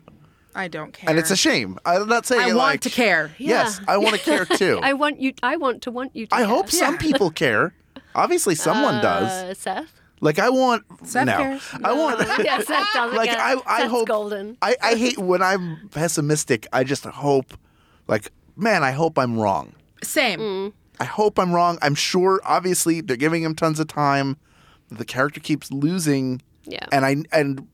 I 0.56 0.68
don't 0.68 0.92
care. 0.94 1.10
And 1.10 1.20
it's 1.20 1.32
a 1.32 1.36
shame. 1.36 1.78
I'm 1.86 2.08
not 2.08 2.26
saying 2.26 2.42
I 2.44 2.50
it 2.50 2.56
want 2.56 2.68
like, 2.74 2.82
to 2.82 2.90
care. 2.90 3.32
Yes, 3.38 3.80
Yeah. 3.80 3.86
I 3.94 3.98
want 3.98 4.16
to 4.16 4.22
care 4.24 4.46
too. 4.46 4.80
I 4.82 4.94
want 4.94 5.20
you. 5.20 5.34
I 5.44 5.58
want 5.58 5.82
to 5.84 5.92
want 5.92 6.16
you. 6.16 6.28
to 6.28 6.34
I 6.36 6.40
care. 6.40 6.48
hope 6.48 6.70
some 6.72 6.98
people 6.98 7.30
care. 7.44 7.74
Obviously, 8.16 8.56
someone 8.56 9.02
does. 9.02 9.30
Uh, 9.32 9.54
Seth. 9.54 9.92
Like 10.24 10.40
I 10.40 10.50
want. 10.50 10.84
Seth 11.06 11.26
no, 11.28 11.36
cares. 11.36 11.62
I 11.84 11.92
want. 11.94 12.20
yeah, 12.46 12.60
Seth 12.60 12.88
doesn't 12.94 13.16
like 13.18 13.30
I. 13.30 13.56
I 13.66 13.80
Seth's 13.80 13.92
hope. 13.92 14.08
golden. 14.08 14.58
I, 14.62 14.76
I 14.82 14.96
hate 14.96 15.18
when 15.18 15.42
I'm 15.44 15.90
pessimistic. 15.92 16.66
I 16.72 16.86
just 16.86 17.04
hope, 17.04 17.58
like, 18.08 18.32
man, 18.56 18.84
I 18.84 18.92
hope 18.92 19.20
I'm 19.20 19.38
wrong. 19.38 19.74
Same. 20.02 20.40
Mm. 20.40 20.74
I 21.02 21.04
hope 21.04 21.38
I'm 21.38 21.52
wrong. 21.52 21.78
I'm 21.82 21.94
sure. 21.96 22.40
Obviously, 22.46 23.02
they're 23.02 23.18
giving 23.18 23.44
him 23.44 23.54
tons 23.54 23.82
of 23.82 23.88
time. 23.88 24.38
The 24.90 25.04
character 25.04 25.42
keeps 25.42 25.72
losing, 25.72 26.42
Yeah. 26.64 26.86
and 26.94 27.06
I 27.06 27.18
and 27.34 27.68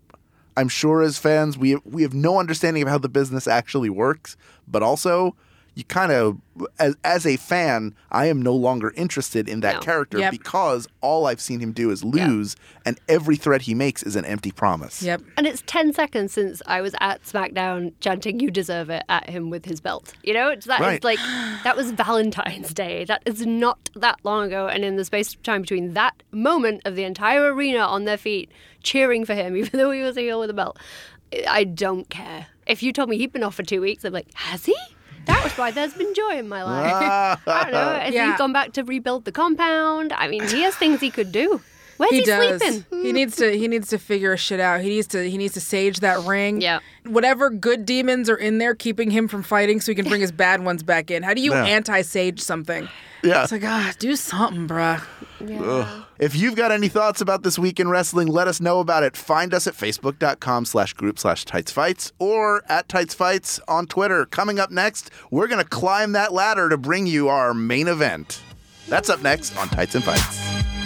I'm 0.57 0.69
sure 0.69 1.03
as 1.03 1.19
fans 1.19 1.55
we 1.55 1.75
we 1.85 2.01
have 2.01 2.15
no 2.15 2.39
understanding 2.39 2.81
of 2.81 2.89
how 2.89 2.97
the 2.97 3.09
business 3.09 3.47
actually 3.47 3.91
works. 3.91 4.35
But 4.67 4.81
also, 4.81 5.35
you 5.75 5.84
kind 5.84 6.12
of 6.12 6.38
as 6.77 6.95
as 7.05 7.25
a 7.25 7.38
fan, 7.38 7.95
I 8.12 8.25
am 8.25 8.41
no 8.41 8.53
longer 8.53 8.91
interested 8.97 9.47
in 9.47 9.62
that 9.62 9.75
No. 9.75 9.79
character 9.79 10.19
Yep. 10.19 10.32
because 10.32 10.88
all 10.99 11.25
I've 11.27 11.39
seen 11.39 11.62
him 11.62 11.71
do 11.71 11.89
is 11.89 12.03
lose, 12.03 12.55
and 12.86 12.99
every 13.08 13.38
threat 13.38 13.62
he 13.62 13.73
makes 13.73 14.03
is 14.03 14.17
an 14.17 14.25
empty 14.25 14.51
promise. 14.51 15.01
Yep. 15.01 15.21
And 15.38 15.47
it's 15.47 15.63
10 15.67 15.93
seconds 15.93 16.34
since 16.34 16.62
I 16.65 16.82
was 16.82 16.93
at 16.99 17.23
SmackDown 17.23 17.93
chanting, 18.01 18.39
You 18.41 18.51
deserve 18.51 18.89
it, 18.89 19.03
at 19.08 19.29
him 19.29 19.49
with 19.49 19.65
his 19.65 19.79
belt. 19.79 20.13
You 20.23 20.34
know, 20.34 20.49
it's 20.49 20.65
that 20.65 20.82
is 20.82 20.86
Right. 20.86 21.03
like, 21.03 21.19
that 21.63 21.77
was 21.77 21.91
Valentine's 21.91 22.73
Day. 22.73 23.05
That 23.05 23.21
is 23.25 23.45
not 23.45 23.89
that 23.95 24.19
long 24.23 24.47
ago. 24.47 24.67
And 24.67 24.84
in 24.84 24.97
the 24.97 25.05
space 25.05 25.34
of 25.34 25.43
time 25.43 25.62
between 25.62 25.93
that 25.93 26.21
moment 26.32 26.82
of 26.84 26.95
the 26.95 27.03
entire 27.05 27.53
arena 27.53 27.79
on 27.79 28.03
their 28.03 28.17
feet 28.17 28.51
cheering 28.84 29.23
for 29.23 29.34
him, 29.34 29.55
even 29.55 29.79
though 29.79 29.91
he 29.91 30.01
was 30.01 30.17
a 30.17 30.21
heel 30.21 30.41
with 30.41 30.49
a 30.49 30.53
belt, 30.53 30.77
I 31.47 31.63
don't 31.63 32.10
care. 32.10 32.47
If 32.67 32.84
you 32.84 32.91
told 32.91 33.08
me 33.10 33.17
he'd 33.17 33.32
been 33.32 33.43
off 33.43 33.55
for 33.55 33.63
two 33.63 33.82
weeks, 33.82 34.03
I'd 34.03 34.10
be 34.10 34.13
like, 34.15 34.34
Has 34.34 34.65
he? 34.65 34.75
That 35.25 35.43
was 35.43 35.53
why 35.53 35.71
there's 35.71 35.93
been 35.93 36.13
joy 36.13 36.38
in 36.38 36.47
my 36.49 36.63
life. 36.63 37.39
I 37.47 37.63
don't 37.63 37.71
know. 37.73 37.99
Has 37.99 38.13
Yeah. 38.13 38.32
he 38.32 38.38
gone 38.38 38.53
back 38.53 38.73
to 38.73 38.84
rebuild 38.84 39.25
the 39.25 39.32
compound? 39.32 40.13
I 40.13 40.27
mean, 40.27 40.47
he 40.47 40.62
has 40.63 40.75
things 40.75 40.99
he 41.01 41.10
could 41.12 41.32
do. 41.32 41.62
Where's 41.99 42.12
he, 42.12 42.19
he 42.19 42.23
does. 42.23 42.62
sleeping? 42.62 42.85
He 43.03 43.12
needs 43.12 43.35
to. 43.35 43.51
He 43.57 43.67
needs 43.67 43.89
to 43.89 43.97
figure 43.99 44.31
a 44.31 44.38
shit 44.38 44.62
out. 44.62 44.79
He 44.79 44.88
needs 44.88 45.07
to. 45.07 45.29
He 45.29 45.38
needs 45.38 45.53
to 45.55 45.59
sage 45.59 45.99
that 45.99 46.19
ring. 46.23 46.62
Yeah. 46.62 46.79
Whatever 47.05 47.49
good 47.49 47.85
demons 47.85 48.29
are 48.29 48.38
in 48.38 48.57
there, 48.57 48.73
keeping 48.73 49.12
him 49.12 49.27
from 49.27 49.43
fighting, 49.43 49.81
so 49.81 49.91
he 49.91 49.95
can 49.95 50.07
bring 50.07 50.21
his 50.21 50.31
bad 50.31 50.63
ones 50.63 50.81
back 50.81 51.12
in. 51.12 51.23
How 51.23 51.33
do 51.33 51.41
you 51.41 51.51
Yeah. 51.53 51.65
anti-sage 51.65 52.39
something? 52.39 52.88
Yeah. 53.21 53.43
It's 53.43 53.51
like 53.51 53.65
ah, 53.65 53.91
do 53.99 54.15
something, 54.15 54.65
bruh. 54.65 55.03
Yeah. 55.45 56.03
If 56.19 56.38
you've 56.38 56.55
got 56.55 56.71
any 56.71 56.88
thoughts 56.88 57.19
about 57.19 57.43
this 57.43 57.59
week 57.59 57.81
in 57.81 57.89
wrestling, 57.89 58.27
let 58.29 58.47
us 58.47 58.62
know 58.62 58.79
about 58.79 59.03
it. 59.03 59.17
Find 59.17 59.53
us 59.53 59.67
at 59.67 59.73
facebook.com 59.73 60.63
slash 60.63 60.93
group 60.93 61.19
slash 61.19 61.43
tights 61.43 61.71
fights 61.73 62.13
or 62.17 62.63
at 62.71 62.88
tights 62.88 63.13
fights 63.13 63.59
on 63.67 63.88
Twitter. 63.88 64.25
Coming 64.25 64.57
up 64.57 64.71
next, 64.71 65.12
we're 65.31 65.47
going 65.47 65.62
to 65.62 65.67
climb 65.69 66.13
that 66.13 66.31
ladder 66.31 66.69
to 66.69 66.77
bring 66.77 67.07
you 67.07 67.27
our 67.27 67.53
main 67.53 67.89
event. 67.89 68.41
That's 68.88 69.09
up 69.09 69.21
next 69.21 69.57
on 69.57 69.67
Tights 69.67 69.95
and 69.95 70.03
Fights. 70.03 70.78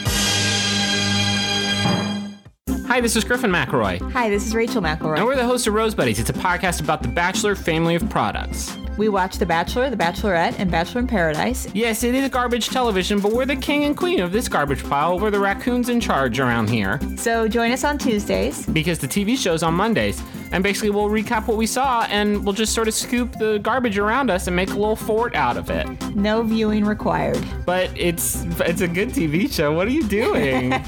Hi, 2.88 3.02
this 3.02 3.16
is 3.16 3.24
Griffin 3.24 3.52
McElroy, 3.52 4.12
Hi, 4.12 4.30
this 4.30 4.46
is 4.46 4.54
Rachel 4.54 4.82
McElroy. 4.82 5.18
and 5.18 5.26
we're 5.26 5.36
the 5.36 5.46
hosts 5.46 5.66
of 5.68 5.74
Rose 5.74 5.96
Buddies. 5.96 6.20
It's 6.20 6.30
a 6.30 6.34
podcast 6.34 6.82
about 6.82 7.02
the 7.02 7.08
Bachelor 7.08 7.56
family 7.56 7.96
of 7.96 8.08
products. 8.10 8.78
We 8.98 9.10
watch 9.10 9.38
The 9.38 9.46
Bachelor, 9.46 9.90
The 9.90 9.98
Bachelorette, 9.98 10.56
and 10.60 10.70
Bachelor 10.70 11.02
in 11.02 11.08
Paradise. 11.08 11.68
Yes, 11.74 12.04
it 12.04 12.14
is 12.14 12.30
garbage 12.30 12.70
television, 12.70 13.20
but 13.20 13.32
we're 13.34 13.46
the 13.48 13.56
king 13.56 13.86
and 13.86 13.98
queen 13.98 14.20
of 14.20 14.32
this 14.32 14.48
garbage 14.48 14.84
pile. 14.84 15.18
We're 15.20 15.32
the 15.32 15.40
raccoons 15.40 15.90
in 15.90 16.00
charge 16.00 16.40
around 16.40 16.70
here 16.70 17.00
So 17.18 17.48
join 17.48 17.72
us 17.72 17.84
on 17.84 17.98
Tuesdays. 17.98 18.66
because 18.68 19.00
the 19.00 19.08
TV 19.08 19.36
show's 19.36 19.64
on 19.64 19.74
Mondays. 19.74 20.22
and 20.52 20.64
basically 20.64 20.92
we'll 20.92 21.10
recap 21.10 21.48
what 21.48 21.58
we 21.58 21.66
saw 21.66 22.04
and 22.12 22.44
we'll 22.46 22.54
just 22.54 22.74
sort 22.74 22.88
of 22.88 22.94
scoop 22.94 23.32
the 23.40 23.58
garbage 23.60 23.98
around 23.98 24.30
us 24.30 24.46
and 24.46 24.56
make 24.56 24.70
a 24.70 24.74
little 24.76 24.96
fort 24.96 25.34
out 25.36 25.58
of 25.58 25.70
it. 25.72 25.88
No 26.16 26.44
viewing 26.44 26.86
required. 26.86 27.44
But 27.66 27.90
it's 27.96 28.44
it's 28.60 28.82
a 28.82 28.88
good 28.88 29.10
TV 29.10 29.52
show. 29.52 29.74
What 29.74 29.88
are 29.88 29.92
you 29.92 30.04
doing? 30.08 30.74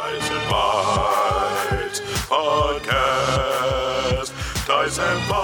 Dice 0.00 0.30
and 0.30 0.48
Bites 0.50 2.00
Podcast. 2.24 4.32
Dice 4.66 4.98
and 4.98 5.28
Bites. 5.28 5.40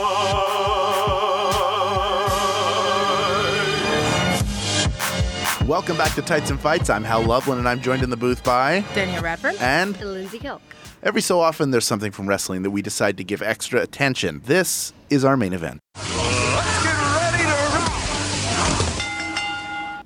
Welcome 5.68 5.98
back 5.98 6.14
to 6.14 6.22
Tights 6.22 6.48
and 6.50 6.58
Fights. 6.58 6.88
I'm 6.88 7.04
Hal 7.04 7.22
Lublin, 7.24 7.58
and 7.58 7.68
I'm 7.68 7.82
joined 7.82 8.02
in 8.02 8.08
the 8.08 8.16
booth 8.16 8.42
by 8.42 8.82
Danielle 8.94 9.22
Radford. 9.22 9.56
and 9.60 9.94
And 9.94 10.00
Lindsey 10.12 10.38
Kelk. 10.38 10.60
every 11.02 11.20
so 11.20 11.38
often 11.40 11.70
there's 11.70 11.84
something 11.84 12.10
from 12.10 12.26
wrestling 12.26 12.62
that 12.62 12.70
we 12.70 12.80
decide 12.80 13.18
to 13.18 13.24
give 13.24 13.42
extra 13.42 13.82
attention. 13.82 14.40
This 14.46 14.94
is 15.10 15.22
our 15.22 15.36
main 15.36 15.52
event. 15.52 15.80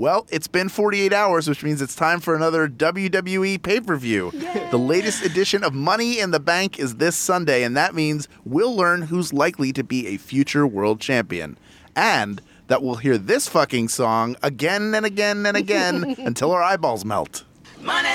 Well, 0.00 0.26
it's 0.30 0.48
been 0.48 0.70
48 0.70 1.12
hours, 1.12 1.46
which 1.46 1.62
means 1.62 1.82
it's 1.82 1.94
time 1.94 2.20
for 2.20 2.34
another 2.34 2.66
WWE 2.66 3.62
pay 3.62 3.82
per 3.82 3.96
view. 3.96 4.30
The 4.70 4.78
latest 4.78 5.22
edition 5.22 5.62
of 5.62 5.74
Money 5.74 6.20
in 6.20 6.30
the 6.30 6.40
Bank 6.40 6.78
is 6.78 6.94
this 6.94 7.14
Sunday, 7.14 7.64
and 7.64 7.76
that 7.76 7.94
means 7.94 8.26
we'll 8.46 8.74
learn 8.74 9.02
who's 9.02 9.34
likely 9.34 9.74
to 9.74 9.84
be 9.84 10.06
a 10.06 10.16
future 10.16 10.66
world 10.66 11.02
champion. 11.02 11.58
And 11.94 12.40
that 12.68 12.82
we'll 12.82 12.94
hear 12.94 13.18
this 13.18 13.46
fucking 13.46 13.90
song 13.90 14.36
again 14.42 14.94
and 14.94 15.04
again 15.04 15.44
and 15.44 15.54
again 15.54 16.16
until 16.18 16.50
our 16.52 16.62
eyeballs 16.62 17.04
melt. 17.04 17.44
Money, 17.82 18.08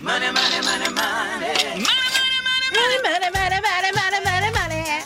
money, 0.00 0.32
money, 0.32 0.32
money, 0.32 0.92
money, 0.94 0.94
money, 0.94 1.78
money, 1.78 2.98
money, 3.04 3.30
money. 3.32 3.60
money, 3.62 3.92
money, 3.94 4.24
money, 4.24 4.50
money. 4.50 5.02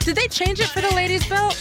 Did 0.00 0.16
they 0.16 0.28
change 0.28 0.60
it 0.60 0.68
for 0.68 0.82
the 0.82 0.94
ladies' 0.94 1.26
belt? 1.26 1.56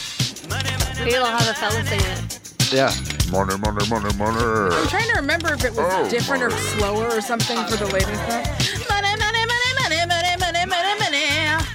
Maybe 1.00 1.16
I'll 1.16 1.28
have 1.28 1.48
a 1.48 1.54
fella 1.54 1.86
sing 1.86 2.02
it. 2.02 2.74
Yeah. 2.74 3.23
Money, 3.34 3.58
money, 3.58 3.90
money, 3.90 4.14
money. 4.16 4.76
I'm 4.76 4.88
trying 4.90 5.10
to 5.10 5.16
remember 5.16 5.52
if 5.56 5.66
it 5.66 5.74
was 5.74 5.92
Oh, 5.92 6.08
different 6.08 6.44
or 6.44 6.52
slower 6.52 7.08
or 7.08 7.20
something 7.20 7.58
for 7.66 7.78
the 7.78 7.88
ladies' 7.88 8.20
belt. 8.30 8.46
Money, 8.88 9.10
money, 9.18 9.44
money, 9.50 9.74
money, 9.82 10.06
money, 10.06 10.38
money, 10.38 10.66
money, 10.70 10.94
money. 11.02 11.26
money. 11.34 11.66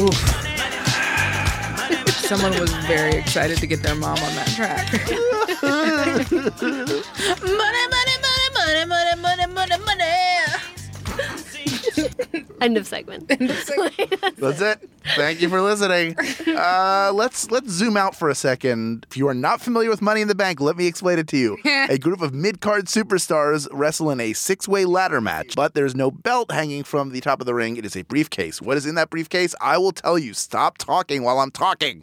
Oof. 0.00 0.16
Someone 2.30 2.58
was 2.58 2.72
very 2.86 3.12
excited 3.16 3.58
to 3.58 3.66
get 3.66 3.82
their 3.82 3.94
mom 3.94 4.16
on 4.16 4.34
that 4.34 4.48
track. 4.56 4.90
money, 5.62 6.24
money, 7.44 7.84
money, 7.92 7.99
End 12.60 12.76
of 12.76 12.86
segment. 12.86 13.28
That's 14.38 14.60
it. 14.60 14.90
Thank 15.16 15.40
you 15.40 15.48
for 15.48 15.60
listening. 15.60 16.16
Uh, 16.50 17.10
let's 17.14 17.50
let's 17.50 17.70
zoom 17.70 17.96
out 17.96 18.14
for 18.14 18.28
a 18.28 18.34
second. 18.34 19.06
If 19.10 19.16
you 19.16 19.28
are 19.28 19.34
not 19.34 19.60
familiar 19.60 19.88
with 19.88 20.02
Money 20.02 20.20
in 20.20 20.28
the 20.28 20.34
Bank, 20.34 20.60
let 20.60 20.76
me 20.76 20.86
explain 20.86 21.18
it 21.18 21.26
to 21.28 21.36
you. 21.36 21.56
a 21.64 21.96
group 21.96 22.20
of 22.20 22.34
mid-card 22.34 22.86
superstars 22.86 23.66
wrestle 23.72 24.10
in 24.10 24.20
a 24.20 24.32
six-way 24.32 24.84
ladder 24.84 25.20
match, 25.20 25.54
but 25.54 25.74
there's 25.74 25.94
no 25.94 26.10
belt 26.10 26.50
hanging 26.50 26.82
from 26.82 27.10
the 27.10 27.20
top 27.20 27.40
of 27.40 27.46
the 27.46 27.54
ring. 27.54 27.76
It 27.76 27.86
is 27.86 27.96
a 27.96 28.02
briefcase. 28.02 28.60
What 28.60 28.76
is 28.76 28.84
in 28.84 28.94
that 28.96 29.10
briefcase? 29.10 29.54
I 29.60 29.78
will 29.78 29.92
tell 29.92 30.18
you. 30.18 30.34
Stop 30.34 30.76
talking 30.76 31.22
while 31.22 31.38
I'm 31.38 31.50
talking. 31.50 32.02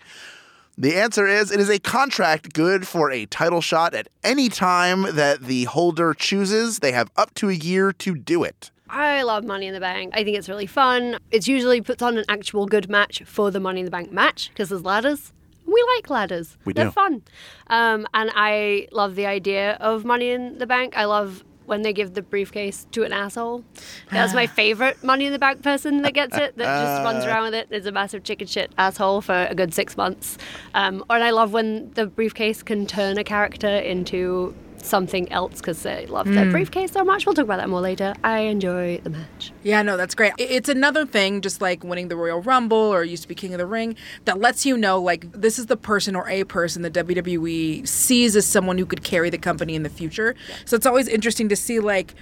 The 0.80 0.96
answer 0.96 1.26
is 1.26 1.52
it 1.52 1.60
is 1.60 1.70
a 1.70 1.80
contract 1.80 2.54
good 2.54 2.88
for 2.88 3.12
a 3.12 3.26
title 3.26 3.62
shot 3.62 3.96
at 3.96 4.10
any 4.24 4.48
time 4.48 5.16
that 5.16 5.42
the 5.42 5.64
holder 5.66 6.14
chooses. 6.14 6.80
They 6.80 6.92
have 6.92 7.10
up 7.18 7.34
to 7.36 7.50
a 7.50 7.54
year 7.54 7.92
to 7.94 8.16
do 8.16 8.44
it. 8.44 8.70
I 8.90 9.24
love 9.24 9.44
Money 9.44 9.68
in 9.68 9.74
the 9.74 9.80
Bank. 9.80 10.14
I 10.16 10.24
think 10.24 10.38
it's 10.38 10.50
really 10.50 10.66
fun. 10.66 11.18
It's 11.32 11.48
usually 11.48 11.82
puts 11.82 12.02
on 12.02 12.18
an 12.18 12.26
actual 12.30 12.66
good 12.66 12.90
match 12.90 13.24
for 13.26 13.52
the 13.52 13.60
Money 13.60 13.82
in 13.82 13.86
the 13.86 13.92
Bank 13.92 14.12
match 14.12 14.50
because 14.50 14.70
there's 14.70 14.84
ladders. 14.84 15.34
We 15.66 15.84
like 15.96 16.10
ladders. 16.10 16.58
We 16.64 16.74
They're 16.74 16.86
do. 16.86 16.92
fun. 16.92 17.24
Um, 17.68 18.08
and 18.14 18.32
I 18.34 18.88
love 18.92 19.16
the 19.16 19.26
idea 19.26 19.74
of 19.82 20.06
Money 20.06 20.30
in 20.30 20.60
the 20.60 20.66
Bank. 20.66 20.98
I 20.98 21.06
love 21.06 21.44
when 21.66 21.82
they 21.82 21.92
give 21.92 22.14
the 22.14 22.22
briefcase 22.22 22.88
to 22.94 23.04
an 23.04 23.12
asshole. 23.12 23.66
That's 24.10 24.34
my 24.34 24.48
favorite 24.62 25.04
Money 25.04 25.26
in 25.26 25.34
the 25.34 25.40
Bank 25.40 25.62
person 25.62 26.02
that 26.04 26.14
gets 26.14 26.38
it, 26.38 26.58
that 26.58 26.82
just 26.82 27.04
runs 27.04 27.26
around 27.26 27.44
with 27.44 27.54
it. 27.54 27.68
it. 27.70 27.76
Is 27.76 27.86
a 27.86 27.92
massive 27.92 28.24
chicken 28.24 28.48
shit 28.48 28.72
asshole 28.78 29.22
for 29.22 29.48
a 29.50 29.54
good 29.54 29.74
six 29.74 29.98
months. 29.98 30.38
Um, 30.74 31.04
and 31.10 31.22
I 31.22 31.32
love 31.32 31.52
when 31.52 31.92
the 31.92 32.08
briefcase 32.08 32.64
can 32.64 32.88
turn 32.88 33.18
a 33.18 33.24
character 33.26 33.68
into 33.68 34.56
something 34.88 35.32
else 35.32 35.58
because 35.60 35.84
they 35.84 36.06
love 36.08 36.28
their 36.28 36.46
mm. 36.46 36.52
briefcase 36.52 36.92
so 36.92 37.04
much. 37.04 37.26
We'll 37.26 37.36
talk 37.36 37.46
about 37.46 37.58
that 37.58 37.70
more 37.70 37.82
later. 37.82 38.14
I 38.24 38.40
enjoy 38.40 39.00
the 39.00 39.10
match. 39.12 39.52
Yeah, 39.64 39.82
no, 39.82 39.98
that's 39.98 40.16
great. 40.16 40.34
It's 40.38 40.70
another 40.70 41.06
thing, 41.06 41.42
just 41.42 41.62
like 41.62 41.84
winning 41.84 42.08
the 42.08 42.16
Royal 42.16 42.42
Rumble 42.42 42.78
or 42.78 43.04
used 43.04 43.24
to 43.24 43.30
be 43.30 43.36
King 43.36 43.54
of 43.54 43.60
the 43.60 43.66
Ring, 43.66 43.96
that 44.26 44.40
lets 44.40 44.66
you 44.66 44.78
know, 44.78 45.02
like, 45.02 45.32
this 45.32 45.60
is 45.60 45.68
the 45.68 45.78
person 45.78 46.16
or 46.16 46.28
a 46.30 46.44
person 46.44 46.82
the 46.82 46.92
WWE 46.92 47.88
sees 47.88 48.36
as 48.36 48.46
someone 48.46 48.78
who 48.78 48.86
could 48.86 49.04
carry 49.04 49.30
the 49.30 49.38
company 49.38 49.76
in 49.76 49.84
the 49.84 49.90
future. 49.90 50.36
So 50.66 50.76
it's 50.76 50.86
always 50.86 51.08
interesting 51.08 51.50
to 51.50 51.56
see, 51.56 51.80
like, 51.80 52.16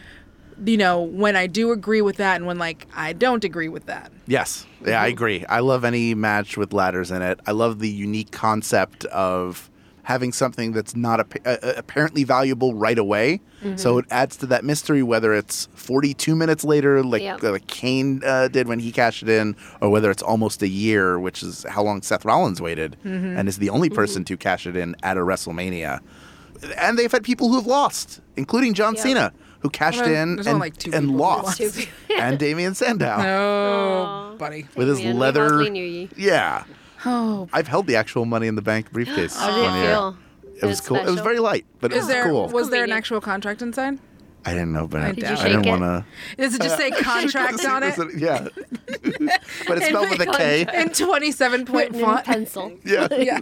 you 0.63 0.78
know, 0.78 1.01
when 1.01 1.36
I 1.36 1.47
do 1.47 1.71
agree 1.71 2.01
with 2.01 2.17
that 2.17 2.38
and 2.38 2.45
when, 2.45 2.58
like, 2.58 2.88
I 2.95 3.13
don't 3.13 3.43
agree 3.43 3.69
with 3.69 3.86
that. 3.88 4.12
Yes. 4.25 4.65
Yeah, 4.86 5.01
I 5.01 5.08
mm-hmm. 5.08 5.13
agree. 5.13 5.45
I 5.47 5.60
love 5.60 5.84
any 5.84 6.15
match 6.15 6.58
with 6.58 6.73
ladders 6.73 7.12
in 7.12 7.21
it. 7.21 7.39
I 7.45 7.51
love 7.51 7.80
the 7.80 7.89
unique 7.89 8.32
concept 8.32 9.06
of 9.06 9.69
having 10.06 10.32
something 10.32 10.72
that's 10.72 10.96
not 10.96 11.20
appa- 11.20 11.41
uh, 11.46 11.58
uh, 11.68 11.74
apparently 11.78 12.24
valuable 12.24 12.74
right 12.74 12.98
away. 12.98 13.41
So 13.78 13.98
it 13.98 14.06
adds 14.12 14.38
to 14.38 14.46
that 14.48 14.63
mystery 14.63 15.02
whether 15.02 15.34
it's 15.34 15.68
42 15.74 16.36
minutes 16.36 16.63
later, 16.63 17.04
like, 17.04 17.24
Yeah. 17.24 17.38
like 17.41 17.65
Kane 17.65 18.22
uh, 18.24 18.48
did 18.48 18.68
when 18.68 18.78
he 18.80 18.91
cashed 18.91 19.24
it 19.24 19.30
in, 19.30 19.56
or 19.82 19.89
whether 19.89 20.12
it's 20.12 20.22
almost 20.22 20.62
a 20.62 20.68
year, 20.68 21.20
which 21.20 21.41
is 21.41 21.65
how 21.68 21.82
long 21.82 22.04
Seth 22.04 22.24
Rollins 22.26 22.62
waited 22.62 22.96
and 23.04 23.48
is 23.50 23.58
the 23.58 23.70
only 23.72 23.89
person 23.89 24.24
to 24.26 24.38
cash 24.38 24.68
it 24.68 24.76
in 24.76 24.96
at 25.04 25.18
a 25.18 25.22
WrestleMania. 25.22 26.00
And 26.78 26.98
they've 26.98 27.12
had 27.12 27.24
people 27.24 27.50
who 27.50 27.56
have 27.56 27.65
lost, 27.68 28.22
including 28.38 28.74
John 28.76 28.94
Yeah. 28.96 29.02
Cena, 29.02 29.34
who 29.62 29.70
cashed 29.72 30.02
Well, 30.02 30.13
in 30.13 30.48
and, 30.48 30.60
like 30.60 30.78
two 30.78 30.91
and 30.94 31.18
lost, 31.18 31.60
lost. 31.60 31.88
And 32.20 32.38
Damien 32.38 32.76
Sandow 32.76 33.15
Oh, 33.20 34.36
buddy. 34.38 34.68
with 34.76 34.88
his 34.88 35.00
Damian, 35.00 35.15
we 35.18 35.22
leather. 35.22 35.50
hardly 35.50 35.70
knew 35.72 35.84
ye. 35.84 36.10
Yeah, 36.15 36.63
Oh, 37.05 37.47
I've 37.51 37.67
held 37.67 37.88
the 37.88 37.95
actual 37.95 38.25
Money 38.25 38.47
in 38.47 38.55
the 38.55 38.62
Bank 38.62 38.91
briefcase. 38.91 39.36
How 39.36 39.49
did 39.55 39.65
it 39.65 39.88
feel? 39.88 40.17
It 40.62 40.65
was 40.65 40.79
cool. 40.81 40.97
It 40.97 41.05
was 41.10 41.19
very 41.19 41.39
light, 41.39 41.65
but 41.81 41.91
it 41.91 41.97
is 41.97 42.03
was 42.03 42.08
there 42.08 42.23
cool. 42.25 42.47
was 42.49 42.69
there 42.69 42.84
an 42.84 42.91
actual 42.91 43.19
contract 43.21 43.62
inside? 43.62 43.99
I 44.47 44.51
didn't 44.53 44.73
know, 44.73 44.88
but 44.88 45.01
I, 45.01 45.12
Did 45.12 45.23
you 45.23 45.29
I 45.29 45.36
shake 45.36 45.45
didn't 45.53 45.65
want 45.67 45.81
to. 45.81 46.05
Does 46.38 46.53
it 46.53 46.62
just 46.62 46.77
say 46.77 46.91
contract 47.01 47.65
on 47.65 47.81
it? 47.81 47.97
Yeah, 48.15 48.47
but 49.67 49.77
it's 49.79 49.88
spelled 49.88 50.10
with 50.12 50.21
a 50.21 50.27
K. 50.27 50.67
In 50.71 50.89
27 50.89 51.65
point 51.65 51.95
font. 51.99 52.25
pencil. 52.25 52.71
Yeah, 52.86 53.08
Yeah. 53.15 53.39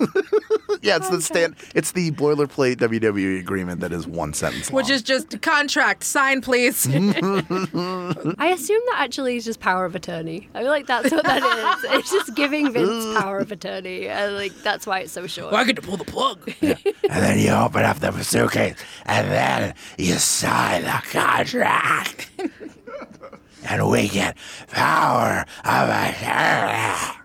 yeah. 0.82 0.96
It's 0.96 1.08
the 1.08 1.20
stand. 1.20 1.56
It's 1.74 1.92
the 1.92 2.10
boilerplate 2.12 2.76
WWE 2.76 3.38
agreement 3.40 3.80
that 3.80 3.92
is 3.92 4.06
one 4.06 4.32
sentence 4.34 4.70
long. 4.70 4.76
Which 4.76 4.90
is 4.90 5.02
just 5.02 5.40
contract. 5.42 6.04
Sign, 6.04 6.40
please. 6.40 6.86
I 6.90 8.52
assume 8.54 8.82
that 8.90 8.96
actually 8.98 9.36
is 9.36 9.44
just 9.44 9.60
power 9.60 9.84
of 9.84 9.94
attorney. 9.94 10.48
I 10.54 10.60
feel 10.60 10.70
like 10.70 10.86
that's 10.86 11.10
what 11.10 11.24
that 11.24 11.42
is. 11.84 11.90
It's 11.96 12.10
just 12.10 12.34
giving 12.34 12.72
Vince 12.72 13.18
power 13.18 13.38
of 13.38 13.50
attorney. 13.52 14.08
And 14.08 14.34
like 14.34 14.54
that's 14.62 14.86
why 14.86 15.00
it's 15.00 15.12
so 15.12 15.26
short. 15.26 15.54
I 15.54 15.64
get 15.64 15.76
to 15.76 15.82
pull 15.82 15.96
the 15.96 16.04
plug. 16.04 16.52
and 16.60 16.78
then 17.10 17.38
you 17.38 17.50
open 17.50 17.82
up 17.84 17.98
the 18.00 18.12
suitcase, 18.22 18.76
and 19.06 19.30
then 19.30 19.74
you 19.98 20.14
sign 20.14 20.82
the 20.82 21.02
contract, 21.10 22.30
and 23.68 23.88
we 23.90 24.08
get 24.08 24.36
power 24.68 25.44
of 25.64 25.88
attorney. 25.88 27.22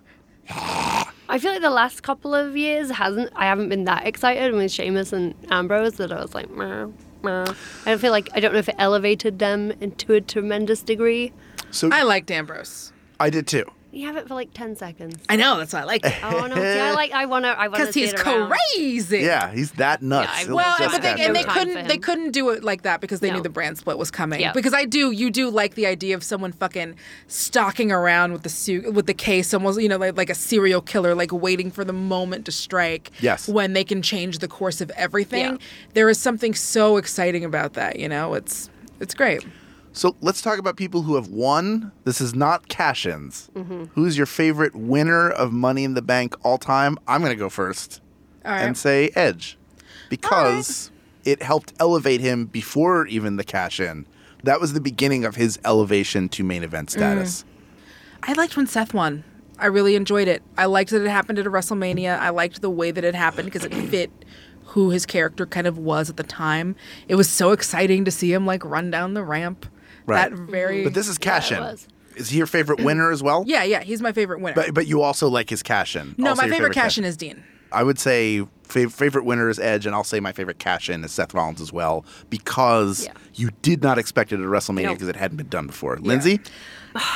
I 1.31 1.39
feel 1.39 1.53
like 1.53 1.61
the 1.61 1.69
last 1.69 2.03
couple 2.03 2.35
of 2.35 2.57
years 2.57 2.91
hasn't. 2.91 3.31
I 3.37 3.45
haven't 3.45 3.69
been 3.69 3.85
that 3.85 4.05
excited 4.05 4.53
with 4.53 4.69
Sheamus 4.69 5.13
and 5.13 5.33
Ambrose 5.49 5.93
that 5.93 6.11
I 6.11 6.21
was 6.21 6.35
like, 6.35 6.49
meh, 6.51 6.87
meh. 7.23 7.45
I 7.85 7.89
don't 7.89 7.99
feel 7.99 8.11
like 8.11 8.27
I 8.33 8.41
don't 8.41 8.51
know 8.51 8.59
if 8.59 8.67
it 8.67 8.75
elevated 8.77 9.39
them 9.39 9.71
into 9.79 10.13
a 10.13 10.19
tremendous 10.19 10.83
degree. 10.83 11.31
So 11.71 11.87
I 11.89 12.03
liked 12.03 12.29
Ambrose. 12.31 12.91
I 13.17 13.29
did 13.29 13.47
too. 13.47 13.63
You 13.93 14.07
have 14.07 14.15
it 14.15 14.27
for 14.27 14.35
like 14.35 14.53
ten 14.53 14.75
seconds. 14.77 15.17
I 15.27 15.35
know, 15.35 15.57
that's 15.57 15.73
why 15.73 15.81
I 15.81 15.83
like 15.83 16.05
it. 16.05 16.13
Oh 16.23 16.47
no! 16.47 16.55
See, 16.55 16.61
I 16.61 16.91
like. 16.93 17.11
I 17.11 17.25
wanna. 17.25 17.49
I 17.49 17.67
wanna. 17.67 17.83
Because 17.83 17.93
he's 17.93 18.13
crazy. 18.13 19.19
Yeah, 19.19 19.51
he's 19.51 19.71
that 19.73 20.01
nuts. 20.01 20.29
Yeah, 20.45 20.51
I- 20.51 20.53
Well, 20.53 20.75
just 20.79 20.93
but 20.93 21.01
they, 21.01 21.25
and 21.25 21.35
they 21.35 21.41
nuts. 21.43 21.45
time 21.53 21.53
for 21.67 21.73
couldn't 21.73 21.87
they 21.87 21.97
couldn't 21.97 22.31
do 22.31 22.49
it 22.51 22.63
like 22.63 22.83
that 22.83 23.01
because 23.01 23.19
they 23.19 23.29
No. 23.29 23.35
knew 23.35 23.41
the 23.43 23.49
brand 23.49 23.77
split 23.77 23.97
was 23.97 24.09
coming. 24.09 24.39
Yeah. 24.39 24.53
Because 24.53 24.73
I 24.73 24.85
do 24.85 25.11
you 25.11 25.29
do 25.29 25.49
like 25.49 25.75
the 25.75 25.85
idea 25.87 26.15
of 26.15 26.23
someone 26.23 26.51
fucking 26.53 26.95
stalking 27.27 27.91
around 27.91 28.33
with 28.33 28.43
the 28.43 28.49
suit 28.49 28.93
with 28.93 29.07
the 29.07 29.13
case, 29.13 29.53
almost 29.53 29.81
you 29.81 29.89
know 29.89 29.97
like 29.97 30.15
like 30.17 30.29
a 30.29 30.35
serial 30.35 30.81
killer, 30.81 31.13
like 31.15 31.31
waiting 31.33 31.69
for 31.71 31.83
the 31.83 31.93
moment 31.93 32.45
to 32.45 32.51
strike. 32.51 33.11
Yes. 33.19 33.47
When 33.49 33.73
they 33.73 33.83
can 33.83 34.01
change 34.01 34.39
the 34.39 34.47
course 34.47 34.81
of 34.81 34.89
everything. 34.91 35.45
Yeah. 35.45 35.57
There 35.95 36.09
is 36.09 36.19
something 36.19 36.53
so 36.53 36.97
exciting 36.97 37.43
about 37.43 37.73
that. 37.73 37.99
You 37.99 38.07
know, 38.07 38.33
it's 38.35 38.69
it's 38.99 39.13
great. 39.13 39.45
So 39.93 40.15
let's 40.21 40.41
talk 40.41 40.57
about 40.57 40.77
people 40.77 41.01
who 41.01 41.15
have 41.15 41.27
won. 41.27 41.91
This 42.05 42.21
is 42.21 42.33
not 42.33 42.69
cash-ins. 42.69 43.49
Mm-hmm. 43.53 43.85
Who's 43.93 44.17
your 44.17 44.25
favorite 44.25 44.75
winner 44.75 45.29
of 45.29 45.51
Money 45.51 45.83
in 45.83 45.95
the 45.95 46.01
Bank 46.01 46.35
all 46.45 46.57
time? 46.57 46.97
I'm 47.07 47.21
going 47.21 47.33
to 47.33 47.37
go 47.39 47.49
first 47.49 48.01
All 48.45 48.51
right. 48.51 48.61
and 48.61 48.77
say 48.77 49.11
Edge, 49.15 49.57
because 50.09 50.91
it 51.25 51.41
helped 51.43 51.73
elevate 51.79 52.21
him 52.21 52.45
before 52.45 53.05
even 53.07 53.35
the 53.35 53.43
cash 53.43 53.79
in. 53.79 54.05
That 54.43 54.61
was 54.61 54.73
the 54.73 54.81
beginning 54.81 55.25
of 55.25 55.35
his 55.35 55.59
elevation 55.65 56.29
to 56.29 56.43
main 56.43 56.63
event 56.63 56.89
status. 56.89 57.45
I 58.23 58.33
liked 58.33 58.55
when 58.55 58.67
Seth 58.67 58.93
won. 58.93 59.23
I 59.59 59.67
really 59.67 59.95
enjoyed 59.95 60.27
it. 60.27 60.41
I 60.57 60.65
liked 60.65 60.89
that 60.91 61.03
it 61.03 61.09
happened 61.09 61.37
at 61.37 61.45
a 61.45 61.51
WrestleMania. 61.51 62.17
I 62.17 62.29
liked 62.29 62.61
the 62.61 62.69
way 62.69 62.91
that 62.91 63.03
it 63.03 63.13
happened 63.13 63.45
because 63.45 63.65
it 63.65 63.73
fit 63.73 64.09
who 64.65 64.89
his 64.89 65.05
character 65.05 65.45
kind 65.45 65.67
of 65.67 65.77
was 65.77 66.09
at 66.09 66.17
the 66.17 66.23
time. 66.23 66.75
It 67.07 67.15
was 67.15 67.29
so 67.29 67.51
exciting 67.51 68.05
to 68.05 68.11
see 68.11 68.33
him 68.33 68.45
like 68.45 68.63
run 68.65 68.89
down 68.89 69.13
the 69.13 69.23
ramp. 69.23 69.67
Right. 70.11 70.29
That 70.29 70.37
very 70.39 70.83
But 70.83 70.93
this 70.93 71.07
is 71.07 71.17
cash 71.17 71.51
it 71.51 71.57
in. 71.59 71.77
Is 72.17 72.29
he 72.29 72.37
your 72.37 72.47
favorite 72.47 72.81
winner 72.81 73.11
as 73.11 73.23
well? 73.23 73.43
Yeah, 73.47 73.63
yeah, 73.63 73.81
he's 73.81 74.01
my 74.01 74.11
favorite 74.11 74.41
winner. 74.41 74.55
But 74.55 74.73
but 74.73 74.87
you 74.87 75.01
also 75.01 75.27
like 75.29 75.49
his 75.49 75.63
cash 75.63 75.95
in. 75.95 76.13
no, 76.17 76.31
Also 76.31 76.41
my 76.41 76.47
your 76.47 76.55
favorite, 76.55 76.73
cash 76.73 76.97
in 76.97 77.03
is 77.05 77.15
Dean. 77.17 77.43
I 77.73 77.83
would 77.83 77.97
say 77.99 78.45
fav- 78.67 78.91
favorite 78.91 79.23
winner 79.23 79.47
is 79.49 79.57
Edge, 79.57 79.85
and 79.85 79.95
I'll 79.95 80.03
say 80.03 80.19
my 80.19 80.33
favorite 80.33 80.59
cash 80.59 80.89
in 80.89 81.05
is 81.05 81.11
Seth 81.13 81.33
Rollins 81.33 81.61
as 81.61 81.71
well 81.71 82.03
because 82.29 83.05
Yeah. 83.05 83.13
you 83.35 83.51
did 83.61 83.81
not 83.81 83.97
expect 83.97 84.33
it 84.33 84.41
at 84.41 84.45
WrestleMania 84.45 84.83
Nope. 84.83 84.95
because 84.95 85.07
it 85.07 85.15
hadn't 85.15 85.37
been 85.37 85.47
done 85.47 85.67
before. 85.67 85.97
Lindsey, 85.99 86.41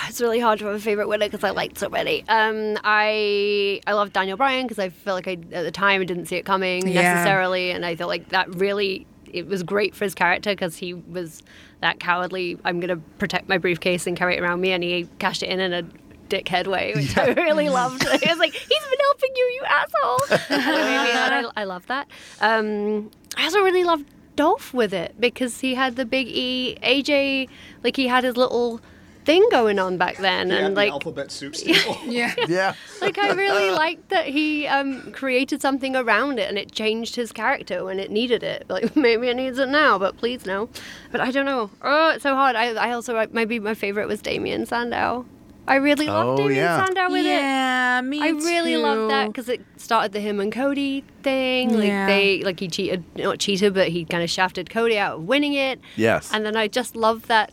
It's 0.07 0.21
really 0.21 0.39
hard 0.39 0.59
to 0.59 0.65
have 0.67 0.75
a 0.75 0.79
favorite 0.79 1.09
winner 1.09 1.25
because 1.25 1.43
I 1.43 1.49
liked 1.49 1.77
so 1.77 1.89
many. 1.89 2.23
Um, 2.29 2.77
I 2.85 3.81
I 3.85 3.91
love 3.91 4.13
Daniel 4.13 4.37
Bryan 4.37 4.65
because 4.65 4.79
I 4.79 4.87
feel 4.87 5.13
like 5.13 5.27
I 5.27 5.33
at 5.51 5.63
the 5.63 5.71
time 5.71 5.99
I 5.99 6.05
didn't 6.05 6.27
see 6.27 6.37
it 6.37 6.45
coming 6.45 6.87
Yeah. 6.87 7.01
necessarily, 7.15 7.71
and 7.71 7.85
I 7.85 7.97
feel 7.97 8.07
like 8.07 8.29
that 8.29 8.55
really 8.55 9.05
it 9.35 9.47
was 9.47 9.63
great 9.63 9.93
for 9.95 10.05
his 10.05 10.15
character 10.15 10.51
because 10.51 10.77
he 10.77 10.93
was 10.93 11.43
that 11.81 11.99
cowardly. 11.99 12.57
I'm 12.63 12.79
gonna 12.79 12.97
protect 13.17 13.49
my 13.49 13.57
briefcase 13.57 14.07
and 14.07 14.15
carry 14.15 14.37
it 14.37 14.41
around 14.41 14.61
me, 14.61 14.71
and 14.71 14.83
he 14.83 15.07
cashed 15.19 15.43
it 15.43 15.49
in 15.49 15.59
in 15.59 15.73
a 15.73 15.83
dickhead 16.29 16.67
way, 16.67 16.93
which 16.95 17.17
I 17.17 17.27
really 17.33 17.69
loved. 17.69 18.03
It 18.15 18.29
was 18.29 18.39
like 18.39 18.53
he's 18.53 18.67
been 18.67 18.99
helping 19.01 19.31
you, 19.35 19.45
you 19.55 19.63
asshole. 19.67 20.19
and 20.49 21.47
I, 21.47 21.51
I 21.61 21.63
love 21.65 21.85
that. 21.87 22.07
Um, 22.39 23.11
I 23.37 23.43
also 23.43 23.61
really 23.61 23.83
loved 23.83 24.05
Dolph 24.35 24.73
with 24.73 24.93
it 24.93 25.15
because 25.19 25.59
he 25.59 25.75
had 25.75 25.95
the 25.95 26.05
big 26.05 26.27
E 26.27 26.77
AJ, 26.81 27.49
like 27.83 27.95
he 27.95 28.07
had 28.07 28.23
his 28.23 28.37
little 28.37 28.81
thing 29.25 29.45
going 29.51 29.79
on 29.79 29.97
back 29.97 30.17
then, 30.17 30.49
Yeah, 30.49 30.57
and 30.57 30.75
the 30.75 30.81
like 30.81 30.91
alphabet 30.91 31.31
soup 31.31 31.55
steeple. 31.61 31.97
Yeah. 32.05 32.33
yeah, 32.47 32.73
like 33.01 33.17
I 33.17 33.31
really 33.33 33.71
liked 33.71 34.09
that 34.09 34.27
he 34.27 34.67
um, 34.67 35.11
created 35.11 35.61
something 35.61 35.95
around 35.95 36.39
it 36.39 36.47
and 36.47 36.57
it 36.57 36.71
changed 36.71 37.15
his 37.15 37.31
character 37.31 37.83
when 37.83 37.99
it 37.99 38.11
needed 38.11 38.43
it. 38.43 38.65
Like 38.69 38.95
maybe 38.95 39.27
it 39.29 39.35
needs 39.35 39.57
it 39.59 39.69
now, 39.69 39.97
but 39.97 40.15
please 40.17 40.45
no. 40.45 40.69
But 41.11 41.21
I 41.21 41.31
don't 41.31 41.45
know. 41.45 41.69
Oh, 41.81 42.11
it's 42.11 42.23
so 42.23 42.35
hard. 42.35 42.55
I, 42.55 42.73
I 42.73 42.91
also 42.91 43.25
maybe 43.31 43.59
my 43.59 43.73
favorite 43.73 44.07
was 44.07 44.21
Damien 44.21 44.65
Sandow. 44.65 45.25
I 45.67 45.75
really 45.77 46.05
loved 46.05 46.39
Oh, 46.39 46.43
Damien 46.43 46.57
yeah. 46.57 46.85
Sandow 46.85 47.09
with 47.11 47.25
it. 47.25 47.29
yeah, 47.29 47.99
me 48.01 48.21
I 48.21 48.29
really 48.29 48.77
loved 48.77 49.09
that 49.09 49.27
because 49.27 49.49
it 49.49 49.65
started 49.77 50.11
the 50.11 50.19
him 50.19 50.39
and 50.39 50.51
Cody 50.53 51.03
thing. 51.23 51.73
Like 51.75 51.87
Yeah. 51.87 52.05
they, 52.05 52.43
like 52.43 52.59
he 52.59 52.67
cheated, 52.67 53.03
not 53.17 53.39
cheated, 53.39 53.73
but 53.73 53.87
he 53.87 54.05
kind 54.05 54.21
of 54.23 54.29
shafted 54.29 54.69
Cody 54.69 54.99
out 54.99 55.15
of 55.17 55.23
winning 55.23 55.53
it. 55.53 55.79
Yes. 55.95 56.29
And 56.31 56.45
then 56.45 56.55
I 56.55 56.67
just 56.67 56.95
loved 56.95 57.27
that 57.29 57.51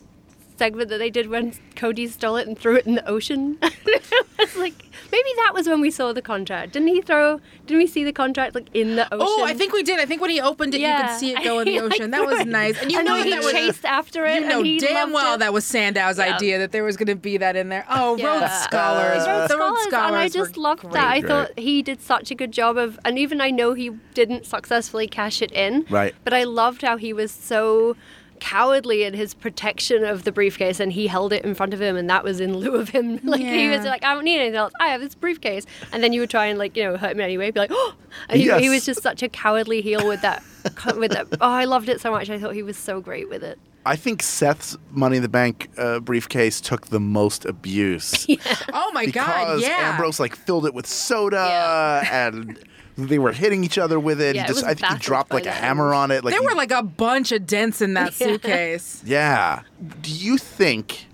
segment 0.63 0.89
that 0.89 0.97
they 0.97 1.09
did 1.09 1.27
when 1.29 1.53
Cody 1.75 2.07
stole 2.07 2.37
it 2.37 2.47
and 2.47 2.57
threw 2.57 2.75
it 2.77 2.85
in 2.87 2.95
the 2.95 3.05
ocean. 3.05 3.57
it's 3.61 4.55
like 4.55 4.73
maybe 5.11 5.29
that 5.37 5.51
was 5.53 5.67
when 5.67 5.81
we 5.81 5.91
saw 5.91 6.13
the 6.13 6.21
contract. 6.21 6.71
Didn't 6.71 6.87
he 6.87 7.01
throw? 7.01 7.41
Didn't 7.65 7.79
we 7.79 7.87
see 7.87 8.05
the 8.05 8.13
contract 8.13 8.55
like 8.55 8.67
in 8.73 8.95
the 8.95 9.03
ocean? 9.13 9.27
Oh, 9.29 9.43
I 9.43 9.53
think 9.53 9.73
we 9.73 9.83
did. 9.83 9.99
I 9.99 10.05
think 10.05 10.21
when 10.21 10.29
he 10.29 10.39
opened 10.39 10.73
it, 10.73 10.79
you 10.79 10.87
could 10.95 11.17
see 11.19 11.31
it 11.33 11.43
go 11.49 11.59
in 11.59 11.65
the 11.65 11.71
He, 11.73 11.81
like, 11.81 11.91
ocean. 11.93 12.11
that 12.11 12.25
was 12.25 12.45
nice. 12.45 12.81
And 12.81 12.91
you 12.91 12.99
And 12.99 13.07
know 13.07 13.15
then 13.17 13.25
he 13.25 13.31
that 13.31 13.43
was 13.43 13.51
chased 13.51 13.83
after 13.85 14.25
it. 14.25 14.41
You 14.43 14.47
know 14.47 14.57
and 14.59 14.65
he 14.65 14.79
damn 14.79 15.11
loved 15.11 15.13
well 15.13 15.33
it. 15.35 15.39
that 15.39 15.51
was 15.51 15.65
Sandow's 15.65 16.17
Yeah. 16.17 16.33
idea 16.35 16.57
that 16.59 16.71
there 16.71 16.85
was 16.85 16.95
going 16.95 17.07
to 17.07 17.15
be 17.15 17.35
that 17.37 17.57
in 17.57 17.67
there. 17.67 17.85
Oh, 17.89 18.15
Yeah. 18.15 18.39
Rhodes 18.39 18.53
Scholars. 18.63 19.27
Rhodes 19.27 19.51
the 19.51 19.57
Rhodes 19.57 19.81
Scholars, 19.81 19.83
Scholars 19.89 20.07
and 20.07 20.15
I 20.15 20.29
just 20.29 20.55
loved 20.55 20.81
great. 20.83 20.93
that. 20.93 21.07
I 21.11 21.19
Great. 21.19 21.27
thought 21.29 21.59
he 21.59 21.81
did 21.81 22.01
such 22.01 22.31
a 22.31 22.35
good 22.35 22.53
job 22.53 22.77
of, 22.77 22.97
and 23.03 23.19
even 23.19 23.41
I 23.41 23.49
know 23.49 23.73
he 23.73 23.89
didn't 24.13 24.45
successfully 24.45 25.07
cash 25.07 25.41
it 25.41 25.51
in. 25.51 25.85
Right. 25.89 26.15
But 26.23 26.33
I 26.33 26.43
loved 26.45 26.81
how 26.83 26.95
he 26.97 27.11
was 27.11 27.31
so 27.31 27.97
cowardly 28.43 29.03
in 29.03 29.13
his 29.13 29.33
protection 29.33 30.03
of 30.03 30.25
the 30.25 30.31
briefcase, 30.31 30.81
and 30.81 30.91
he 30.91 31.07
held 31.07 31.31
it 31.31 31.45
in 31.45 31.55
front 31.55 31.73
of 31.73 31.81
him, 31.81 31.95
and 31.95 32.09
that 32.09 32.25
was 32.25 32.41
in 32.41 32.57
lieu 32.57 32.75
of 32.75 32.89
him. 32.89 33.19
Like 33.23 33.39
he 33.41 33.69
was 33.69 33.85
like, 33.85 34.03
I 34.03 34.13
don't 34.13 34.25
need 34.25 34.37
anything 34.39 34.57
else. 34.57 34.73
I 34.81 34.89
have 34.89 34.99
this 34.99 35.15
briefcase, 35.15 35.65
and 35.93 36.03
then 36.03 36.11
you 36.11 36.19
would 36.19 36.29
try 36.29 36.47
and 36.47 36.59
like 36.59 36.75
you 36.75 36.83
know 36.83 36.97
hurt 36.97 37.11
him 37.11 37.21
anyway. 37.21 37.51
Be 37.51 37.59
like, 37.61 37.71
oh, 37.73 37.95
and 38.27 38.39
he, 38.39 38.51
he 38.59 38.69
was 38.69 38.85
just 38.85 39.01
such 39.01 39.23
a 39.23 39.29
cowardly 39.29 39.81
heel 39.81 40.05
with 40.07 40.21
that. 40.21 40.43
With 40.95 41.11
that, 41.11 41.27
oh, 41.41 41.49
I 41.49 41.65
loved 41.65 41.89
it 41.89 41.99
so 41.99 42.09
much. 42.09 42.29
I 42.29 42.39
thought 42.39 42.53
he 42.53 42.63
was 42.63 42.77
so 42.77 43.01
great 43.01 43.29
with 43.29 43.43
it. 43.43 43.59
I 43.85 43.97
think 43.97 44.23
Seth's 44.23 44.77
Money 44.91 45.17
in 45.17 45.21
the 45.23 45.27
Bank 45.27 45.69
uh, 45.77 45.99
briefcase 45.99 46.61
took 46.61 46.87
the 46.87 47.01
most 47.01 47.43
abuse 47.43 48.25
Oh 48.73 48.91
my 48.93 49.07
God, 49.07 49.59
yeah. 49.59 49.91
Ambrose 49.91 50.21
like 50.21 50.37
filled 50.37 50.65
it 50.65 50.73
with 50.73 50.87
soda 50.87 51.35
Yeah. 51.49 52.27
and 52.27 52.57
they 52.97 53.19
were 53.19 53.31
hitting 53.31 53.63
each 53.63 53.77
other 53.77 53.99
with 53.99 54.21
it. 54.21 54.35
Yeah, 54.35 54.43
he 54.43 54.45
it 54.45 54.47
just 54.47 54.63
was 54.63 54.63
I 54.63 54.73
think 54.75 54.93
he 54.93 54.99
dropped 54.99 55.33
like 55.33 55.45
a 55.45 55.51
hammer 55.51 55.93
on 55.93 56.11
it. 56.11 56.23
Like 56.23 56.33
there 56.33 56.41
he- 56.41 56.47
were 56.47 56.55
like 56.55 56.71
a 56.71 56.83
bunch 56.83 57.31
of 57.31 57.45
dents 57.45 57.81
in 57.81 57.93
that 57.95 58.13
suitcase. 58.13 59.01
Yeah. 59.05 59.63
Do 60.01 60.11
you 60.11 60.37
think, 60.37 61.07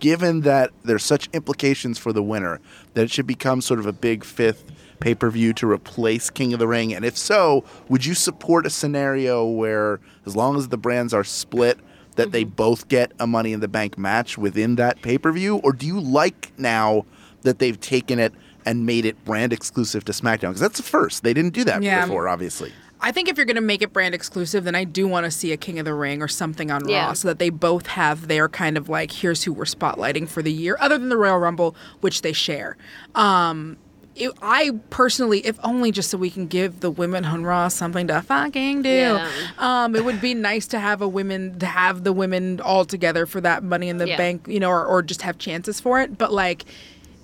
given 0.00 0.42
that 0.42 0.70
there's 0.84 1.04
such 1.04 1.28
implications 1.32 1.98
for 1.98 2.12
the 2.12 2.22
winner, 2.22 2.60
that 2.94 3.02
it 3.02 3.10
should 3.10 3.26
become 3.26 3.60
sort 3.60 3.80
of 3.80 3.86
a 3.86 3.92
big 3.92 4.24
fifth 4.24 4.64
pay 5.00 5.14
per 5.14 5.30
view 5.30 5.52
to 5.54 5.70
replace 5.70 6.30
King 6.30 6.52
of 6.52 6.58
the 6.58 6.68
Ring? 6.68 6.94
And 6.94 7.04
if 7.04 7.16
so, 7.16 7.64
would 7.88 8.04
you 8.04 8.14
support 8.14 8.66
a 8.66 8.70
scenario 8.70 9.46
where, 9.46 10.00
as 10.26 10.34
long 10.34 10.56
as 10.56 10.68
the 10.68 10.78
brands 10.78 11.12
are 11.12 11.24
split, 11.24 11.78
that 12.16 12.32
they 12.32 12.42
mm-hmm. 12.42 12.54
both 12.54 12.88
get 12.88 13.12
a 13.20 13.26
Money 13.26 13.52
in 13.52 13.60
the 13.60 13.68
Bank 13.68 13.96
match 13.96 14.38
within 14.38 14.76
that 14.76 15.02
pay 15.02 15.18
per 15.18 15.30
view? 15.30 15.56
Or 15.58 15.72
do 15.72 15.86
you 15.86 16.00
like 16.00 16.52
now 16.58 17.04
that 17.42 17.58
they've 17.58 17.78
taken 17.78 18.18
it 18.18 18.32
and 18.68 18.84
made 18.86 19.04
it 19.04 19.24
brand 19.24 19.52
exclusive 19.52 20.04
to 20.04 20.12
SmackDown? 20.12 20.50
Because 20.50 20.60
that's 20.60 20.76
the 20.76 20.82
first. 20.84 21.22
They 21.22 21.32
didn't 21.34 21.54
do 21.54 21.64
that 21.64 21.82
Yeah. 21.82 22.04
before, 22.04 22.28
obviously. 22.28 22.72
I 23.00 23.12
think 23.12 23.28
if 23.28 23.36
you're 23.36 23.46
going 23.46 23.54
to 23.54 23.60
make 23.62 23.80
it 23.80 23.92
brand 23.92 24.12
exclusive, 24.14 24.64
then 24.64 24.74
I 24.74 24.82
do 24.82 25.06
want 25.06 25.24
to 25.24 25.30
see 25.30 25.52
a 25.52 25.56
King 25.56 25.78
of 25.78 25.84
the 25.84 25.94
Ring 25.94 26.20
or 26.20 26.26
something 26.26 26.70
on 26.72 26.88
Yeah. 26.88 27.06
Raw 27.06 27.12
so 27.12 27.28
that 27.28 27.38
they 27.38 27.48
both 27.48 27.86
have 27.86 28.26
their 28.26 28.48
kind 28.48 28.76
of 28.76 28.88
like, 28.88 29.12
here's 29.12 29.44
who 29.44 29.52
we're 29.52 29.64
spotlighting 29.66 30.28
for 30.28 30.42
the 30.42 30.52
year, 30.52 30.76
other 30.80 30.98
than 30.98 31.08
the 31.08 31.16
Royal 31.16 31.38
Rumble, 31.38 31.76
which 32.00 32.22
they 32.22 32.32
share. 32.32 32.76
Um, 33.14 33.76
it, 34.16 34.32
I 34.42 34.72
personally, 34.90 35.46
if 35.46 35.60
only 35.62 35.92
just 35.92 36.10
so 36.10 36.18
we 36.18 36.28
can 36.28 36.48
give 36.48 36.80
the 36.80 36.90
women 36.90 37.24
on 37.24 37.44
Raw 37.44 37.68
something 37.68 38.08
to 38.08 38.20
fucking 38.20 38.82
do. 38.82 38.88
Yeah. 38.88 39.30
Um, 39.58 39.94
it 39.94 40.04
would 40.04 40.20
be 40.20 40.34
nice 40.34 40.66
to 40.68 40.80
have 40.80 41.00
a 41.00 41.06
women 41.06 41.56
to 41.60 41.66
have 41.66 42.02
the 42.02 42.12
women 42.12 42.60
all 42.60 42.84
together 42.84 43.26
for 43.26 43.40
that 43.42 43.62
Money 43.62 43.88
in 43.88 43.98
the 43.98 44.08
Yeah. 44.08 44.16
Bank, 44.16 44.46
you 44.48 44.58
know, 44.58 44.70
or, 44.70 44.84
or 44.84 45.02
just 45.02 45.22
have 45.22 45.38
chances 45.38 45.78
for 45.78 46.00
it. 46.00 46.18
But 46.18 46.32
like, 46.32 46.64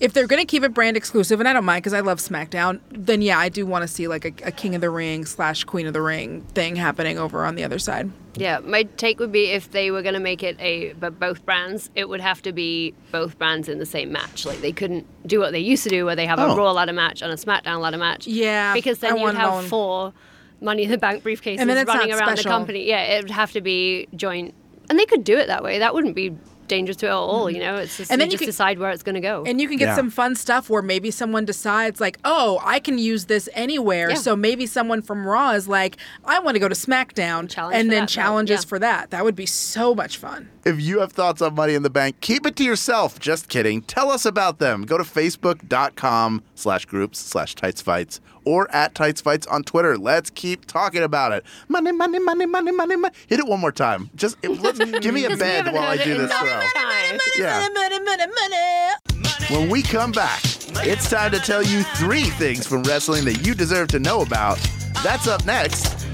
if 0.01 0.13
they're 0.13 0.27
gonna 0.27 0.45
keep 0.45 0.63
it 0.65 0.75
brand 0.75 0.97
exclusive, 0.97 1.41
and 1.41 1.49
I 1.49 1.53
don't 1.53 1.65
mind 1.65 1.83
because 1.83 1.93
I 1.95 2.01
love 2.01 2.19
SmackDown, 2.19 2.81
then 2.91 3.23
yeah, 3.23 3.39
I 3.39 3.49
do 3.49 3.65
want 3.67 3.83
to 3.83 3.89
see 3.89 4.09
like 4.09 4.25
a, 4.25 4.49
a 4.49 4.53
King 4.53 4.75
of 4.75 4.81
the 4.81 4.91
Ring 4.91 5.25
slash 5.25 5.65
Queen 5.65 5.87
of 5.87 5.93
the 5.93 6.03
Ring 6.03 6.43
thing 6.55 6.77
happening 6.77 7.19
over 7.19 7.45
on 7.45 7.55
the 7.55 7.65
other 7.65 7.79
side. 7.79 8.11
Yeah, 8.37 8.59
my 8.59 8.83
take 8.83 9.21
would 9.21 9.31
be 9.31 9.47
if 9.51 9.71
they 9.71 9.93
were 9.93 10.03
going 10.03 10.15
to 10.15 10.21
make 10.21 10.43
it 10.43 10.57
a 10.61 10.93
but 10.95 11.21
both 11.21 11.47
brands, 11.47 11.91
it 11.95 12.09
would 12.09 12.21
have 12.21 12.43
to 12.43 12.53
be 12.53 12.93
both 13.13 13.39
brands 13.39 13.69
in 13.69 13.79
the 13.79 13.87
same 13.87 14.11
match. 14.11 14.45
Like 14.45 14.61
they 14.61 14.73
couldn't 14.73 15.07
do 15.27 15.39
what 15.39 15.53
they 15.53 15.61
used 15.61 15.85
to 15.85 15.89
do, 15.89 16.05
where 16.05 16.17
they 16.17 16.27
have 16.27 16.41
Oh. 16.41 16.53
a 16.53 16.57
Raw 16.57 16.73
ladder 16.73 16.93
match 16.93 17.23
and 17.23 17.31
a 17.33 17.37
SmackDown 17.37 17.81
ladder 17.81 17.99
match. 17.99 18.27
Yeah, 18.27 18.75
because 18.75 19.03
I 19.05 19.09
then 19.11 19.19
you'd 19.19 19.23
want 19.23 19.39
it 19.39 19.45
all 19.45 19.55
have 19.57 19.65
in- 19.65 19.71
four 19.71 20.13
Money 20.61 20.85
in 20.85 20.91
the 20.91 20.99
Bank 20.99 21.23
briefcases 21.23 21.59
And 21.61 21.69
then 21.71 21.77
it's 21.79 21.87
running 21.87 22.11
not 22.11 22.21
around 22.21 22.37
special. 22.39 22.51
the 22.51 22.57
company. 22.57 22.89
Yeah, 22.89 23.03
it 23.03 23.23
would 23.23 23.31
have 23.31 23.53
to 23.53 23.61
be 23.61 24.09
joint, 24.17 24.55
and 24.91 24.99
they 24.99 25.05
could 25.05 25.23
do 25.23 25.37
it 25.37 25.47
that 25.49 25.63
way. 25.63 25.79
That 25.79 25.95
wouldn't 25.95 26.15
be 26.17 26.37
dangerous 26.69 26.97
to 26.99 27.07
it 27.07 27.11
at 27.11 27.15
all. 27.15 27.51
You 27.51 27.61
mm-hmm. 27.61 27.77
know, 27.77 27.83
it's 27.83 27.97
just 27.97 28.11
And 28.11 28.21
then 28.21 28.29
you 28.29 28.33
just 28.33 28.41
could- 28.41 28.47
decide 28.47 28.79
where 28.79 28.91
it's 28.91 29.03
going 29.03 29.15
to 29.15 29.21
go. 29.21 29.45
And 29.47 29.61
you 29.61 29.69
can 29.69 29.77
get 29.77 29.89
Yeah. 29.89 29.97
some 29.97 30.11
fun 30.11 30.35
stuff 30.35 30.71
where 30.71 30.83
maybe 30.83 31.11
someone 31.11 31.45
decides 31.45 32.01
like, 32.01 32.19
oh, 32.25 32.61
I 32.65 32.79
can 32.81 32.99
use 32.99 33.27
this 33.27 33.49
anywhere. 33.55 34.11
Yeah. 34.11 34.17
So 34.17 34.37
maybe 34.37 34.67
someone 34.67 35.03
from 35.03 35.27
Raw 35.27 35.51
is 35.51 35.69
like, 35.69 35.97
I 36.25 36.39
want 36.39 36.55
to 36.55 36.59
go 36.59 36.69
to 36.69 36.75
SmackDown, 36.75 37.49
Challenge 37.49 37.77
and 37.77 37.91
then 37.91 38.03
that 38.03 38.09
challenges 38.09 38.65
yeah. 38.65 38.69
for 38.69 38.79
that. 38.79 39.11
That 39.11 39.25
would 39.25 39.37
be 39.37 39.47
so 39.47 39.95
much 39.95 40.17
fun. 40.17 40.51
If 40.65 40.81
you 40.81 41.01
have 41.01 41.13
thoughts 41.13 41.43
on 41.43 41.55
Money 41.55 41.75
in 41.75 41.83
the 41.83 41.91
Bank, 41.91 42.21
keep 42.21 42.47
it 42.47 42.57
to 42.57 42.65
yourself. 42.65 43.19
Just 43.19 43.49
kidding. 43.49 43.83
Tell 43.83 44.11
us 44.11 44.25
about 44.25 44.59
them. 44.59 44.85
Go 44.87 44.97
to 44.97 45.05
facebook.com 45.05 46.43
slash 46.55 46.87
groups 46.87 47.19
slash 47.19 47.55
tights 47.55 47.83
fights 47.83 48.21
or 48.45 48.71
at 48.75 48.95
tights 48.95 49.21
fights 49.21 49.47
on 49.47 49.63
Twitter. 49.65 49.97
Let's 49.97 50.31
keep 50.31 50.67
talking 50.67 51.03
about 51.03 51.33
it. 51.33 51.45
Money, 51.69 51.93
money, 51.93 52.19
money, 52.19 52.47
money, 52.47 52.73
money, 52.73 52.97
money. 52.97 53.15
Hit 53.27 53.41
it 53.41 53.47
one 53.47 53.61
more 53.61 53.73
time. 53.73 54.11
Just 54.15 54.37
it, 54.43 54.61
let's, 54.61 54.79
give 55.01 55.15
me 55.15 55.25
a 55.25 55.37
bed 55.37 55.73
while 55.73 55.83
I 55.85 55.97
do 55.97 56.17
this 56.17 56.31
no 56.31 56.39
throw. 56.39 56.49
time. 56.49 57.21
Yeah. 57.37 57.69
Money, 57.75 58.01
money, 58.01 58.25
money. 58.27 59.29
When 59.51 59.69
we 59.71 59.83
come 59.83 60.13
back, 60.13 60.41
it's 60.87 61.09
time 61.11 61.31
to 61.33 61.39
tell 61.39 61.63
you 61.63 61.83
three 61.97 62.25
things 62.31 62.67
from 62.67 62.83
wrestling 62.85 63.25
that 63.27 63.47
you 63.47 63.55
deserve 63.55 63.89
to 63.89 63.99
know 63.99 64.23
about. 64.23 64.59
That's 65.03 65.29
up 65.29 65.45
next 65.45 66.07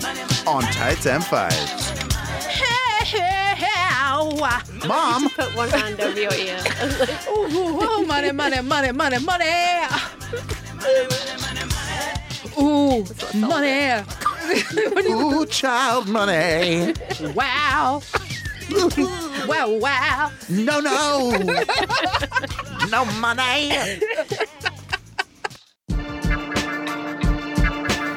on 0.46 0.62
Tights 0.64 1.06
M5. 1.06 1.50
Hey, 2.42 3.04
hey, 3.04 3.54
hey, 3.56 3.66
ow. 3.76 4.60
Mom, 4.86 5.28
Put 5.30 5.54
one 5.54 5.68
hand 5.70 6.00
over 6.00 6.20
your 6.20 6.34
ear. 6.34 6.58
Ooh, 7.28 7.46
ooh, 7.46 7.82
ooh, 7.82 8.06
money, 8.06 8.32
money, 8.32 8.60
money, 8.62 8.92
money, 8.92 9.18
money. 9.18 9.86
Ooh, 12.60 13.04
money. 13.34 14.04
ooh, 15.08 15.46
child 15.46 16.08
money. 16.08 16.94
Wow. 17.34 18.02
wow, 19.48 19.68
wow. 19.68 20.30
No, 20.48 20.80
no. 20.80 21.30
no 22.90 23.04
money. 23.18 24.00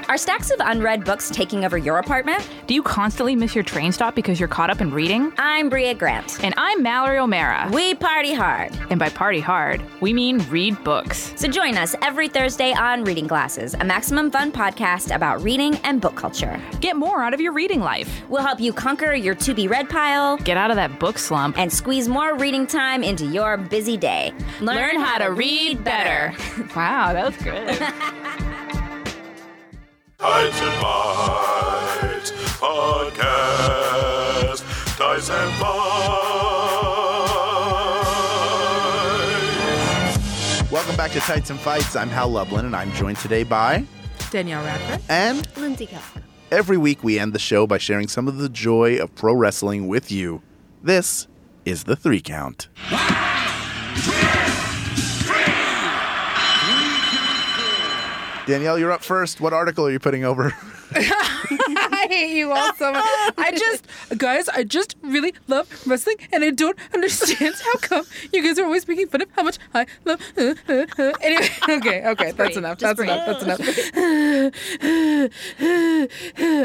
Are 0.10 0.18
stacks 0.18 0.52
of 0.52 0.58
unread 0.60 1.06
books 1.06 1.30
taking 1.30 1.64
over 1.64 1.78
your 1.78 1.98
apartment? 1.98 2.48
Do 2.68 2.74
you 2.74 2.84
constantly 2.84 3.36
miss 3.36 3.56
your 3.56 3.64
train 3.64 3.92
stop 3.92 4.16
because 4.16 4.40
you're 4.40 4.50
caught 4.50 4.70
up 4.70 4.82
in 4.82 4.92
reading? 4.92 5.32
I'm 5.38 5.70
Brea 5.70 5.94
Grant. 5.94 6.44
And 6.44 6.54
I'm 6.58 6.84
Mallory 6.84 7.20
O'Meara. 7.20 7.70
We 7.72 7.96
party 7.96 8.34
hard. 8.34 8.72
And 8.90 9.00
by 9.00 9.10
party 9.10 9.40
hard, 9.40 9.82
we 10.02 10.12
mean 10.14 10.40
read 10.50 10.84
books. 10.84 11.34
So 11.36 11.48
join 11.48 11.78
us 11.78 11.96
every 12.02 12.28
Thursday 12.28 12.74
on 12.74 13.04
Reading 13.06 13.28
Glasses, 13.28 13.76
a 13.76 13.84
maximum 13.84 14.30
fun 14.30 14.52
podcast 14.52 15.16
about 15.16 15.42
reading 15.42 15.76
and 15.78 16.02
book 16.02 16.16
culture. 16.16 16.62
Get 16.82 16.96
more 16.96 17.24
out 17.24 17.34
of 17.34 17.40
your 17.40 17.54
reading 17.54 17.80
life. 17.80 18.24
We'll 18.30 18.44
help 18.44 18.60
you 18.60 18.74
conquer 18.74 19.14
your 19.14 19.36
to 19.36 19.54
be 19.54 19.68
read 19.68 19.90
pile, 19.90 20.38
Get 20.38 20.58
out 20.58 20.70
of 20.70 20.76
that 20.76 21.00
book 21.00 21.18
slump, 21.18 21.58
and 21.58 21.72
squeeze 21.72 22.08
more 22.08 22.36
reading 22.38 22.68
time 22.68 23.04
into 23.04 23.26
your 23.26 23.58
busy 23.58 23.98
day. 23.98 24.34
learn 24.60 25.00
how 25.00 25.18
to 25.20 25.32
read 25.32 25.84
better. 25.84 26.36
wow, 26.76 27.14
that 27.14 27.26
was 27.26 27.38
good. 27.38 28.50
Tights 30.24 30.62
and 30.62 30.82
Bites 30.82 32.32
Podcast. 32.62 34.64
Tights 34.98 35.30
and 35.30 35.60
Bites. 40.14 40.72
Welcome 40.72 40.96
back 40.96 41.12
to 41.12 41.20
Tights 41.20 41.50
and 41.50 41.60
Fights. 41.60 41.98
I'm 41.98 42.08
Hal 42.08 42.30
Lublin, 42.30 42.66
and 42.66 42.74
I'm 42.74 42.94
joined 42.94 43.18
today 43.18 43.44
by 43.44 43.84
Danielle 44.32 44.64
Radford. 44.64 45.02
and 45.10 45.46
Lindsey 45.58 45.88
Kelk. 45.88 46.24
every 46.52 46.78
week 46.78 47.04
we 47.04 47.20
end 47.20 47.34
the 47.34 47.40
show 47.40 47.68
by 47.68 47.78
sharing 47.78 48.08
some 48.08 48.30
of 48.30 48.38
the 48.38 48.48
joy 48.48 48.96
of 48.96 49.14
pro 49.16 49.34
wrestling 49.34 49.90
with 49.90 50.10
you. 50.10 50.42
This 50.82 51.28
is 51.66 51.84
the 51.84 51.98
three 51.98 52.22
count. 52.22 52.70
Danielle, 58.46 58.78
you're 58.78 58.92
up 58.92 59.04
first. 59.04 59.40
What 59.40 59.54
article 59.54 59.86
are 59.86 59.92
you 59.92 60.00
putting 60.00 60.26
over? 60.26 60.54
I 62.04 62.08
hate 62.08 62.36
you 62.38 62.52
all 62.52 62.74
so 62.76 62.92
much. 62.92 63.04
I 63.38 63.52
just, 63.58 63.88
guys, 64.18 64.50
I 64.50 64.64
just 64.64 64.96
really 65.02 65.34
love 65.48 65.68
wrestling, 65.88 66.18
and 66.32 66.44
I 66.44 66.50
don't 66.50 66.78
understand 66.94 67.56
how 67.64 67.76
come 67.78 68.06
you 68.32 68.44
guys 68.44 68.60
are 68.60 68.66
always 68.66 68.88
making 68.88 69.08
fun 69.08 69.22
of 69.22 69.30
how 69.36 69.44
much 69.44 69.58
I 69.74 69.86
love. 70.06 70.22
Uh, 70.38 70.54
uh, 70.70 70.86
uh. 71.00 71.12
Anyway, 71.22 71.48
okay, 71.70 72.06
okay, 72.08 72.32
that's 72.32 72.36
breathe. 72.36 72.58
enough. 72.58 72.78
Just 72.78 72.98
That's 72.98 73.10
enough. 73.10 73.26
That's 73.26 73.44
enough. 73.44 73.60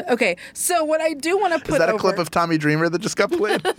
okay, 0.11 0.36
so 0.53 0.84
what 0.84 1.01
I 1.01 1.14
do 1.14 1.39
want 1.39 1.55
to 1.55 1.61
put 1.61 1.74
Is 1.74 1.78
that 1.78 1.89
a 1.89 1.93
over- 1.93 2.01
clip 2.01 2.18
of 2.18 2.30
Tommy 2.30 2.59
Dreamer 2.59 2.89
that 2.89 3.01
just 3.01 3.16
got 3.16 3.30
played? 3.30 3.64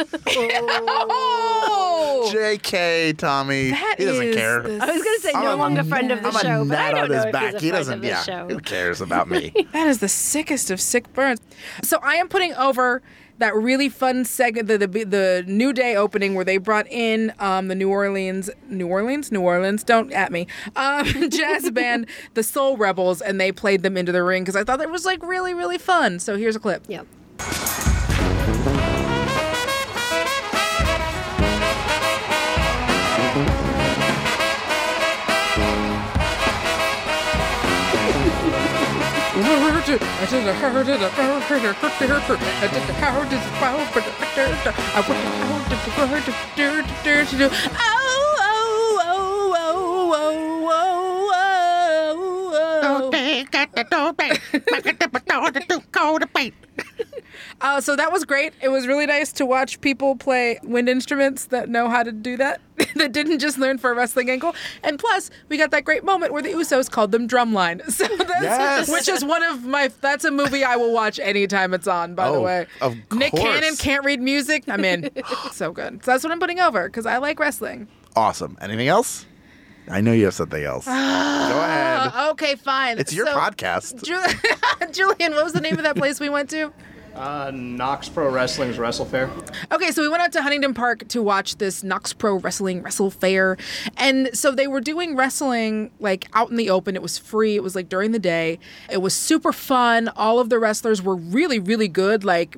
Oh, 1.11 2.29
JK, 2.33 3.17
Tommy. 3.17 3.71
That 3.71 3.95
he 3.97 4.05
doesn't 4.05 4.27
is 4.27 4.35
care. 4.35 4.61
the 4.61 4.71
I 4.81 4.85
was 4.91 5.03
going 5.03 5.15
to 5.17 5.21
say 5.21 5.31
I'm 5.33 5.43
no 5.43 5.55
a 5.55 5.57
longer 5.57 5.83
friend 5.83 6.11
of 6.11 6.21
the 6.21 6.27
I'm 6.29 6.33
show, 6.33 6.65
but 6.65 6.77
I 6.77 6.91
don't 6.91 7.03
on 7.03 7.09
know 7.09 7.15
his 7.15 7.25
if 7.25 7.31
back. 7.31 7.45
he's 7.45 7.55
a 7.55 7.59
he 7.59 7.69
friend 7.69 7.79
doesn't. 7.79 7.93
of 7.95 8.01
the 8.01 8.07
Yeah. 8.07 8.23
show. 8.23 8.47
Who 8.47 8.59
cares 8.59 9.01
about 9.01 9.29
me? 9.29 9.53
That 9.73 9.87
is 9.87 9.99
the 9.99 10.09
sickest 10.09 10.71
of 10.71 10.79
sick 10.81 11.11
burns. 11.13 11.39
So 11.83 11.99
I 12.01 12.15
am 12.15 12.29
putting 12.29 12.53
over 12.53 13.01
that 13.39 13.55
really 13.55 13.89
fun 13.89 14.25
segment, 14.25 14.67
the, 14.67 14.77
the 14.77 14.87
the 14.87 15.43
New 15.47 15.73
Day 15.73 15.95
opening 15.95 16.35
where 16.35 16.45
they 16.45 16.57
brought 16.57 16.87
in 16.87 17.33
um, 17.39 17.67
the 17.69 17.75
New 17.75 17.89
Orleans, 17.89 18.49
New 18.69 18.87
Orleans, 18.87 19.31
New 19.31 19.41
Orleans. 19.41 19.83
Don't 19.83 20.11
at 20.11 20.31
me, 20.31 20.47
um, 20.75 21.05
jazz 21.29 21.71
band, 21.71 22.07
the 22.33 22.43
Soul 22.43 22.77
Rebels, 22.77 23.21
and 23.21 23.39
they 23.39 23.51
played 23.51 23.81
them 23.81 23.97
into 23.97 24.11
the 24.11 24.23
ring 24.23 24.43
because 24.43 24.55
I 24.55 24.63
thought 24.63 24.81
it 24.81 24.91
was 24.91 25.05
like 25.05 25.23
really 25.23 25.53
really 25.53 25.77
fun. 25.77 26.19
So 26.19 26.37
here's 26.37 26.55
a 26.55 26.59
clip. 26.59 26.83
Yep. 26.87 27.07
Don't 52.81 53.11
take, 53.11 53.51
got 53.51 53.75
the 53.75 53.83
don't 53.89 54.17
take, 54.17 54.41
got 54.51 54.83
the 54.83 55.21
don't 55.25 55.53
take, 55.55 55.91
go 55.91 56.19
to 56.19 56.27
bed. 56.27 56.53
Uh, 57.61 57.81
so 57.81 57.95
that 57.95 58.11
was 58.11 58.23
great. 58.23 58.53
It 58.61 58.69
was 58.69 58.87
really 58.87 59.05
nice 59.05 59.31
to 59.33 59.45
watch 59.45 59.81
people 59.81 60.15
play 60.15 60.59
wind 60.63 60.87
instruments 60.87 61.45
that 61.47 61.67
know 61.67 61.89
how 61.89 62.03
to 62.03 62.11
do 62.13 62.37
that, 62.37 62.61
that 62.95 63.11
didn't 63.11 63.39
just 63.39 63.57
learn 63.57 63.77
for 63.77 63.91
a 63.91 63.93
wrestling 63.95 64.29
angle. 64.29 64.55
And 64.83 64.97
plus, 64.97 65.29
we 65.49 65.57
got 65.57 65.71
that 65.71 65.83
great 65.83 66.05
moment 66.05 66.31
where 66.31 66.41
the 66.41 66.49
Usos 66.53 66.89
called 66.89 67.11
them 67.11 67.27
drumline. 67.27 67.81
So 67.91 68.07
that's, 68.07 68.41
Yes. 68.41 68.89
which 68.89 69.09
is 69.09 69.25
one 69.25 69.43
of 69.43 69.65
my. 69.65 69.89
That's 69.99 70.23
a 70.23 70.31
movie 70.31 70.63
I 70.63 70.77
will 70.77 70.93
watch 70.93 71.19
anytime 71.19 71.73
it's 71.73 71.87
on. 71.87 72.15
By 72.15 72.31
the 72.31 72.37
Oh, 72.37 72.41
way, 72.43 72.65
of 72.81 72.95
Nick 73.11 73.31
course. 73.31 73.43
Cannon 73.43 73.75
can't 73.75 74.05
read 74.05 74.21
music. 74.21 74.63
I'm 74.69 74.85
in. 74.85 75.09
so 75.51 75.71
good. 75.73 76.03
So 76.05 76.11
that's 76.11 76.23
what 76.23 76.31
I'm 76.31 76.39
putting 76.39 76.61
over 76.61 76.87
because 76.87 77.05
I 77.05 77.17
like 77.17 77.39
wrestling. 77.39 77.87
Awesome. 78.15 78.57
Anything 78.61 78.87
else? 78.87 79.25
I 79.89 79.99
know 80.01 80.13
you 80.13 80.25
have 80.25 80.33
something 80.35 80.63
else. 80.63 80.85
Go 80.87 80.91
ahead. 80.91 82.11
Okay, 82.31 82.55
fine. 82.55 82.99
It's 82.99 83.11
your 83.13 83.25
So, 83.25 83.35
podcast. 83.35 84.03
Ju- 84.03 84.87
Julian, 84.93 85.33
what 85.33 85.43
was 85.43 85.53
the 85.53 85.61
name 85.61 85.75
of 85.77 85.83
that 85.83 85.95
place 85.97 86.19
we 86.21 86.29
went 86.29 86.49
to? 86.51 86.71
Uh, 87.19 87.51
Knox 87.53 88.07
Pro 88.07 88.31
Wrestling's 88.31 88.79
Wrestle 88.79 89.03
Fair. 89.03 89.29
Okay, 89.73 89.91
so 89.91 90.01
we 90.01 90.07
went 90.07 90.23
out 90.23 90.31
to 90.31 90.41
Huntington 90.41 90.73
Park 90.73 91.05
to 91.09 91.21
watch 91.21 91.57
this 91.57 91.83
Knox 91.83 92.13
Pro 92.13 92.35
Wrestling 92.35 92.81
Wrestle 92.81 93.11
Fair. 93.11 93.57
And 93.97 94.29
so 94.33 94.51
they 94.51 94.67
were 94.67 94.79
doing 94.79 95.17
wrestling 95.17 95.91
like 95.99 96.29
out 96.33 96.49
in 96.49 96.55
the 96.55 96.69
open. 96.69 96.95
It 96.95 97.01
was 97.01 97.17
free. 97.17 97.57
It 97.57 97.61
was 97.61 97.75
like 97.75 97.89
during 97.89 98.13
the 98.13 98.19
day. 98.19 98.57
It 98.89 99.01
was 99.01 99.13
super 99.13 99.51
fun. 99.51 100.07
All 100.15 100.39
of 100.39 100.49
the 100.49 100.59
wrestlers 100.59 101.01
were 101.01 101.15
really, 101.17 101.59
really 101.59 101.89
good. 101.89 102.23
Like, 102.23 102.55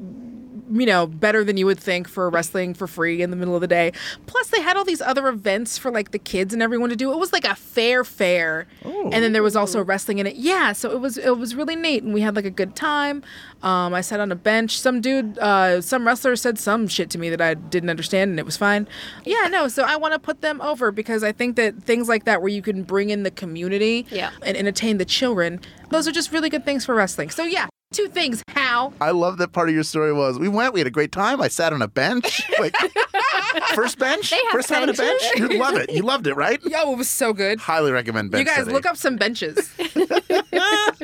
you 0.72 0.86
know, 0.86 1.06
better 1.08 1.44
than 1.44 1.58
you 1.58 1.66
would 1.66 1.80
think 1.80 2.08
for 2.08 2.30
wrestling 2.30 2.74
for 2.74 2.88
free 2.88 3.22
in 3.22 3.30
the 3.30 3.36
middle 3.36 3.56
of 3.56 3.62
the 3.62 3.68
day. 3.68 3.92
Plus, 4.26 4.48
they 4.48 4.62
had 4.62 4.78
all 4.78 4.86
these 4.86 5.02
other 5.02 5.28
events 5.28 5.78
for 5.78 5.92
like 5.92 6.12
the 6.12 6.20
kids 6.20 6.54
and 6.54 6.64
everyone 6.64 6.90
to 6.90 6.96
do. 6.96 7.12
It 7.12 7.18
was 7.18 7.34
like 7.34 7.46
a 7.46 7.56
fair 7.56 8.04
fair, 8.04 8.68
and 8.84 9.12
then 9.14 9.34
there 9.34 9.44
was 9.44 9.56
also 9.56 9.84
wrestling 9.84 10.20
in 10.20 10.28
it. 10.28 10.36
Yeah, 10.36 10.72
so 10.72 10.92
it 10.92 11.00
was 11.02 11.18
it 11.18 11.38
was 11.38 11.56
really 11.56 11.76
neat, 11.76 12.04
and 12.04 12.14
we 12.14 12.22
had 12.22 12.36
like 12.36 12.46
a 12.46 12.50
good 12.52 12.76
time. 12.76 13.24
Um, 13.64 13.94
I 13.94 14.02
sat 14.02 14.20
on 14.20 14.32
a 14.32 14.36
bench. 14.36 14.80
Some 14.80 15.02
dude, 15.02 15.38
uh, 15.38 15.82
some 15.82 16.08
wrestler 16.08 16.36
said 16.36 16.58
some 16.58 16.88
shit 16.88 17.10
to 17.12 17.18
me 17.20 17.30
that 17.30 17.42
I 17.42 17.54
didn't 17.54 17.90
understand, 17.90 18.32
and 18.32 18.40
it 18.40 18.46
was 18.46 18.58
fine. 18.58 18.88
Yeah, 19.26 19.48
no. 19.52 19.68
So 19.68 19.84
I 19.84 19.96
want 19.98 20.14
to 20.14 20.20
put 20.20 20.42
them 20.42 20.62
over 20.62 20.92
because 20.92 21.24
I 21.24 21.32
think 21.32 21.56
that 21.58 21.84
things 21.84 22.08
like 22.10 22.26
that, 22.26 22.42
where 22.42 22.50
you 22.50 22.62
can 22.62 22.84
bring 22.84 23.10
in 23.10 23.24
the 23.24 23.32
community 23.32 24.06
Yeah. 24.10 24.32
and 24.44 24.58
entertain 24.58 24.98
the 24.98 25.06
children, 25.06 25.60
those 25.90 26.08
are 26.08 26.12
just 26.12 26.32
really 26.32 26.50
good 26.50 26.66
things 26.66 26.86
for 26.86 26.96
wrestling. 26.96 27.30
So 27.30 27.44
yeah, 27.44 27.68
two 27.92 28.08
things. 28.08 28.44
How 28.50 28.94
I 29.02 29.12
love 29.12 29.38
that 29.38 29.50
part 29.52 29.70
of 29.70 29.76
your 29.76 29.84
story 29.84 30.14
was 30.14 30.40
we 30.40 30.48
went, 30.48 30.74
we 30.74 30.80
had 30.80 30.88
a 30.88 30.92
great 30.92 31.12
time. 31.12 31.42
I 31.42 31.48
sat 31.48 31.74
on 31.74 31.82
a 31.82 31.88
bench. 31.88 32.42
Like 32.60 32.76
first 33.76 34.00
bench? 34.00 34.30
They 34.30 34.38
have 34.38 34.52
first 34.52 34.70
time 34.70 34.84
on 34.84 34.90
a 34.90 34.94
bench? 34.94 35.22
benches. 35.22 35.40
You 35.40 35.60
love 35.60 35.76
it. 35.76 35.92
You 35.92 36.02
loved 36.04 36.28
it, 36.28 36.36
right? 36.36 36.62
Yo, 36.64 36.94
it 36.94 36.98
was 36.98 37.10
so 37.10 37.34
good. 37.34 37.60
Highly 37.60 37.92
recommend 37.92 38.32
bench. 38.32 38.40
you 38.42 38.46
guys 38.46 38.60
sitting. 38.60 38.74
look 38.74 38.86
up 38.86 38.98
some 38.98 39.18
benches. 39.18 39.56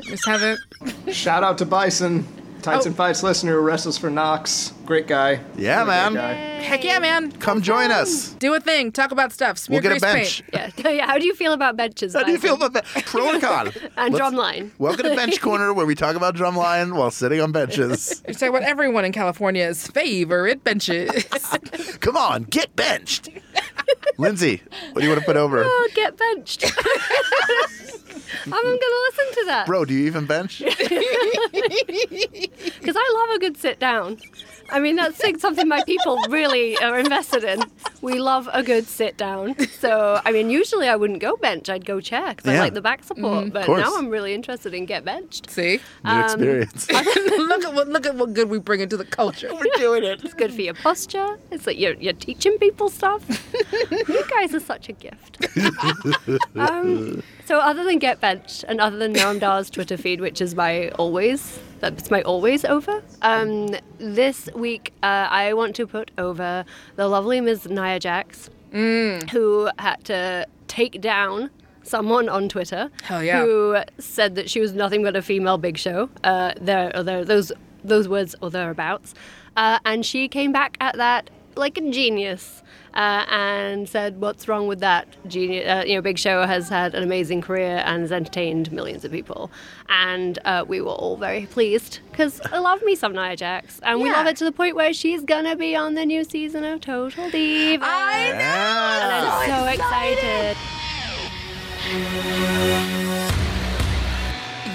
Just 0.02 0.26
haven't. 0.26 0.60
Shout 1.12 1.44
out 1.44 1.58
to 1.60 1.66
Bison, 1.66 2.26
Tights 2.68 2.86
Oh. 2.86 2.90
and 2.90 2.98
Fights 2.98 3.24
listener 3.24 3.54
who 3.54 3.60
wrestles 3.60 3.98
for 3.98 4.10
Knox. 4.10 4.74
Great 4.86 5.08
guy. 5.08 5.40
Yeah, 5.58 5.84
Really 5.84 5.86
great 5.86 5.86
man. 5.86 6.14
guy. 6.14 6.34
Heck 6.64 6.84
yeah, 6.84 7.00
man. 7.00 7.32
Come 7.32 7.62
join 7.62 7.92
us. 7.92 8.30
Do 8.40 8.54
a 8.56 8.60
thing. 8.60 8.92
Talk 8.92 9.12
about 9.12 9.32
stuff. 9.32 9.58
Smear 9.58 9.80
We'll 9.82 9.90
get 9.90 9.98
a 9.98 10.02
bench. 10.02 10.44
paint. 10.52 10.76
Yeah. 10.78 10.90
yeah. 10.92 11.06
How 11.08 11.18
do 11.18 11.26
you 11.26 11.34
feel 11.34 11.54
about 11.54 11.78
benches? 11.78 12.14
How 12.14 12.24
do 12.24 12.32
you 12.32 12.38
feel 12.38 12.56
about 12.56 12.74
that? 12.74 12.84
Pro 13.06 13.36
or 13.36 13.40
con? 13.40 13.68
And 13.68 13.76
uh, 13.98 14.04
Let's- 14.10 14.20
drumline. 14.20 14.72
Welcome 14.80 15.04
to 15.06 15.16
Bench 15.16 15.40
Corner, 15.48 15.74
where 15.74 15.86
we 15.86 15.96
talk 15.96 16.16
about 16.18 16.36
drumline 16.36 16.94
while 16.96 17.10
sitting 17.12 17.40
on 17.40 17.52
benches. 17.54 18.22
We 18.28 18.34
talk 18.34 18.50
about 18.50 18.64
everyone 18.64 19.06
in 19.06 19.14
California's 19.14 19.88
favorite 19.88 20.64
benches. 20.66 21.24
Come 22.02 22.18
on, 22.18 22.44
get 22.44 22.76
benched. 22.76 23.30
Lindsey, 24.18 24.62
what 24.92 25.02
do 25.02 25.08
you 25.08 25.10
want 25.10 25.22
to 25.22 25.26
put 25.26 25.38
over? 25.38 25.64
Oh, 25.66 25.90
get 25.94 26.18
benched. 26.18 26.64
I'm 28.46 28.52
going 28.52 28.80
to 28.80 29.10
listen 29.12 29.34
to 29.34 29.46
that 29.48 29.68
Bro, 29.68 29.86
do 29.86 29.94
you 29.94 30.06
even 30.08 30.26
bench? 30.26 30.60
because 30.66 30.86
I 32.98 33.14
love 33.14 33.36
a 33.36 33.40
good 33.40 33.58
sit 33.58 33.80
down. 33.80 34.18
I 34.70 34.80
mean, 34.80 34.96
that's 34.98 35.22
like 35.24 35.40
something 35.40 35.68
my 35.68 35.82
people 35.86 36.18
really 36.30 36.78
are 36.80 37.00
invested 37.00 37.44
in. 37.44 37.64
We 38.02 38.20
love 38.20 38.50
a 38.52 38.64
good 38.64 38.86
sit 38.86 39.18
down. 39.18 39.56
So, 39.80 40.22
I 40.26 40.32
mean, 40.32 40.50
usually 40.50 40.88
I 40.88 40.96
wouldn't 40.96 41.20
go 41.20 41.36
bench. 41.38 41.70
I'd 41.70 41.86
go 41.86 42.00
chair 42.02 42.30
because 42.36 42.46
Yeah. 42.52 42.58
I 42.60 42.64
like 42.64 42.74
the 42.74 42.82
back 42.82 43.04
support. 43.04 43.54
but 43.54 43.66
course. 43.66 43.82
now 43.82 43.96
I'm 43.96 44.10
really 44.10 44.34
interested 44.34 44.74
in 44.74 44.86
get 44.86 45.06
benched. 45.06 45.50
See? 45.50 45.80
New 46.04 46.20
experience. 46.24 46.92
look 46.92 47.64
at 47.66 47.74
what 47.74 47.88
look 47.88 48.06
at 48.06 48.16
what 48.16 48.34
good 48.34 48.50
we 48.50 48.60
bring 48.60 48.82
into 48.82 48.98
the 48.98 49.06
culture. 49.06 49.50
We're 49.54 49.64
doing 49.78 50.04
it. 50.04 50.24
It's 50.24 50.34
good 50.34 50.54
for 50.54 50.62
your 50.62 50.74
posture. 50.74 51.38
It's 51.52 51.66
like 51.68 51.80
you're, 51.80 51.94
you're 51.94 52.14
teaching 52.14 52.58
people 52.58 52.90
stuff. 52.90 53.24
you 53.92 54.24
guys 54.30 54.54
are 54.54 54.60
such 54.60 54.90
a 54.90 54.94
gift. 54.94 55.38
um, 56.56 57.24
so, 57.46 57.60
other 57.60 57.84
than 57.84 58.00
Get 58.00 58.20
Benched 58.20 58.66
and 58.68 58.82
other 58.82 58.98
than 58.98 59.14
Noam 59.14 59.40
Dar's 59.40 59.70
Twitter 59.70 59.98
feed, 59.98 60.20
which 60.22 60.42
is 60.42 60.56
my 60.56 60.90
always, 60.92 61.60
that's 61.80 62.10
my 62.12 62.22
always 62.24 62.66
over, 62.66 63.04
um, 63.22 63.76
this 63.98 64.50
week 64.56 64.94
uh, 65.04 65.28
I 65.30 65.54
want 65.54 65.76
to 65.78 65.88
put 65.88 66.12
over 66.18 66.66
the 66.96 67.08
lovely 67.08 67.42
Ms. 67.42 67.68
Nia 67.68 68.00
Jax, 68.00 68.50
who 69.32 69.70
had 69.80 70.04
to 70.06 70.48
take 70.68 71.02
down 71.02 71.50
someone 71.84 72.28
on 72.28 72.50
Twitter 72.50 72.92
Hell 73.04 73.24
yeah. 73.24 73.42
who 73.42 73.78
said 73.98 74.36
that 74.36 74.50
she 74.50 74.60
was 74.60 74.74
nothing 74.74 75.04
but 75.04 75.16
a 75.16 75.22
female 75.22 75.58
Big 75.58 75.78
Show. 75.78 76.10
Uh, 76.24 76.54
there, 76.60 76.92
or 76.96 77.04
there, 77.04 77.24
those 77.24 77.52
those 77.84 78.08
words 78.10 78.36
or 78.42 78.50
thereabouts, 78.50 79.14
uh, 79.56 79.80
and 79.86 80.06
she 80.06 80.28
came 80.28 80.52
back 80.52 80.78
at 80.82 80.98
that 80.98 81.30
like 81.56 81.78
a 81.78 81.92
genius. 81.92 82.64
Uh, 82.98 83.26
and 83.30 83.88
said, 83.88 84.20
"What's 84.20 84.48
wrong 84.48 84.66
with 84.66 84.80
that? 84.80 85.08
Genius, 85.28 85.68
uh, 85.70 85.84
you 85.86 85.94
know, 85.94 86.02
Big 86.02 86.18
Show 86.18 86.48
has 86.48 86.68
had 86.68 86.96
an 86.96 87.04
amazing 87.04 87.42
career 87.44 87.84
and 87.86 88.02
has 88.02 88.12
entertained 88.12 88.72
millions 88.72 89.06
of 89.06 89.12
people, 89.12 89.52
and 89.88 90.40
uh, 90.46 90.66
we 90.68 90.82
were 90.82 90.90
all 90.90 91.16
very 91.16 91.46
pleased 91.46 92.00
because 92.10 92.42
I 92.52 92.58
love 92.58 92.82
me 92.82 92.96
some 92.96 93.14
Nia 93.14 93.36
Jax, 93.36 93.80
and 93.84 94.02
we 94.02 94.10
love 94.12 94.26
it 94.26 94.36
to 94.38 94.46
the 94.46 94.52
point 94.52 94.76
where 94.76 94.94
she's 94.94 95.22
gonna 95.24 95.56
be 95.56 95.76
on 95.76 95.94
the 95.94 96.08
new 96.08 96.24
season 96.24 96.64
of 96.64 96.82
Total 96.82 97.30
Diva. 97.30 97.86
I 97.88 98.32
know. 98.32 98.98
And 99.04 99.12
I'm 99.28 99.48
so 99.48 99.68
excited. 99.68 100.58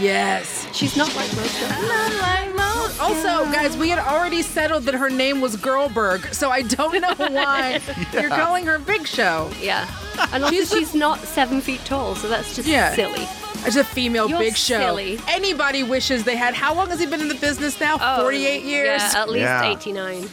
Yes. 0.01 0.62
She's 0.73 0.97
not 0.97 1.15
like 1.15 1.35
most 1.37 1.63
of 1.63 1.69
them. 1.69 2.59
Also, 3.01 3.45
guys, 3.53 3.77
we 3.77 3.89
had 3.89 3.99
already 3.99 4.43
settled 4.43 4.85
that 4.85 4.95
her 4.95 5.11
name 5.11 5.41
was 5.41 5.57
Girlberg, 5.57 6.33
so 6.35 6.51
I 6.51 6.63
don't 6.63 7.01
know 7.01 7.15
why 7.35 7.81
you're 8.13 8.29
calling 8.29 8.65
her 8.67 8.79
Big 8.79 9.07
Show. 9.07 9.51
Yeah. 9.61 9.89
And 10.33 10.45
also, 10.45 10.55
She's 10.55 10.71
she's, 10.71 10.95
not 10.95 11.19
seven 11.21 11.61
feet 11.61 11.85
tall, 11.85 12.15
so 12.15 12.29
that's 12.29 12.55
just 12.55 12.69
Yeah. 12.69 12.95
silly. 12.95 13.27
It's 13.67 13.77
a 13.77 13.85
female 13.85 14.29
You're 14.29 14.39
Big 14.39 14.57
Show. 14.57 14.79
silly. 14.79 15.19
Anybody 15.29 15.83
wishes 15.83 16.25
they 16.25 16.37
had. 16.37 16.55
How 16.55 16.75
long 16.75 16.89
has 16.91 17.01
he 17.01 17.07
been 17.07 17.21
in 17.21 17.29
the 17.29 17.35
business 17.35 17.79
now? 17.81 17.97
Oh, 18.01 18.23
48 18.23 18.63
years. 18.65 19.01
Yeah, 19.03 19.21
at 19.21 19.29
least 19.29 19.43
Yeah. 19.43 19.65
89. 19.71 20.29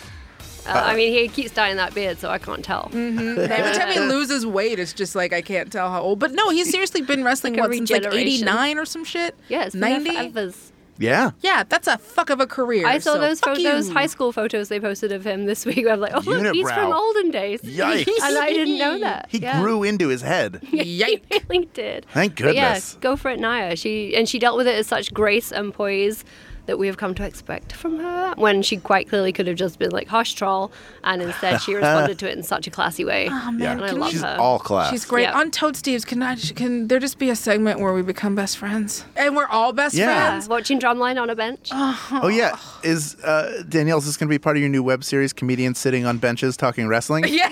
Uh, 0.69 0.83
I 0.85 0.95
mean, 0.95 1.13
he 1.13 1.27
keeps 1.27 1.51
dyeing 1.51 1.77
that 1.77 1.93
beard, 1.93 2.19
so 2.19 2.29
I 2.29 2.37
can't 2.37 2.63
tell. 2.63 2.89
Every 2.93 3.73
time 3.73 3.91
he 3.91 3.99
loses 3.99 4.45
weight, 4.45 4.79
it's 4.79 4.93
just 4.93 5.15
like 5.15 5.33
I 5.33 5.41
can't 5.41 5.71
tell 5.71 5.89
how 5.89 6.01
old. 6.01 6.19
But 6.19 6.33
no, 6.33 6.49
he's 6.49 6.69
seriously 6.69 7.01
been 7.01 7.23
wrestling 7.29 7.53
Like 7.53 7.69
what 7.69 7.73
since 7.73 7.91
like 7.91 8.13
89 8.13 8.77
or 8.77 8.85
some 8.85 9.03
shit. 9.03 9.35
Yeah, 9.47 9.65
it's 9.65 9.75
been 9.75 10.03
there 10.03 10.29
90. 10.29 10.53
Yeah. 10.99 11.31
Yeah, 11.39 11.63
that's 11.67 11.87
a 11.87 11.97
fuck 11.97 12.29
of 12.29 12.41
a 12.41 12.45
career. 12.45 12.85
I 12.85 12.99
saw 12.99 13.13
so 13.13 13.19
those 13.19 13.39
fuck 13.39 13.55
pho- 13.55 13.63
those 13.63 13.89
high 13.89 14.05
school 14.05 14.33
photos 14.33 14.67
they 14.67 14.81
posted 14.81 15.13
of 15.13 15.25
him 15.25 15.45
this 15.45 15.65
week. 15.65 15.87
I'm 15.89 15.99
like, 15.99 16.11
oh, 16.13 16.19
look, 16.19 16.53
he's 16.53 16.69
from 16.69 16.91
olden 16.91 17.31
days. 17.31 17.61
Yikes. 17.61 18.07
and 18.21 18.37
I 18.37 18.51
didn't 18.51 18.77
know 18.77 18.99
that. 18.99 19.27
He 19.29 19.39
yeah. 19.39 19.61
grew 19.61 19.83
into 19.83 20.09
his 20.09 20.21
head. 20.21 20.59
Yike. 20.71 21.25
He 21.29 21.39
really 21.47 21.69
did. 21.73 22.05
Thank 22.11 22.41
But 22.41 22.55
yeah, 22.55 22.79
go 22.99 23.15
for 23.15 23.31
it, 23.31 23.39
Nia. 23.39 23.75
She 23.75 24.15
and 24.15 24.27
she 24.27 24.39
dealt 24.39 24.57
with 24.57 24.67
it 24.67 24.75
as 24.75 24.87
such 24.87 25.13
grace 25.13 25.51
and 25.51 25.73
poise 25.73 26.25
that 26.69 26.77
we 26.79 26.87
have 26.87 26.97
come 26.97 27.13
to 27.15 27.23
expect 27.25 27.73
from 27.73 27.99
her. 27.99 28.33
When 28.37 28.61
she 28.61 28.77
quite 28.77 29.09
clearly 29.09 29.33
could 29.33 29.47
have 29.47 29.57
just 29.57 29.79
been 29.79 29.89
like 29.91 30.07
hush 30.07 30.33
troll, 30.35 30.71
and 31.03 31.21
instead 31.21 31.61
she 31.61 31.73
responded 31.81 32.17
to 32.19 32.29
it 32.29 32.37
in 32.37 32.43
such 32.43 32.67
a 32.67 32.71
classy 32.71 33.03
way. 33.03 33.27
Oh, 33.31 33.55
Yeah. 33.57 33.71
and 33.73 33.83
I 33.83 33.89
love 33.91 34.11
She's 34.11 34.21
her. 34.21 34.37
all 34.39 34.59
class. 34.59 34.91
She's 34.91 35.03
great. 35.05 35.23
Yeah. 35.23 35.37
On 35.39 35.51
Toad 35.51 35.75
Steve's, 35.75 36.05
can 36.05 36.21
I, 36.23 36.35
can 36.35 36.87
there 36.87 36.99
just 36.99 37.17
be 37.19 37.29
a 37.29 37.35
segment 37.35 37.79
where 37.79 37.93
we 37.93 38.01
become 38.03 38.35
best 38.35 38.57
friends? 38.57 39.03
And 39.15 39.35
we're 39.35 39.47
all 39.47 39.73
best 39.73 39.95
Yeah. 39.95 40.05
Yeah, 40.05 40.29
friends? 40.29 40.47
watching 40.47 40.79
drumline 40.79 41.19
on 41.21 41.29
a 41.29 41.35
bench. 41.35 41.69
Oh 41.73 42.29
yeah, 42.33 42.57
is 42.83 43.15
uh, 43.23 43.63
Danielle? 43.67 43.97
Is 43.97 44.05
this 44.05 44.15
going 44.17 44.27
to 44.29 44.33
be 44.33 44.39
part 44.39 44.55
of 44.55 44.61
your 44.61 44.69
new 44.69 44.83
web 44.83 45.03
series? 45.03 45.33
Comedians 45.33 45.79
sitting 45.79 46.05
on 46.05 46.17
benches 46.19 46.55
talking 46.55 46.87
wrestling. 46.87 47.25
Yeah. 47.29 47.51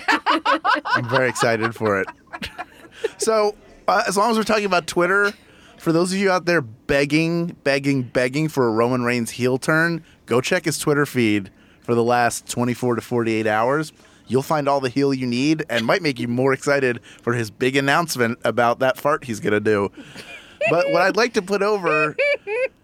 I'm 0.86 1.10
very 1.10 1.30
excited 1.30 1.74
for 1.76 2.00
it. 2.02 2.08
So, 3.18 3.56
uh, 3.88 4.04
as 4.08 4.18
long 4.18 4.32
as 4.32 4.38
we're 4.38 4.44
talking 4.44 4.66
about 4.66 4.88
Twitter, 4.88 5.34
for 5.88 5.94
those 5.94 6.12
of 6.12 6.20
you 6.20 6.30
out 6.30 6.44
there 6.44 6.60
begging, 6.60 7.56
begging, 7.64 8.02
begging 8.02 8.50
for 8.50 8.68
a 8.68 8.72
Roman 8.72 9.04
Reigns 9.04 9.32
heel 9.32 9.58
turn, 9.58 10.04
go 10.26 10.42
check 10.42 10.66
his 10.66 10.78
Twitter 10.78 11.06
feed 11.06 11.50
for 11.80 11.96
the 11.96 12.04
last 12.04 12.46
24 12.50 12.96
to 12.96 13.02
48 13.02 13.48
hours. 13.48 13.94
You'll 14.28 14.42
find 14.42 14.68
all 14.68 14.82
the 14.82 14.90
heel 14.90 15.14
you 15.14 15.26
need 15.26 15.64
and 15.70 15.86
might 15.86 16.02
make 16.02 16.20
you 16.20 16.28
more 16.28 16.52
excited 16.52 17.02
for 17.22 17.32
his 17.32 17.50
big 17.50 17.78
announcement 17.78 18.38
about 18.44 18.80
that 18.80 18.98
fart 18.98 19.24
he's 19.24 19.40
going 19.40 19.54
to 19.54 19.62
do. 19.62 19.90
But 20.70 20.92
what 20.92 21.04
I'd 21.04 21.16
like 21.16 21.32
to 21.36 21.42
put 21.42 21.62
over 21.62 22.18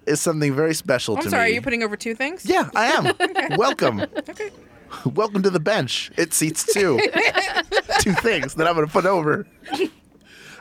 is 0.06 0.22
something 0.22 0.56
very 0.56 0.74
special 0.74 1.18
I'm 1.18 1.24
to 1.24 1.30
sorry, 1.30 1.50
me. 1.50 1.52
are 1.52 1.56
you 1.56 1.62
putting 1.62 1.84
over 1.84 1.98
two 1.98 2.16
things? 2.16 2.46
Yeah, 2.46 2.70
I 2.74 2.86
am. 2.86 3.58
Welcome. 3.58 4.00
Okay. 4.00 4.50
Welcome 5.14 5.44
to 5.44 5.50
the 5.50 5.60
bench. 5.60 6.10
It 6.18 6.34
seats 6.34 6.72
two. 6.74 7.00
two 8.00 8.14
things 8.14 8.56
that 8.56 8.66
I'm 8.66 8.76
going 8.76 8.88
to 8.88 8.94
put 8.94 9.06
over. 9.06 9.46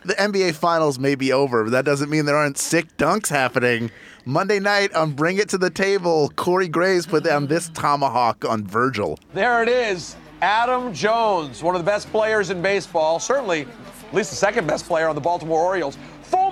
The 0.04 0.14
NBA 0.14 0.54
Finals 0.54 0.98
may 0.98 1.14
be 1.14 1.32
over, 1.32 1.62
but 1.62 1.70
that 1.70 1.84
doesn't 1.84 2.10
mean 2.10 2.24
there 2.24 2.36
aren't 2.36 2.58
sick 2.58 2.96
dunks 2.96 3.28
happening. 3.28 3.90
Monday 4.24 4.58
night 4.58 4.92
on 4.94 5.12
Bring 5.12 5.38
It 5.38 5.48
to 5.50 5.58
the 5.58 5.70
Table, 5.70 6.28
Corey 6.34 6.66
Graves 6.66 7.06
put 7.06 7.22
down 7.22 7.46
this 7.46 7.68
tomahawk 7.68 8.44
on 8.44 8.66
Virgil. 8.66 9.18
There 9.32 9.62
it 9.62 9.68
is. 9.68 10.16
Adam 10.40 10.92
Jones, 10.92 11.62
one 11.62 11.76
of 11.76 11.80
the 11.80 11.88
best 11.88 12.10
players 12.10 12.50
in 12.50 12.60
baseball, 12.60 13.20
certainly 13.20 13.62
at 13.62 14.14
least 14.14 14.30
the 14.30 14.36
second 14.36 14.66
best 14.66 14.86
player 14.86 15.06
on 15.06 15.14
the 15.14 15.20
Baltimore 15.20 15.62
Orioles. 15.62 15.96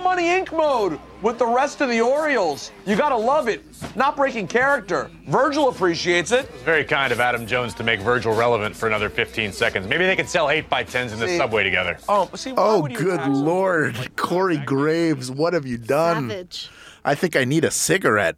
Full 0.01 0.09
Money 0.09 0.29
Inc 0.29 0.51
mode 0.57 0.99
with 1.21 1.39
the 1.39 1.47
rest 1.47 1.83
of 1.83 1.91
the 1.91 2.01
Orioles. 2.01 2.71
You 2.87 2.97
gotta 2.97 3.17
love 3.17 3.49
it. 3.49 3.63
Not 3.95 4.17
breaking 4.17 4.49
character. 4.49 5.11
Virgil 5.29 5.69
appreciates 5.69 6.33
it. 6.33 6.49
Very 6.65 6.85
kind 6.85 7.13
of 7.13 7.21
Adam 7.21 7.47
Jones 7.47 7.75
to 7.75 7.85
make 7.85 8.01
Virgil 8.01 8.35
relevant 8.35 8.75
for 8.75 8.87
another 8.87 9.11
15 9.11 9.53
seconds. 9.53 9.87
Maybe 9.87 10.07
they 10.07 10.17
could 10.17 10.29
sell 10.29 10.49
8 10.49 10.71
by 10.71 10.85
10s 10.85 11.13
in 11.13 11.19
the 11.19 11.29
See- 11.29 11.37
subway 11.37 11.65
together. 11.65 11.99
Oh, 12.09 12.31
see, 12.35 12.55
Oh, 12.57 12.83
good 12.87 13.09
attack 13.15 13.25
someone? 13.27 13.45
lord. 13.45 14.17
Corey 14.17 14.57
Graves, 14.57 15.31
what 15.31 15.53
have 15.53 15.67
you 15.67 15.77
done? 15.77 16.31
Savage. 16.31 16.71
I 17.05 17.15
think 17.15 17.37
I 17.37 17.45
need 17.45 17.65
a 17.67 17.71
cigarette. 17.71 18.37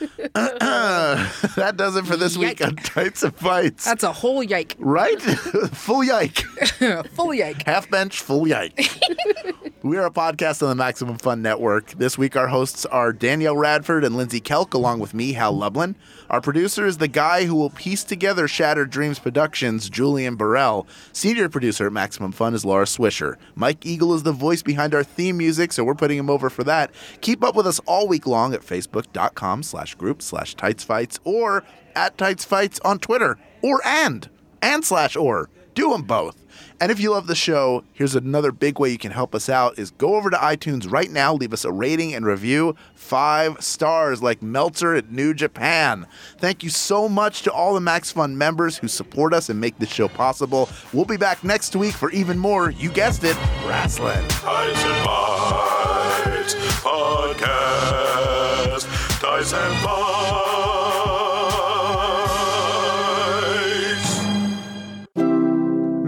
that 0.34 1.74
does 1.76 1.96
it 1.96 2.06
for 2.06 2.16
this 2.16 2.36
week 2.36 2.60
Yike. 2.60 2.68
on 2.68 2.76
Tights 2.76 3.22
and 3.22 3.34
Fights. 3.36 3.84
That's 3.84 4.02
a 4.02 4.12
whole 4.12 4.42
yike. 4.42 4.76
right? 4.78 5.20
Full 5.72 6.02
yike. 6.04 6.38
Full 7.14 7.34
yike. 7.34 7.64
Half 7.66 7.90
bench, 7.90 8.20
full 8.20 8.48
yike. 8.48 8.90
we 9.82 9.96
are 9.98 10.06
a 10.06 10.10
podcast 10.10 10.62
on 10.62 10.68
the 10.70 10.74
Maximum 10.74 11.18
Fun 11.18 11.42
Network. 11.42 11.92
This 11.92 12.16
week, 12.16 12.36
our 12.36 12.48
hosts 12.48 12.86
are 12.86 13.12
Danielle 13.12 13.56
Radford 13.56 14.04
and 14.04 14.16
Lindsey 14.16 14.40
Kelk, 14.40 14.72
along 14.74 15.00
with 15.00 15.12
me, 15.14 15.32
Hal 15.34 15.52
Lublin. 15.52 15.96
Our 16.30 16.40
producer 16.40 16.86
is 16.86 16.98
the 16.98 17.08
guy 17.08 17.44
who 17.44 17.54
will 17.56 17.70
piece 17.70 18.04
together 18.04 18.46
Shattered 18.46 18.90
Dreams 18.90 19.18
Productions, 19.18 19.90
Julian 19.90 20.36
Burrell. 20.36 20.86
Senior 21.12 21.48
producer 21.48 21.86
at 21.86 21.92
Maximum 21.92 22.32
Fun 22.32 22.54
is 22.54 22.64
Laura 22.64 22.84
Swisher. 22.84 23.34
Mike 23.56 23.84
Eagle 23.84 24.14
is 24.14 24.22
the 24.22 24.32
voice 24.32 24.62
behind 24.62 24.94
our 24.94 25.02
theme 25.02 25.36
music, 25.36 25.72
so 25.72 25.82
we're 25.84 25.94
putting 25.94 26.18
him 26.18 26.30
over 26.30 26.48
for 26.48 26.62
that. 26.64 26.90
Keep 27.20 27.42
up 27.42 27.54
with 27.56 27.66
us 27.66 27.80
all 27.80 28.06
week 28.06 28.26
long 28.26 28.54
at 28.54 28.60
facebook.com 28.60 29.62
slash 29.64 29.89
group 29.94 30.22
slash 30.22 30.54
tights 30.54 30.84
fights 30.84 31.18
or 31.24 31.64
at 31.94 32.16
tights 32.18 32.44
fights 32.44 32.80
on 32.84 32.98
Twitter 32.98 33.38
or 33.62 33.80
and 33.84 34.28
and 34.62 34.84
slash 34.84 35.16
or. 35.16 35.48
Do 35.74 35.90
them 35.90 36.02
both. 36.02 36.36
And 36.80 36.90
if 36.90 36.98
you 36.98 37.10
love 37.10 37.26
the 37.26 37.34
show, 37.34 37.84
here's 37.92 38.14
another 38.14 38.52
big 38.52 38.78
way 38.78 38.88
you 38.88 38.98
can 38.98 39.12
help 39.12 39.34
us 39.34 39.50
out 39.50 39.78
is 39.78 39.90
go 39.92 40.14
over 40.14 40.30
to 40.30 40.36
iTunes 40.36 40.90
right 40.90 41.10
now, 41.10 41.34
leave 41.34 41.52
us 41.52 41.64
a 41.64 41.70
rating 41.70 42.14
and 42.14 42.24
review. 42.24 42.74
Five 42.94 43.62
stars 43.62 44.22
like 44.22 44.42
Meltzer 44.42 44.94
at 44.94 45.10
New 45.10 45.34
Japan. 45.34 46.06
Thank 46.38 46.62
you 46.62 46.70
so 46.70 47.08
much 47.08 47.42
to 47.42 47.52
all 47.52 47.74
the 47.74 47.80
MaxFun 47.80 48.34
members 48.34 48.78
who 48.78 48.88
support 48.88 49.34
us 49.34 49.50
and 49.50 49.60
make 49.60 49.78
this 49.78 49.92
show 49.92 50.08
possible. 50.08 50.70
We'll 50.92 51.04
be 51.04 51.18
back 51.18 51.44
next 51.44 51.76
week 51.76 51.94
for 51.94 52.10
even 52.12 52.38
more, 52.38 52.70
you 52.70 52.90
guessed 52.90 53.24
it, 53.24 53.36
wrestling. 53.66 54.26
Tyson 54.28 54.90
Podcast. 56.80 58.88
Tyson 59.20 59.72